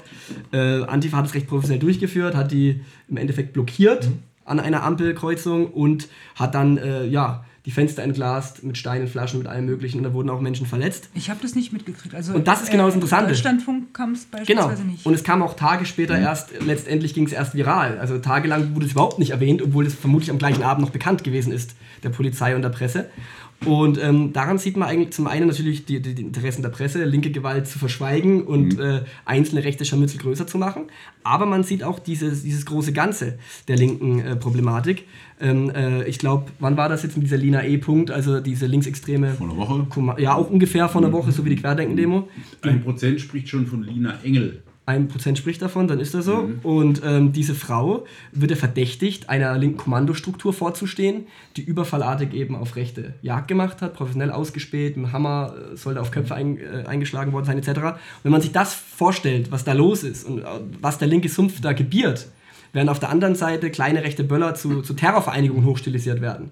Äh, 0.53 0.83
Antifa 0.83 1.17
hat 1.17 1.25
es 1.25 1.33
recht 1.33 1.47
professionell 1.47 1.79
durchgeführt, 1.79 2.35
hat 2.35 2.51
die 2.51 2.81
im 3.09 3.17
Endeffekt 3.17 3.51
blockiert 3.51 4.07
mhm. 4.07 4.19
an 4.45 4.61
einer 4.61 4.83
Ampelkreuzung 4.83 5.67
und 5.71 6.07
hat 6.35 6.55
dann, 6.55 6.77
äh, 6.77 7.05
ja, 7.05 7.43
die 7.67 7.71
Fenster 7.71 8.01
entglast 8.01 8.63
mit 8.63 8.77
Steinen, 8.77 9.09
Flaschen, 9.09 9.39
mit 9.39 9.47
allem 9.49 9.65
Möglichen 9.65 9.97
und 9.97 10.05
da 10.05 10.13
wurden 10.13 10.29
auch 10.29 10.39
Menschen 10.39 10.65
verletzt. 10.65 11.09
Ich 11.13 11.29
habe 11.29 11.41
das 11.41 11.53
nicht 11.53 11.73
mitgekriegt. 11.73 12.15
Also, 12.15 12.33
und 12.33 12.47
das 12.47 12.61
ist 12.61 12.71
genau 12.71 12.85
das 12.85 12.93
äh, 12.93 12.95
Interessante. 12.95 13.33
Deutschlandfunk 13.33 13.93
kam 13.93 14.13
es 14.13 14.23
beispielsweise 14.23 14.75
genau. 14.83 14.89
nicht. 14.89 15.05
Und 15.05 15.13
es 15.13 15.21
kam 15.25 15.43
auch 15.43 15.53
Tage 15.53 15.85
später 15.85 16.15
mhm. 16.15 16.23
erst, 16.23 16.51
letztendlich 16.65 17.13
ging 17.13 17.25
es 17.25 17.33
erst 17.33 17.55
viral. 17.55 17.99
Also 17.99 18.19
tagelang 18.19 18.73
wurde 18.73 18.85
es 18.85 18.93
überhaupt 18.93 19.19
nicht 19.19 19.31
erwähnt, 19.31 19.61
obwohl 19.61 19.85
es 19.85 19.93
vermutlich 19.95 20.31
am 20.31 20.37
gleichen 20.37 20.63
Abend 20.63 20.85
noch 20.85 20.91
bekannt 20.91 21.25
gewesen 21.25 21.51
ist, 21.51 21.75
der 22.03 22.09
Polizei 22.09 22.55
und 22.55 22.61
der 22.61 22.69
Presse. 22.69 23.09
Und 23.65 24.01
ähm, 24.01 24.33
daran 24.33 24.59
sieht 24.59 24.77
man 24.77 24.87
eigentlich 24.87 25.11
zum 25.11 25.25
einen 25.27 25.47
natürlich 25.47 25.85
die, 25.85 25.99
die, 25.99 26.13
die, 26.13 26.21
Interessen 26.21 26.61
der 26.61 26.69
Presse, 26.69 27.03
linke 27.05 27.31
Gewalt 27.31 27.67
zu 27.67 27.79
verschweigen 27.79 28.43
und 28.43 28.77
mhm. 28.77 28.83
äh, 28.83 29.01
einzelne 29.25 29.63
rechte 29.63 29.83
Scharmützel 29.83 30.19
größer 30.19 30.45
zu 30.45 30.57
machen. 30.57 30.83
Aber 31.23 31.45
man 31.45 31.63
sieht 31.63 31.83
auch 31.83 31.99
dieses, 31.99 32.43
dieses 32.43 32.65
große 32.65 32.93
Ganze 32.93 33.39
der 33.67 33.77
linken 33.77 34.19
äh, 34.19 34.35
Problematik. 34.35 35.05
Ähm, 35.41 35.71
äh, 35.71 36.03
ich 36.07 36.19
glaube, 36.19 36.51
wann 36.59 36.77
war 36.77 36.87
das 36.87 37.03
jetzt 37.03 37.17
mit 37.17 37.25
dieser 37.25 37.37
Lina 37.37 37.63
E-Punkt, 37.63 38.11
also 38.11 38.39
diese 38.39 38.67
linksextreme. 38.67 39.33
Von 39.33 39.49
einer 39.49 39.57
Woche? 39.57 40.21
Ja, 40.21 40.35
auch 40.35 40.49
ungefähr 40.49 40.87
von 40.87 41.03
einer 41.03 41.13
Woche, 41.13 41.31
so 41.31 41.43
wie 41.43 41.49
die 41.49 41.57
Querdenken-Demo. 41.57 42.27
Ein 42.61 42.83
Prozent 42.83 43.19
spricht 43.19 43.49
schon 43.49 43.65
von 43.65 43.83
Lina 43.83 44.19
Engel 44.23 44.61
ein 44.87 45.09
Prozent 45.09 45.37
spricht 45.37 45.61
davon, 45.61 45.89
dann 45.89 45.99
ist 45.99 46.13
das 46.13 46.23
so. 46.23 46.43
Mhm. 46.43 46.59
Und 46.63 47.01
ähm, 47.03 47.33
diese 47.33 47.55
Frau 47.55 48.05
wird 48.31 48.51
ja 48.51 48.57
verdächtigt, 48.57 49.29
einer 49.29 49.57
linken 49.57 49.77
Kommandostruktur 49.77 50.53
vorzustehen, 50.53 51.27
die 51.57 51.61
überfallartig 51.61 52.33
eben 52.33 52.55
auf 52.55 52.77
Rechte 52.77 53.13
Jagd 53.21 53.49
gemacht 53.49 53.81
hat, 53.81 53.95
professionell 53.95 54.31
ausgespäht, 54.31 54.95
mit 54.95 55.11
Hammer 55.11 55.53
äh, 55.73 55.75
sollte 55.75 55.99
auf 55.99 56.11
Köpfe 56.11 56.35
ein, 56.35 56.57
äh, 56.57 56.85
eingeschlagen 56.87 57.33
worden 57.33 57.43
sein, 57.43 57.57
etc. 57.57 57.67
Und 57.67 57.95
wenn 58.23 58.31
man 58.31 58.39
sich 58.41 58.53
das 58.53 58.73
vorstellt, 58.73 59.51
was 59.51 59.65
da 59.65 59.73
los 59.73 60.03
ist 60.03 60.25
und 60.25 60.39
äh, 60.39 60.45
was 60.79 60.97
der 60.97 61.09
linke 61.09 61.27
Sumpf 61.27 61.59
da 61.59 61.73
gebiert, 61.73 62.29
während 62.71 62.89
auf 62.89 62.99
der 62.99 63.09
anderen 63.09 63.35
Seite 63.35 63.69
kleine 63.69 64.05
rechte 64.05 64.23
Böller 64.23 64.55
zu, 64.55 64.81
zu 64.83 64.93
Terrorvereinigungen 64.93 65.65
hochstilisiert 65.65 66.21
werden, 66.21 66.51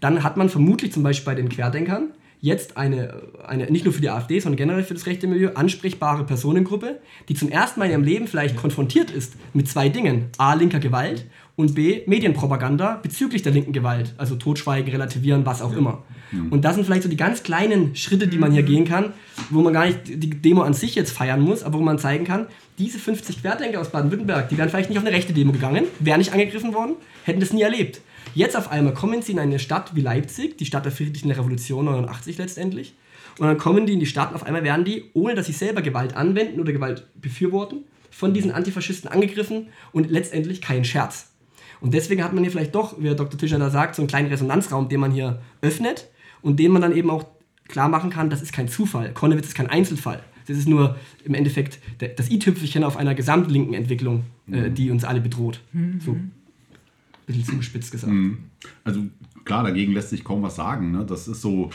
dann 0.00 0.24
hat 0.24 0.36
man 0.36 0.48
vermutlich 0.48 0.92
zum 0.92 1.04
Beispiel 1.04 1.26
bei 1.26 1.36
den 1.36 1.48
Querdenkern 1.48 2.08
jetzt 2.40 2.76
eine, 2.76 3.22
eine, 3.46 3.70
nicht 3.70 3.84
nur 3.84 3.92
für 3.92 4.00
die 4.00 4.08
AfD, 4.08 4.40
sondern 4.40 4.56
generell 4.56 4.82
für 4.82 4.94
das 4.94 5.06
rechte 5.06 5.26
Milieu, 5.26 5.50
ansprechbare 5.54 6.24
Personengruppe, 6.24 7.00
die 7.28 7.34
zum 7.34 7.50
ersten 7.50 7.80
Mal 7.80 7.86
in 7.86 7.92
ihrem 7.92 8.04
Leben 8.04 8.26
vielleicht 8.26 8.56
konfrontiert 8.56 9.10
ist 9.10 9.34
mit 9.52 9.68
zwei 9.68 9.88
Dingen. 9.88 10.26
A, 10.38 10.54
linker 10.54 10.80
Gewalt 10.80 11.26
und 11.56 11.74
B, 11.74 12.02
Medienpropaganda 12.06 13.00
bezüglich 13.02 13.42
der 13.42 13.52
linken 13.52 13.72
Gewalt. 13.72 14.14
Also 14.16 14.36
Totschweigen, 14.36 14.90
relativieren, 14.90 15.44
was 15.44 15.60
auch 15.60 15.76
immer. 15.76 16.02
Und 16.50 16.64
das 16.64 16.76
sind 16.76 16.84
vielleicht 16.84 17.02
so 17.02 17.08
die 17.08 17.16
ganz 17.16 17.42
kleinen 17.42 17.96
Schritte, 17.96 18.28
die 18.28 18.38
man 18.38 18.52
hier 18.52 18.62
gehen 18.62 18.84
kann, 18.84 19.12
wo 19.50 19.62
man 19.62 19.72
gar 19.72 19.86
nicht 19.86 19.98
die 20.06 20.30
Demo 20.30 20.62
an 20.62 20.74
sich 20.74 20.94
jetzt 20.94 21.10
feiern 21.10 21.40
muss, 21.40 21.64
aber 21.64 21.78
wo 21.78 21.82
man 21.82 21.98
zeigen 21.98 22.24
kann, 22.24 22.46
diese 22.78 22.98
50 22.98 23.42
Querdenker 23.42 23.80
aus 23.80 23.90
Baden-Württemberg, 23.90 24.48
die 24.48 24.56
wären 24.56 24.68
vielleicht 24.68 24.90
nicht 24.90 24.98
auf 24.98 25.04
eine 25.04 25.14
rechte 25.14 25.32
Demo 25.32 25.52
gegangen, 25.52 25.86
wären 25.98 26.18
nicht 26.18 26.32
angegriffen 26.32 26.72
worden, 26.72 26.94
hätten 27.24 27.40
das 27.40 27.52
nie 27.52 27.62
erlebt. 27.62 28.00
Jetzt 28.34 28.56
auf 28.56 28.70
einmal 28.70 28.94
kommen 28.94 29.22
sie 29.22 29.32
in 29.32 29.38
eine 29.38 29.58
Stadt 29.58 29.94
wie 29.94 30.00
Leipzig, 30.00 30.58
die 30.58 30.66
Stadt 30.66 30.84
der 30.84 30.92
friedlichen 30.92 31.30
Revolution 31.30 31.84
89 31.84 32.38
letztendlich. 32.38 32.94
Und 33.38 33.46
dann 33.46 33.58
kommen 33.58 33.86
die 33.86 33.94
in 33.94 34.00
die 34.00 34.06
Stadt 34.06 34.30
und 34.30 34.36
auf 34.36 34.44
einmal 34.44 34.64
werden 34.64 34.84
die, 34.84 35.04
ohne 35.14 35.34
dass 35.34 35.46
sie 35.46 35.52
selber 35.52 35.82
Gewalt 35.82 36.16
anwenden 36.16 36.60
oder 36.60 36.72
Gewalt 36.72 37.06
befürworten, 37.20 37.84
von 38.10 38.34
diesen 38.34 38.50
Antifaschisten 38.50 39.10
angegriffen 39.10 39.68
und 39.92 40.10
letztendlich 40.10 40.60
kein 40.60 40.84
Scherz. 40.84 41.30
Und 41.80 41.94
deswegen 41.94 42.22
hat 42.22 42.32
man 42.32 42.44
hier 42.44 42.50
vielleicht 42.50 42.74
doch, 42.74 43.00
wie 43.00 43.08
Herr 43.08 43.14
Dr. 43.14 43.38
Tischner 43.38 43.58
da 43.58 43.70
sagt, 43.70 43.94
so 43.94 44.02
einen 44.02 44.08
kleinen 44.08 44.28
Resonanzraum, 44.28 44.88
den 44.88 45.00
man 45.00 45.12
hier 45.12 45.40
öffnet 45.62 46.08
und 46.42 46.58
den 46.58 46.72
man 46.72 46.82
dann 46.82 46.94
eben 46.94 47.10
auch 47.10 47.24
klar 47.68 47.88
machen 47.88 48.10
kann, 48.10 48.28
das 48.28 48.42
ist 48.42 48.52
kein 48.52 48.68
Zufall. 48.68 49.12
Konnewitz 49.14 49.46
ist 49.46 49.54
kein 49.54 49.68
Einzelfall. 49.68 50.22
Das 50.46 50.58
ist 50.58 50.68
nur 50.68 50.96
im 51.24 51.34
Endeffekt 51.34 51.78
das 52.16 52.30
i-Tüpfelchen 52.30 52.84
auf 52.84 52.96
einer 52.96 53.14
gesamtlinken 53.14 53.72
Entwicklung, 53.72 54.24
äh, 54.50 54.70
die 54.70 54.90
uns 54.90 55.04
alle 55.04 55.20
bedroht. 55.20 55.60
So 56.04 56.12
ein 56.12 56.32
bisschen 57.30 57.52
zugespitzt 57.52 57.92
gesagt. 57.92 58.12
Also 58.84 59.06
klar, 59.44 59.64
dagegen 59.64 59.92
lässt 59.92 60.10
sich 60.10 60.22
kaum 60.24 60.42
was 60.42 60.56
sagen. 60.56 60.90
Ne? 60.92 61.06
Das 61.06 61.28
ist 61.28 61.40
so. 61.40 61.70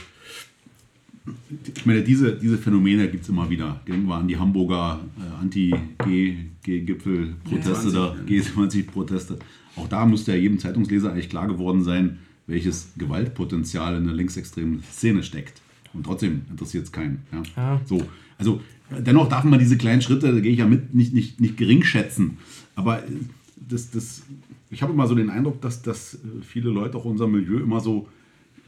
Ich 1.76 1.88
meine, 1.88 2.04
diese, 2.04 2.36
diese 2.36 2.60
Phänomene 2.60 3.10
gibt 3.10 3.24
es 3.24 3.30
immer 3.30 3.50
wieder. 3.50 3.82
Denken 3.88 4.06
wir 4.08 4.16
an 4.16 4.28
die 4.28 4.38
Hamburger 4.38 5.00
äh, 5.18 5.24
Anti-G-Gipfel-Proteste 5.42 7.92
da, 7.92 8.16
G20-Proteste. 8.28 9.40
Auch 9.76 9.88
da 9.88 10.06
müsste 10.06 10.34
ja 10.34 10.38
jedem 10.38 10.60
Zeitungsleser 10.60 11.12
eigentlich 11.12 11.30
klar 11.30 11.48
geworden 11.48 11.84
sein, 11.84 12.20
welches 12.46 12.90
Gewaltpotenzial 12.98 13.98
in 13.98 14.06
der 14.06 14.14
linksextremen 14.14 14.84
Szene 14.84 15.24
steckt. 15.24 15.64
Und 15.94 16.06
trotzdem 16.06 16.42
interessiert 16.52 16.86
es 16.86 16.92
keinen. 16.92 17.24
Ja? 17.32 17.42
Ja. 17.56 17.82
So, 17.86 18.06
also 18.38 18.62
dennoch 18.90 19.28
darf 19.28 19.44
man 19.46 19.60
diese 19.60 19.78
kleinen 19.78 20.02
Schritte, 20.02 20.32
da 20.32 20.40
gehe 20.40 20.52
ich 20.52 20.60
ja 20.60 20.68
mit, 20.68 20.94
nicht, 20.94 21.14
nicht, 21.14 21.42
nicht 21.42 21.58
gering 21.58 21.84
schätzen. 21.84 22.38
Aber 22.76 23.00
äh, 23.00 23.08
das, 23.68 23.90
das, 23.90 24.22
ich 24.70 24.82
habe 24.82 24.94
immer 24.94 25.08
so 25.08 25.16
den 25.16 25.30
Eindruck, 25.30 25.62
dass, 25.62 25.82
dass 25.82 26.16
äh, 26.16 26.18
viele 26.42 26.70
Leute 26.70 26.98
auch 26.98 27.06
in 27.06 27.12
unserem 27.12 27.32
Milieu 27.32 27.60
immer 27.60 27.80
so 27.80 28.08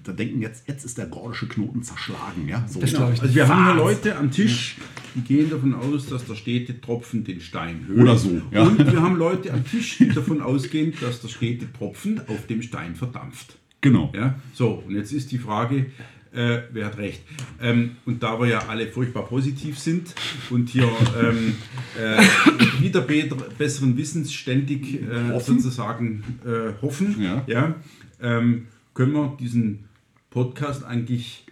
da 0.07 0.13
denken, 0.13 0.41
jetzt, 0.41 0.67
jetzt 0.67 0.85
ist 0.85 0.97
der 0.97 1.07
gordische 1.07 1.47
Knoten 1.47 1.83
zerschlagen. 1.83 2.47
Ja? 2.47 2.65
So, 2.67 2.81
ich 2.81 2.97
Also 2.97 3.35
wir 3.35 3.47
haben 3.47 3.65
hier? 3.65 3.75
Leute 3.75 4.15
am 4.15 4.31
Tisch, 4.31 4.77
die 5.15 5.21
gehen 5.21 5.49
davon 5.49 5.73
aus, 5.73 6.07
dass 6.07 6.25
der 6.25 6.35
stete 6.35 6.79
Tropfen 6.79 7.23
den 7.23 7.41
Stein 7.41 7.85
höhlt. 7.87 8.01
Oder 8.01 8.17
so, 8.17 8.41
ja. 8.51 8.63
Und 8.63 8.79
wir 8.79 9.01
haben 9.01 9.17
Leute 9.17 9.53
am 9.53 9.65
Tisch, 9.65 9.97
die 9.97 10.09
davon 10.09 10.41
ausgehen, 10.41 10.93
dass 11.01 11.21
der 11.21 11.27
stete 11.27 11.71
Tropfen 11.73 12.21
auf 12.27 12.47
dem 12.47 12.61
Stein 12.61 12.95
verdampft. 12.95 13.57
Genau. 13.81 14.11
Ja, 14.15 14.39
so, 14.53 14.83
und 14.87 14.95
jetzt 14.95 15.11
ist 15.11 15.31
die 15.31 15.37
Frage, 15.37 15.87
äh, 16.33 16.59
wer 16.71 16.85
hat 16.87 16.97
recht? 16.97 17.21
Ähm, 17.61 17.97
und 18.05 18.21
da 18.23 18.39
wir 18.39 18.47
ja 18.47 18.59
alle 18.67 18.87
furchtbar 18.87 19.25
positiv 19.25 19.77
sind 19.79 20.13
und 20.49 20.69
hier 20.69 20.89
ähm, 21.21 21.55
äh, 21.99 22.81
wieder 22.81 23.01
be 23.01 23.29
besseren 23.57 23.97
Wissens 23.97 24.33
ständig 24.33 25.01
äh, 25.01 25.31
Hoffen. 25.31 25.59
sozusagen 25.59 26.23
äh, 26.45 26.81
hoffen, 26.81 27.43
Ja. 27.47 27.75
ähm, 28.21 28.67
können 28.93 29.13
wir 29.13 29.37
diesen 29.39 29.85
Podcast 30.29 30.83
eigentlich 30.83 31.45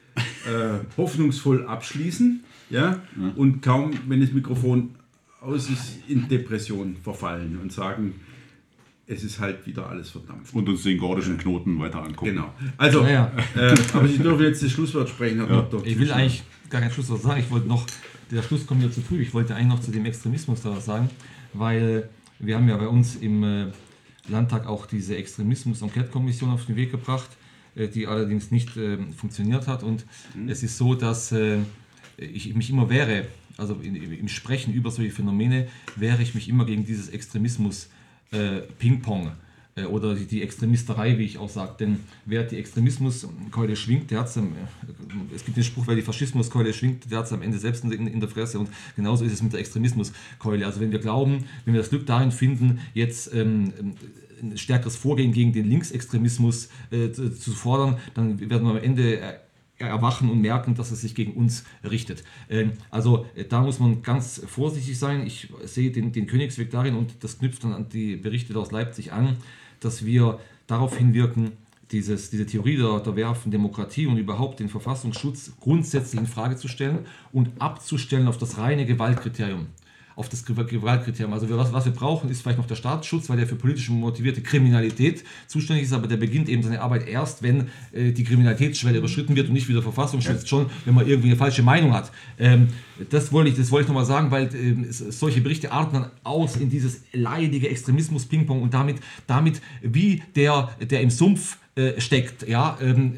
äh, 0.45 0.79
hoffnungsvoll 0.97 1.65
abschließen. 1.65 2.43
Ja? 2.69 2.99
Und 3.35 3.61
kaum, 3.61 3.91
wenn 4.07 4.21
das 4.21 4.31
Mikrofon 4.31 4.95
aus 5.41 5.69
ist, 5.69 5.99
in 6.07 6.27
Depression 6.27 6.97
verfallen 7.03 7.59
und 7.61 7.71
sagen, 7.71 8.15
es 9.07 9.23
ist 9.23 9.39
halt 9.39 9.65
wieder 9.67 9.87
alles 9.87 10.09
verdampft. 10.09 10.53
Und 10.53 10.67
uns 10.67 10.83
den 10.83 10.97
gordischen 10.97 11.37
Knoten 11.37 11.79
weiter 11.79 12.03
angucken. 12.03 12.31
Genau. 12.31 12.53
Also, 12.77 13.03
Naja. 13.03 13.31
äh, 13.55 13.75
aber 13.93 14.07
Sie 14.07 14.17
dürfen 14.17 14.43
jetzt 14.43 14.63
das 14.63 14.71
Schlusswort 14.71 15.09
sprechen, 15.09 15.37
Herr 15.37 15.47
Dr. 15.47 15.85
Ich 15.85 15.99
will 15.99 16.11
eigentlich 16.11 16.43
gar 16.69 16.81
kein 16.81 16.91
Schlusswort 16.91 17.21
sagen. 17.21 17.39
Ich 17.39 17.51
wollte 17.51 17.67
noch, 17.67 17.85
der 18.31 18.41
Schluss 18.41 18.65
kommt 18.65 18.81
mir 18.81 18.91
zu 18.91 19.01
früh. 19.01 19.21
Ich 19.21 19.33
wollte 19.33 19.55
eigentlich 19.55 19.67
noch 19.67 19.81
zu 19.81 19.91
dem 19.91 20.05
Extremismus 20.05 20.61
da 20.61 20.71
was 20.75 20.85
sagen, 20.85 21.09
weil 21.53 22.09
wir 22.39 22.55
haben 22.55 22.67
ja 22.67 22.77
bei 22.77 22.87
uns 22.87 23.15
im 23.15 23.43
äh, 23.43 23.67
Landtag 24.27 24.65
auch 24.65 24.87
diese 24.87 25.15
Extremismus-Enquete-Kommission 25.15 26.49
auf 26.49 26.65
den 26.65 26.75
Weg 26.75 26.91
gebracht, 26.91 27.29
äh, 27.75 27.87
die 27.87 28.07
allerdings 28.07 28.49
nicht 28.49 28.75
äh, 28.75 28.97
funktioniert 29.15 29.67
hat. 29.67 29.83
Und 29.83 30.05
es 30.47 30.63
ist 30.63 30.77
so, 30.77 30.95
dass 30.95 31.31
äh, 31.31 31.59
ich 32.17 32.55
mich 32.55 32.71
immer 32.71 32.89
wehre, 32.89 33.27
also 33.57 33.75
in, 33.83 33.95
im 33.95 34.27
Sprechen 34.27 34.73
über 34.73 34.89
solche 34.89 35.11
Phänomene, 35.11 35.67
wehre 35.95 36.23
ich 36.23 36.33
mich 36.33 36.49
immer 36.49 36.65
gegen 36.65 36.85
dieses 36.85 37.09
Extremismus 37.09 37.89
äh, 38.31 38.61
Ping-Pong 38.79 39.31
äh, 39.75 39.83
oder 39.85 40.15
die, 40.15 40.25
die 40.25 40.41
Extremisterei, 40.41 41.17
wie 41.17 41.23
ich 41.23 41.37
auch 41.37 41.49
sage. 41.49 41.75
Denn 41.79 41.99
wer 42.25 42.43
die 42.43 42.57
Extremismuskeule 42.57 43.75
schwingt, 43.75 44.11
der 44.11 44.19
hat 44.19 44.37
am, 44.37 44.53
äh, 44.53 45.35
es 45.35 45.43
gibt 45.45 45.57
den 45.57 45.63
Spruch, 45.63 45.87
wer 45.87 45.95
die 45.95 46.01
Faschismuskeule 46.01 46.73
schwingt, 46.73 47.11
der 47.11 47.19
hat 47.19 47.25
es 47.25 47.33
am 47.33 47.41
Ende 47.41 47.57
selbst 47.57 47.83
in, 47.83 48.07
in 48.07 48.19
der 48.19 48.29
Fresse. 48.29 48.59
Und 48.59 48.69
genauso 48.95 49.25
ist 49.25 49.33
es 49.33 49.41
mit 49.41 49.53
der 49.53 49.59
Extremismuskeule. 49.59 50.65
Also 50.65 50.79
wenn 50.79 50.91
wir 50.91 50.99
glauben, 50.99 51.45
wenn 51.65 51.73
wir 51.73 51.81
das 51.81 51.89
Glück 51.89 52.05
darin 52.05 52.31
finden, 52.31 52.79
jetzt 52.93 53.33
ähm, 53.33 53.73
ein 54.41 54.57
stärkeres 54.57 54.95
Vorgehen 54.95 55.31
gegen 55.31 55.53
den 55.53 55.69
Linksextremismus 55.69 56.69
äh, 56.91 57.11
zu, 57.11 57.33
zu 57.33 57.51
fordern, 57.51 57.97
dann 58.13 58.39
werden 58.39 58.63
wir 58.63 58.71
am 58.71 58.77
Ende 58.77 59.19
äh, 59.19 59.33
erwachen 59.77 60.29
und 60.29 60.41
merken, 60.41 60.75
dass 60.75 60.91
es 60.91 61.01
sich 61.01 61.15
gegen 61.15 61.33
uns 61.33 61.65
richtet. 61.83 62.23
Ähm, 62.49 62.73
Also 62.91 63.25
äh, 63.35 63.45
da 63.45 63.61
muss 63.61 63.79
man 63.79 64.01
ganz 64.01 64.41
vorsichtig 64.47 64.97
sein. 64.97 65.25
Ich 65.25 65.49
sehe 65.65 65.91
den, 65.91 66.11
den 66.11 66.27
Königsweg 66.27 66.71
darin 66.71 66.95
und 66.95 67.23
das 67.23 67.39
knüpft 67.39 67.63
dann 67.63 67.73
an 67.73 67.89
die 67.89 68.15
Berichte 68.15 68.57
aus 68.57 68.71
Leipzig 68.71 69.11
an, 69.11 69.37
dass 69.79 70.05
wir 70.05 70.39
darauf 70.67 70.97
hinwirken, 70.97 71.51
dieses, 71.91 72.31
diese 72.31 72.45
Theorie 72.45 72.77
der, 72.77 72.99
der 72.99 73.15
wehrhaften 73.15 73.51
Demokratie 73.51 74.07
und 74.07 74.17
überhaupt 74.17 74.59
den 74.59 74.69
Verfassungsschutz 74.69 75.53
grundsätzlich 75.59 76.19
in 76.19 76.25
Frage 76.27 76.55
zu 76.55 76.67
stellen 76.67 77.05
und 77.31 77.61
abzustellen 77.61 78.27
auf 78.27 78.37
das 78.37 78.57
reine 78.57 78.85
Gewaltkriterium 78.85 79.67
auf 80.15 80.29
das 80.29 80.45
Gew- 80.45 80.63
Gewaltkriterium. 80.63 81.33
Also 81.33 81.49
was, 81.49 81.73
was 81.73 81.85
wir 81.85 81.91
brauchen, 81.91 82.29
ist 82.29 82.41
vielleicht 82.41 82.57
noch 82.57 82.67
der 82.67 82.75
Staatsschutz, 82.75 83.29
weil 83.29 83.37
der 83.37 83.47
für 83.47 83.55
politisch 83.55 83.89
motivierte 83.89 84.41
Kriminalität 84.41 85.23
zuständig 85.47 85.85
ist, 85.85 85.93
aber 85.93 86.07
der 86.07 86.17
beginnt 86.17 86.47
eben 86.49 86.63
seine 86.63 86.81
Arbeit 86.81 87.07
erst, 87.07 87.43
wenn 87.43 87.67
äh, 87.91 88.11
die 88.11 88.23
Kriminalitätsschwelle 88.23 88.97
überschritten 88.99 89.35
wird 89.35 89.47
und 89.47 89.53
nicht 89.53 89.67
wie 89.67 89.73
der 89.73 89.81
Verfassungsschutz 89.81 90.47
schon, 90.47 90.67
wenn 90.85 90.93
man 90.93 91.07
irgendwie 91.07 91.27
eine 91.27 91.37
falsche 91.37 91.63
Meinung 91.63 91.93
hat. 91.93 92.11
Ähm, 92.39 92.69
das 93.09 93.31
wollte 93.33 93.49
ich, 93.49 93.57
das 93.57 93.71
wollte 93.71 93.83
ich 93.83 93.87
nochmal 93.89 94.05
sagen, 94.05 94.31
weil 94.31 94.45
es- 94.89 94.99
solche 94.99 95.41
Berichte 95.41 95.71
arten 95.71 95.93
dann 95.95 96.11
aus 96.23 96.55
in 96.55 96.69
dieses 96.69 97.01
leidige 97.11 97.69
Extremismus-Ping-Pong 97.69 98.61
und 98.61 98.73
damit, 98.73 98.97
damit 99.27 99.61
wie 99.81 100.23
der, 100.35 100.69
der 100.89 101.01
im 101.01 101.09
Sumpf 101.09 101.57
äh, 101.75 101.99
steckt, 101.99 102.47
ja, 102.47 102.77
ähm, 102.81 103.13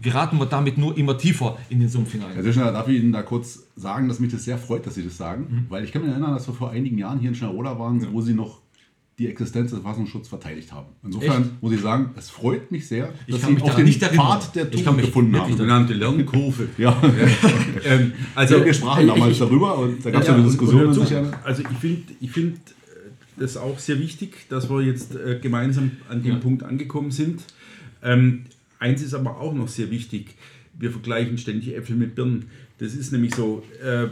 geraten 0.00 0.38
wir 0.38 0.46
damit 0.46 0.76
nur 0.76 0.96
immer 0.98 1.16
tiefer 1.16 1.56
in 1.68 1.78
den 1.80 1.88
Sumpf 1.88 2.12
hinein. 2.12 2.30
Herr 2.34 2.42
Tischner, 2.42 2.72
darf 2.72 2.88
ich 2.88 3.00
Ihnen 3.00 3.12
da 3.12 3.22
kurz 3.22 3.60
sagen, 3.76 4.08
dass 4.08 4.18
mich 4.18 4.32
das 4.32 4.44
sehr 4.44 4.58
freut, 4.58 4.84
dass 4.86 4.94
Sie 4.96 5.04
das 5.04 5.16
sagen? 5.16 5.46
Mhm. 5.48 5.66
Weil 5.68 5.84
ich 5.84 5.92
kann 5.92 6.02
mich 6.02 6.10
erinnern, 6.10 6.34
dass 6.34 6.46
wir 6.48 6.54
vor 6.54 6.70
einigen 6.70 6.98
Jahren 6.98 7.20
hier 7.20 7.28
in 7.28 7.34
Schneroda 7.36 7.78
waren, 7.78 8.06
wo 8.12 8.20
Sie 8.20 8.34
noch 8.34 8.60
die 9.18 9.28
Existenz 9.28 9.70
des 9.70 9.80
Verfassungsschutzes 9.80 10.28
verteidigt 10.28 10.72
haben. 10.72 10.86
Insofern 11.04 11.42
Echt? 11.42 11.62
muss 11.62 11.72
ich 11.74 11.80
sagen, 11.80 12.10
es 12.16 12.30
freut 12.30 12.72
mich 12.72 12.88
sehr, 12.88 13.12
Ich 13.26 13.34
dass 13.34 13.42
kann 13.44 13.54
Sie 13.56 13.60
daran 13.62 13.76
den 13.76 13.84
nicht 13.84 14.02
erinnern. 14.02 14.26
Pfad 14.40 14.56
der 14.56 14.72
Ich 14.72 14.82
Tugend 14.82 15.02
gefunden 15.02 15.36
haben. 15.36 15.52
sogenannte 15.52 15.92
Lernkurve. 15.92 16.68
Ja, 16.78 17.00
Ähm, 17.84 18.12
also, 18.34 18.64
wir 18.64 18.72
sprachen 18.74 19.06
damals 19.06 19.32
ich- 19.32 19.38
darüber 19.38 19.78
und 19.78 20.04
da 20.04 20.10
gab 20.10 20.22
es 20.22 20.28
ja 20.28 20.32
Ja, 20.34 20.38
eine 20.40 20.48
Diskussion. 20.48 20.86
und 20.86 21.10
ja. 21.10 21.22
Also 21.44 21.62
ich 21.62 21.68
finde 21.78 22.02
ich 22.20 22.30
find 22.32 22.56
äh, 22.56 22.60
das 23.38 23.56
auch 23.58 23.78
sehr 23.78 23.98
wichtig, 24.00 24.46
dass 24.48 24.70
wir 24.70 24.80
jetzt 24.82 25.14
äh, 25.14 25.38
gemeinsam 25.40 25.92
an 26.08 26.22
dem 26.22 26.32
Ja. 26.32 26.38
Punkt 26.38 26.62
angekommen 26.62 27.10
sind. 27.10 27.42
Ähm, 28.02 28.44
eins 28.78 29.02
ist 29.02 29.14
aber 29.14 29.40
auch 29.40 29.54
noch 29.54 29.68
sehr 29.68 29.90
wichtig. 29.90 30.34
Wir 30.78 30.90
vergleichen 30.90 31.38
ständig 31.38 31.74
Äpfel 31.74 31.96
mit 31.96 32.14
Birnen. 32.14 32.46
Das 32.78 32.94
ist 32.94 33.12
nämlich 33.12 33.34
so, 33.34 33.62
äh, 33.82 34.08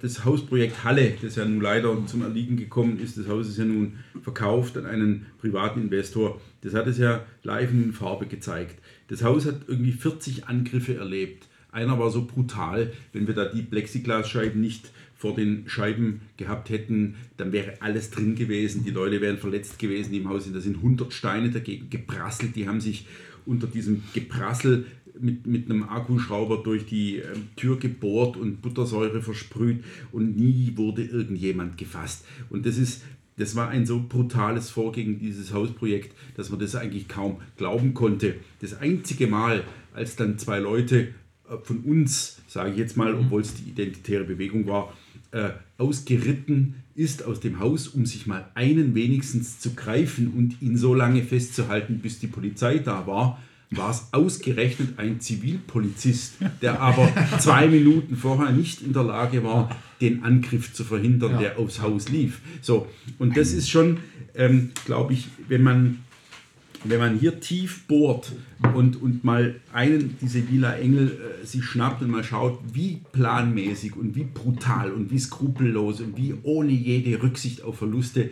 das 0.00 0.24
Hausprojekt 0.24 0.84
Halle, 0.84 1.14
das 1.20 1.36
ja 1.36 1.44
nun 1.44 1.60
leider 1.60 2.06
zum 2.06 2.22
Erliegen 2.22 2.56
gekommen 2.56 2.98
ist, 2.98 3.18
das 3.18 3.28
Haus 3.28 3.48
ist 3.48 3.58
ja 3.58 3.64
nun 3.64 3.94
verkauft 4.22 4.76
an 4.76 4.86
einen 4.86 5.26
privaten 5.40 5.82
Investor. 5.82 6.40
Das 6.62 6.74
hat 6.74 6.86
es 6.86 6.98
ja 6.98 7.24
live 7.42 7.70
in 7.70 7.92
Farbe 7.92 8.26
gezeigt. 8.26 8.76
Das 9.08 9.22
Haus 9.22 9.46
hat 9.46 9.62
irgendwie 9.66 9.92
40 9.92 10.46
Angriffe 10.46 10.96
erlebt. 10.96 11.46
Einer 11.70 11.98
war 11.98 12.10
so 12.10 12.24
brutal, 12.24 12.92
wenn 13.12 13.26
wir 13.26 13.34
da 13.34 13.46
die 13.46 13.62
Plexiglasscheiben 13.62 14.60
nicht 14.60 14.90
vor 15.24 15.34
den 15.34 15.66
Scheiben 15.66 16.20
gehabt 16.36 16.68
hätten, 16.68 17.14
dann 17.38 17.50
wäre 17.50 17.80
alles 17.80 18.10
drin 18.10 18.34
gewesen. 18.34 18.84
Die 18.84 18.90
Leute 18.90 19.22
wären 19.22 19.38
verletzt 19.38 19.78
gewesen 19.78 20.12
die 20.12 20.18
im 20.18 20.28
Haus. 20.28 20.44
sind. 20.44 20.54
Da 20.54 20.60
sind 20.60 20.76
100 20.76 21.14
Steine 21.14 21.50
dagegen 21.50 21.88
geprasselt. 21.88 22.54
Die 22.56 22.68
haben 22.68 22.82
sich 22.82 23.06
unter 23.46 23.66
diesem 23.66 24.02
Geprassel 24.12 24.84
mit, 25.18 25.46
mit 25.46 25.70
einem 25.70 25.84
Akkuschrauber 25.84 26.58
durch 26.62 26.84
die 26.84 27.20
ähm, 27.20 27.48
Tür 27.56 27.78
gebohrt 27.78 28.36
und 28.36 28.60
Buttersäure 28.60 29.22
versprüht 29.22 29.82
und 30.12 30.36
nie 30.36 30.74
wurde 30.76 31.02
irgendjemand 31.02 31.78
gefasst. 31.78 32.26
Und 32.50 32.66
das 32.66 32.76
ist 32.76 33.00
das 33.36 33.56
war 33.56 33.70
ein 33.70 33.86
so 33.86 34.04
brutales 34.06 34.68
Vorgehen, 34.68 35.18
dieses 35.18 35.54
Hausprojekt, 35.54 36.14
dass 36.36 36.50
man 36.50 36.60
das 36.60 36.76
eigentlich 36.76 37.08
kaum 37.08 37.40
glauben 37.56 37.94
konnte. 37.94 38.36
Das 38.60 38.74
einzige 38.74 39.26
Mal, 39.26 39.64
als 39.94 40.16
dann 40.16 40.38
zwei 40.38 40.58
Leute 40.58 41.14
äh, 41.48 41.56
von 41.62 41.78
uns, 41.80 42.42
sage 42.46 42.72
ich 42.72 42.76
jetzt 42.76 42.96
mal, 42.96 43.14
obwohl 43.14 43.40
es 43.40 43.54
die 43.54 43.70
identitäre 43.70 44.24
Bewegung 44.24 44.66
war, 44.66 44.92
äh, 45.34 45.50
ausgeritten 45.78 46.76
ist 46.94 47.24
aus 47.24 47.40
dem 47.40 47.58
Haus, 47.58 47.88
um 47.88 48.06
sich 48.06 48.26
mal 48.26 48.48
einen 48.54 48.94
wenigstens 48.94 49.58
zu 49.58 49.74
greifen 49.74 50.28
und 50.28 50.62
ihn 50.62 50.76
so 50.76 50.94
lange 50.94 51.22
festzuhalten, 51.22 51.98
bis 51.98 52.20
die 52.20 52.28
Polizei 52.28 52.78
da 52.78 53.06
war, 53.06 53.42
war 53.70 53.90
es 53.90 54.08
ausgerechnet 54.12 54.98
ein 54.98 55.20
Zivilpolizist, 55.20 56.34
der 56.62 56.80
aber 56.80 57.10
zwei 57.40 57.66
Minuten 57.66 58.16
vorher 58.16 58.52
nicht 58.52 58.82
in 58.82 58.92
der 58.92 59.02
Lage 59.02 59.42
war, 59.42 59.74
den 60.00 60.22
Angriff 60.22 60.72
zu 60.72 60.84
verhindern, 60.84 61.32
Ja. 61.32 61.38
der 61.38 61.58
aufs 61.58 61.80
Haus 61.80 62.08
lief. 62.08 62.40
So, 62.62 62.86
und 63.18 63.36
das 63.36 63.52
ist 63.52 63.68
schon, 63.68 63.98
ähm, 64.36 64.70
glaube 64.84 65.14
ich, 65.14 65.28
wenn 65.48 65.62
man, 65.64 65.98
wenn 66.84 67.00
man 67.00 67.18
hier 67.18 67.40
tief 67.40 67.86
bohrt 67.86 68.32
und, 68.74 69.00
und 69.00 69.24
mal 69.24 69.60
einen, 69.72 70.16
diese 70.20 70.40
lila 70.40 70.76
Engel, 70.76 71.18
äh, 71.42 71.46
sich 71.46 71.64
schnappt 71.64 72.02
und 72.02 72.10
mal 72.10 72.24
schaut, 72.24 72.60
wie 72.72 73.00
planmäßig 73.12 73.96
und 73.96 74.14
wie 74.14 74.24
brutal 74.24 74.92
und 74.92 75.10
wie 75.10 75.18
skrupellos 75.18 76.00
und 76.00 76.16
wie 76.16 76.34
ohne 76.42 76.72
jede 76.72 77.22
Rücksicht 77.22 77.62
auf 77.62 77.78
Verluste 77.78 78.30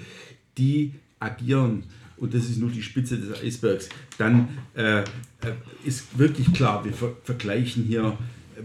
die 0.58 0.92
agieren, 1.18 1.84
und 2.16 2.34
das 2.34 2.44
ist 2.44 2.58
nur 2.58 2.70
die 2.70 2.82
Spitze 2.82 3.18
des 3.18 3.42
Eisbergs, 3.42 3.88
dann 4.18 4.48
äh, 4.74 5.00
äh, 5.00 5.04
ist 5.84 6.18
wirklich 6.18 6.52
klar, 6.52 6.84
wir 6.84 6.92
ver 6.92 7.16
vergleichen 7.24 7.84
hier 7.84 8.16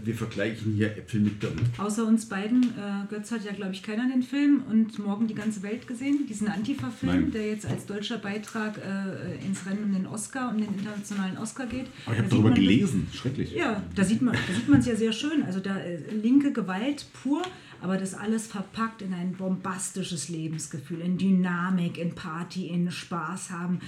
wir 0.04 0.14
vergleichen 0.14 0.72
hier 0.74 0.96
Äpfel 0.96 1.20
mit 1.20 1.40
Birnen. 1.40 1.60
Außer 1.78 2.06
uns 2.06 2.26
beiden, 2.26 2.62
äh, 2.62 3.06
Götz 3.08 3.30
hat 3.32 3.44
ja, 3.44 3.52
glaube 3.52 3.72
ich, 3.72 3.82
keiner 3.82 4.08
den 4.08 4.22
Film 4.22 4.62
und 4.70 4.98
morgen 4.98 5.26
die 5.26 5.34
ganze 5.34 5.62
Welt 5.62 5.86
gesehen, 5.86 6.26
diesen 6.28 6.48
Antifa-Film, 6.48 7.30
der 7.32 7.46
jetzt 7.48 7.66
als 7.66 7.86
deutscher 7.86 8.18
Beitrag 8.18 8.78
äh, 8.78 9.44
ins 9.46 9.66
Rennen 9.66 9.84
um 9.84 9.92
den 9.92 10.06
Oscar, 10.06 10.50
um 10.50 10.58
den 10.58 10.68
internationalen 10.74 11.38
Oscar 11.38 11.66
geht. 11.66 11.86
Aber 12.06 12.14
ich 12.14 12.18
Da 12.18 12.18
habe 12.18 12.22
sieht 12.24 12.32
darüber 12.32 12.48
man- 12.50 12.54
gelesen. 12.58 13.06
Schrecklich. 13.12 13.52
Ja, 13.54 13.82
da 13.94 14.04
sieht 14.04 14.22
man 14.22 14.34
da 14.34 14.54
sieht 14.54 14.68
man 14.68 14.80
es 14.80 14.86
ja 14.86 14.96
sehr 14.96 15.12
schön. 15.12 15.42
Also 15.44 15.60
da 15.60 15.76
äh, 15.78 15.98
linke 16.22 16.52
Gewalt 16.52 17.06
pur, 17.22 17.42
aber 17.82 17.96
das 17.96 18.14
alles 18.14 18.46
verpackt 18.46 19.02
in 19.02 19.12
ein 19.14 19.32
bombastisches 19.32 20.28
Lebensgefühl, 20.28 21.00
in 21.00 21.18
Dynamik, 21.18 21.98
in 21.98 22.14
Party, 22.14 22.66
in 22.66 22.90
Spaß 22.90 23.50
haben, 23.50 23.80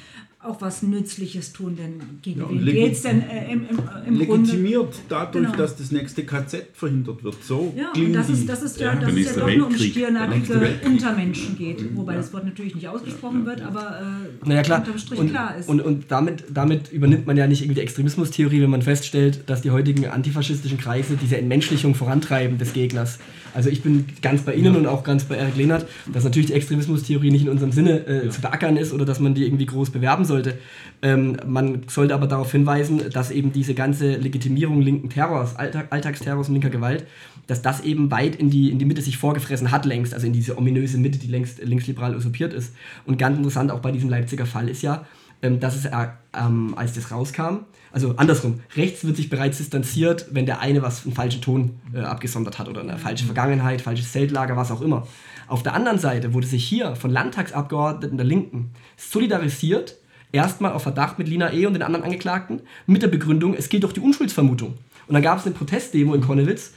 auch 0.43 0.63
was 0.63 0.83
Nützliches 0.83 1.53
tun, 1.53 1.77
denn 1.77 2.01
gegen 2.23 2.41
Ja, 2.41 2.47
und 2.47 2.65
wen 2.65 2.75
geht 2.75 2.93
es 2.95 3.03
denn 3.03 3.21
äh, 3.29 3.53
im, 3.53 3.67
im, 3.69 3.79
im 4.21 4.27
Grunde? 4.27 4.51
Legitimiert 4.53 4.95
dadurch, 5.11 5.45
Genau. 5.45 5.57
dass 5.59 5.77
das 5.77 5.91
nächste 5.91 6.25
KZ 6.25 6.69
verhindert 6.73 7.23
wird. 7.23 7.45
So 7.45 7.75
Ja, 7.77 7.93
und 7.95 8.13
das 8.15 8.31
ist, 8.31 8.49
das 8.49 8.63
ist 8.63 8.81
ja, 8.81 8.95
der 8.95 9.09
dass 9.09 9.15
es 9.15 9.37
ja 9.37 9.41
doch 9.43 9.55
nur 9.55 9.67
um 9.67 9.79
Weltkrieg. 9.79 10.87
Untermenschen 10.87 11.59
geht. 11.59 11.95
Wobei 11.95 12.15
das 12.15 12.33
Wort 12.33 12.47
natürlich 12.47 12.75
nicht 12.75 12.89
ausgesprochen 12.89 13.45
wird, 13.45 13.61
aber 13.61 14.01
äh, 14.01 14.49
Naja, 14.49 14.63
klar. 14.63 14.79
unterm 14.79 14.99
Strich 14.99 15.21
Und, 15.21 15.29
klar 15.31 15.57
ist. 15.57 15.69
und, 15.69 15.83
und 15.83 16.05
damit, 16.11 16.45
damit 16.51 16.91
übernimmt 16.91 17.27
man 17.27 17.37
ja 17.37 17.47
nicht 17.47 17.61
irgendwie 17.61 17.75
die 17.75 17.83
Extremismustheorie, 17.83 18.63
wenn 18.63 18.71
man 18.71 18.81
feststellt, 18.83 19.43
dass 19.47 19.61
die 19.61 19.71
heutigen 19.73 20.07
antifaschistischen 20.07 20.79
Kreise 20.79 21.19
diese 21.21 21.37
Entmenschlichung 21.37 21.95
vorantreiben 21.95 22.57
des 22.57 22.73
Gegners. 22.73 23.19
Also 23.55 23.71
ich 23.71 23.83
bin 23.83 24.07
ganz 24.23 24.43
bei 24.43 24.55
Ihnen 24.55 24.77
und 24.77 24.87
auch 24.87 25.05
ganz 25.05 25.25
bei 25.25 25.37
Eric 25.37 25.57
Lehnert, 25.57 25.87
dass 26.13 26.25
natürlich 26.25 26.49
die 26.49 26.55
Extremismustheorie 26.55 27.31
nicht 27.31 27.43
in 27.43 27.49
unserem 27.49 27.73
Sinne 27.73 28.07
äh, 28.07 28.29
zu 28.31 28.41
beackern 28.41 28.77
ist 28.77 28.93
oder 28.93 29.05
dass 29.05 29.21
man 29.21 29.35
die 29.35 29.45
irgendwie 29.45 29.67
groß 29.67 29.91
bewerben 29.91 30.25
sollte. 30.25 30.59
Ähm, 31.03 31.37
man 31.47 31.83
sollte 31.89 32.15
aber 32.15 32.27
darauf 32.27 32.53
hinweisen, 32.53 33.03
dass 33.13 33.31
eben 33.31 33.53
diese 33.53 33.75
ganze 33.75 34.17
Legitimierung 34.17 34.81
linken 34.81 35.11
Terrors, 35.11 35.57
Alltag, 35.57 35.89
Alltagsterrors 35.91 36.49
und 36.49 36.55
linker 36.55 36.71
Gewalt, 36.71 37.07
dass 37.47 37.63
das 37.63 37.81
eben 37.81 38.11
weit 38.11 38.37
in 38.37 38.51
die, 38.51 38.71
in 38.71 38.79
die 38.79 38.85
Mitte 38.85 39.03
sich 39.03 39.17
vorgefressen 39.17 39.71
hat 39.71 39.85
längst, 39.85 40.15
also 40.15 40.27
in 40.27 40.33
diese 40.33 40.57
ominöse 40.57 40.99
Mitte, 40.99 41.19
die 41.19 41.27
längst 41.27 41.63
linksliberal 41.63 42.15
usurpiert 42.15 42.53
ist. 42.53 42.75
Und 43.07 43.19
ganz 43.19 43.37
interessant 43.37 43.71
auch 43.71 43.81
bei 43.81 43.91
diesem 43.91 44.09
Leipziger 44.09 44.47
Fall 44.47 44.69
ist 44.69 44.83
ja, 44.83 45.05
ähm, 45.43 45.61
dass 45.61 45.77
es, 45.77 45.87
äh, 45.87 46.09
ähm, 46.39 46.75
als 46.77 46.95
das 46.95 47.11
rauskam, 47.11 47.65
also 47.93 48.15
andersrum, 48.17 48.61
rechts 48.77 49.05
wird 49.05 49.17
sich 49.17 49.31
bereits 49.31 49.59
distanziert, 49.59 50.27
wenn 50.31 50.47
der 50.47 50.61
eine 50.61 50.83
was 50.83 51.05
einen 51.05 51.15
falschen 51.15 51.41
Ton 51.41 51.81
äh, 51.93 52.01
abgesondert 52.01 52.59
hat 52.59 52.69
oder 52.69 52.83
eine 52.83 52.99
falsche 52.99 53.25
Vergangenheit, 53.25 53.83
falsches 53.83 54.13
Zeltlager, 54.13 54.57
was 54.57 54.71
auch 54.71 54.81
immer. 54.81 55.07
Auf 55.49 55.63
der 55.65 55.75
anderen 55.75 55.99
Seite 55.99 56.33
wurde 56.33 56.47
sich 56.47 56.65
hier 56.65 56.95
von 56.95 57.11
Landtagsabgeordneten 57.11 58.17
der 58.17 58.27
Linken 58.27 58.71
solidarisiert, 58.97 59.97
erstmal 60.31 60.73
auf 60.73 60.83
Verdacht 60.83 61.19
mit 61.19 61.27
Lina 61.27 61.53
E. 61.53 61.67
und 61.67 61.75
den 61.75 61.83
anderen 61.83 62.05
Angeklagten, 62.05 62.61
mit 62.87 63.03
der 63.03 63.09
Begründung, 63.09 63.55
es 63.55 63.69
gilt 63.69 63.83
doch 63.83 63.93
die 63.93 64.01
Unschuldsvermutung. 64.01 64.75
Und 65.09 65.15
dann 65.15 65.23
gab 65.23 65.39
es 65.39 65.47
eine 65.47 65.55
Protestdemo 65.57 66.15
in 66.15 66.21
Konnewitz, 66.21 66.75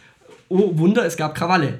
oh 0.49 0.78
Wunder, 0.78 1.05
es 1.05 1.18
gab 1.18 1.36
Krawalle. 1.36 1.80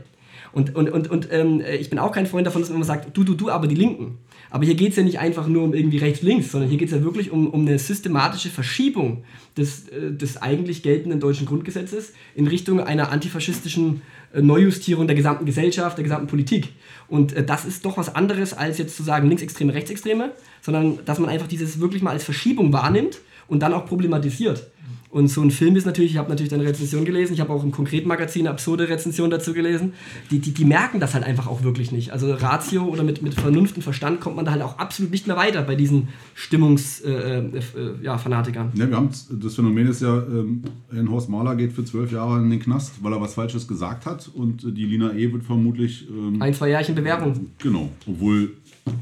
Und, 0.52 0.76
und, 0.76 0.90
und, 0.92 1.10
und 1.10 1.30
ähm, 1.32 1.64
ich 1.80 1.90
bin 1.90 1.98
auch 1.98 2.12
kein 2.12 2.28
Freund 2.28 2.46
davon, 2.46 2.62
dass 2.62 2.70
man 2.70 2.76
immer 2.76 2.86
sagt, 2.86 3.18
du, 3.18 3.24
du, 3.24 3.34
du, 3.34 3.50
aber 3.50 3.66
die 3.66 3.74
Linken. 3.74 4.20
Aber 4.54 4.66
hier 4.66 4.76
geht 4.76 4.92
es 4.92 4.98
ja 4.98 5.04
nicht 5.04 5.18
einfach 5.18 5.48
nur 5.48 5.64
um 5.64 5.74
irgendwie 5.74 5.98
rechts-links, 5.98 6.52
sondern 6.52 6.70
hier 6.70 6.78
geht 6.78 6.90
es 6.90 6.94
ja 6.94 7.04
wirklich 7.04 7.32
um, 7.32 7.48
um 7.48 7.62
eine 7.62 7.80
systematische 7.80 8.50
Verschiebung 8.50 9.24
des, 9.58 9.90
äh, 9.90 10.12
des 10.12 10.44
eigentlich 10.44 10.84
geltenden 10.84 11.20
deutschen 11.20 11.48
Grundgesetzes 11.48 12.14
in 12.36 12.46
Richtung 12.46 12.80
einer 12.80 13.12
antifaschistischen 13.12 14.04
äh, 14.32 14.44
Neujustierung 14.44 15.08
der 15.08 15.16
gesamten 15.16 15.48
Gesellschaft, 15.48 15.98
der 15.98 16.04
gesamten 16.04 16.28
Politik. 16.28 16.70
Und 17.08 17.34
äh, 17.34 17.44
das 17.44 17.66
ist 17.66 17.84
doch 17.84 17.98
was 17.98 18.14
anderes, 18.14 18.54
als 18.54 18.78
jetzt 18.78 18.96
zu 18.96 19.02
sagen 19.02 19.28
Linksextreme, 19.28 19.74
Rechtsextreme, 19.74 20.34
sondern 20.62 21.00
dass 21.04 21.18
man 21.18 21.32
einfach 21.32 21.48
dieses 21.48 21.80
wirklich 21.80 22.04
mal 22.04 22.12
als 22.12 22.24
Verschiebung 22.24 22.72
wahrnimmt 22.72 23.22
und 23.48 23.64
dann 23.64 23.74
auch 23.74 23.88
problematisiert. 23.88 24.68
Und 25.14 25.28
so 25.28 25.42
ein 25.42 25.52
Film 25.52 25.76
ist 25.76 25.86
natürlich, 25.86 26.14
ich 26.14 26.18
habe 26.18 26.30
natürlich 26.30 26.50
deine 26.50 26.66
Rezension 26.66 27.06
gelesen, 27.06 27.36
ich 27.36 27.40
habe 27.40 27.54
auch 27.54 27.64
im 27.64 27.70
Konkretmagazin 27.70 28.48
absurde 28.48 28.90
Rezension 28.90 29.30
dazu 29.30 29.54
gelesen. 29.54 29.94
Die, 30.32 30.40
die, 30.40 30.56
die 30.56 30.66
merken 30.66 31.00
das 31.00 31.14
halt 31.14 31.24
einfach 31.24 31.46
auch 31.46 31.62
wirklich 31.62 31.92
nicht. 31.92 32.10
Also 32.12 32.34
Ratio 32.34 32.86
oder 32.86 33.04
mit, 33.04 33.22
mit 33.22 33.36
Vernunft 33.36 33.76
und 33.76 33.84
Verstand 33.84 34.22
kommt 34.22 34.36
man 34.36 34.44
da 34.44 34.50
halt 34.52 34.64
auch 34.64 34.80
absolut 34.80 35.12
nicht 35.12 35.28
mehr 35.28 35.38
weiter 35.38 35.62
bei 35.62 35.76
diesen 35.76 36.08
Stimmungsfanatikern. 36.34 37.54
Äh, 37.54 38.02
äh, 38.02 38.04
ja, 38.04 38.18
Fanatikern. 38.18 38.72
Ja, 38.74 38.90
wir 38.90 38.96
haben 38.98 39.10
das 39.30 39.54
Phänomen 39.54 39.88
ist 39.88 40.02
ja, 40.02 40.18
ähm, 40.18 40.64
ein 40.92 41.08
Horst 41.12 41.30
Mahler 41.30 41.56
geht 41.58 41.74
für 41.74 41.86
zwölf 41.86 42.12
Jahre 42.12 42.40
in 42.40 42.50
den 42.50 42.60
Knast, 42.60 42.94
weil 43.04 43.14
er 43.14 43.22
was 43.22 43.36
Falsches 43.36 43.68
gesagt 43.68 44.08
hat 44.08 44.32
und 44.34 44.64
äh, 44.64 44.72
die 44.72 44.86
Lina 44.86 45.14
E. 45.14 45.32
wird 45.32 45.44
vermutlich 45.44 46.08
ähm, 46.10 46.42
Ein, 46.42 46.56
zwei 46.56 46.70
Jährchen 46.70 46.96
Bewährung, 46.96 47.52
genau, 47.60 47.92
obwohl 48.08 48.54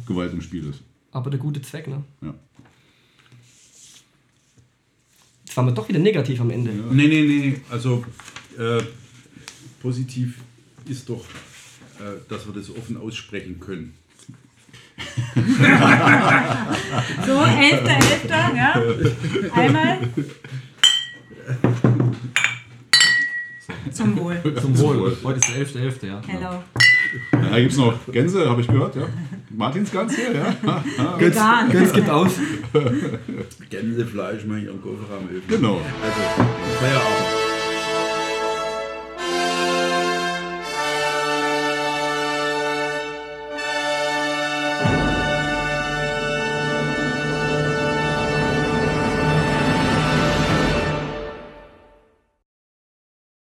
Gewalt 0.05 0.34
im 0.34 0.41
Spiel 0.41 0.68
ist. 0.70 0.82
aber 1.14 1.30
der 1.30 1.39
gute 1.39 1.62
Zweck, 1.62 1.88
ne? 1.88 2.03
Ja. 2.22 2.34
Jetzt 5.52 5.58
waren 5.58 5.66
wir 5.66 5.74
doch 5.74 5.89
wieder 5.89 5.99
negativ 5.99 6.39
am 6.39 6.49
Ende. 6.49 6.72
Nee, 6.72 7.08
nee, 7.10 7.24
nee. 7.24 7.62
Also 7.70 8.06
äh, 8.58 8.82
positiv 9.82 10.38
ist 10.88 11.10
doch, 11.10 11.26
äh, 11.99 12.22
dass 12.30 12.47
wir 12.47 12.54
das 12.54 12.70
offen 12.70 12.95
aussprechen 12.95 13.60
können. 13.60 13.93
So, 17.26 17.43
Elfter, 17.43 17.95
Elfter, 17.95 18.56
ja. 18.56 18.82
Einmal. 19.54 19.97
Zum 23.91 24.18
Wohl. 24.18 24.41
Zum 24.62 24.78
Wohl. 24.80 25.18
Heute 25.24 25.39
ist 25.39 25.76
der 25.76 25.84
11.11. 25.91 26.08
ja. 26.08 26.22
Hello. 26.28 26.64
Da 27.32 27.59
gibt 27.59 27.72
es 27.72 27.78
noch 27.78 27.93
Gänse, 28.12 28.49
habe 28.49 28.62
ich 28.62 28.68
gehört, 28.68 28.95
ja. 28.95 29.07
Martinsgans 29.49 30.16
hier, 30.16 30.34
ja. 30.34 30.55
Vegan. 31.20 31.70
Götz 31.70 31.93
gibt 31.93 32.09
aus. 32.09 32.32
Gänsefleisch 33.70 34.45
mal 34.45 34.59
hier 34.59 34.72
im 34.72 34.82
Kofferraum. 34.82 35.28
Genau. 35.47 35.74
Also, 35.76 36.49
Feierabend. 36.80 37.51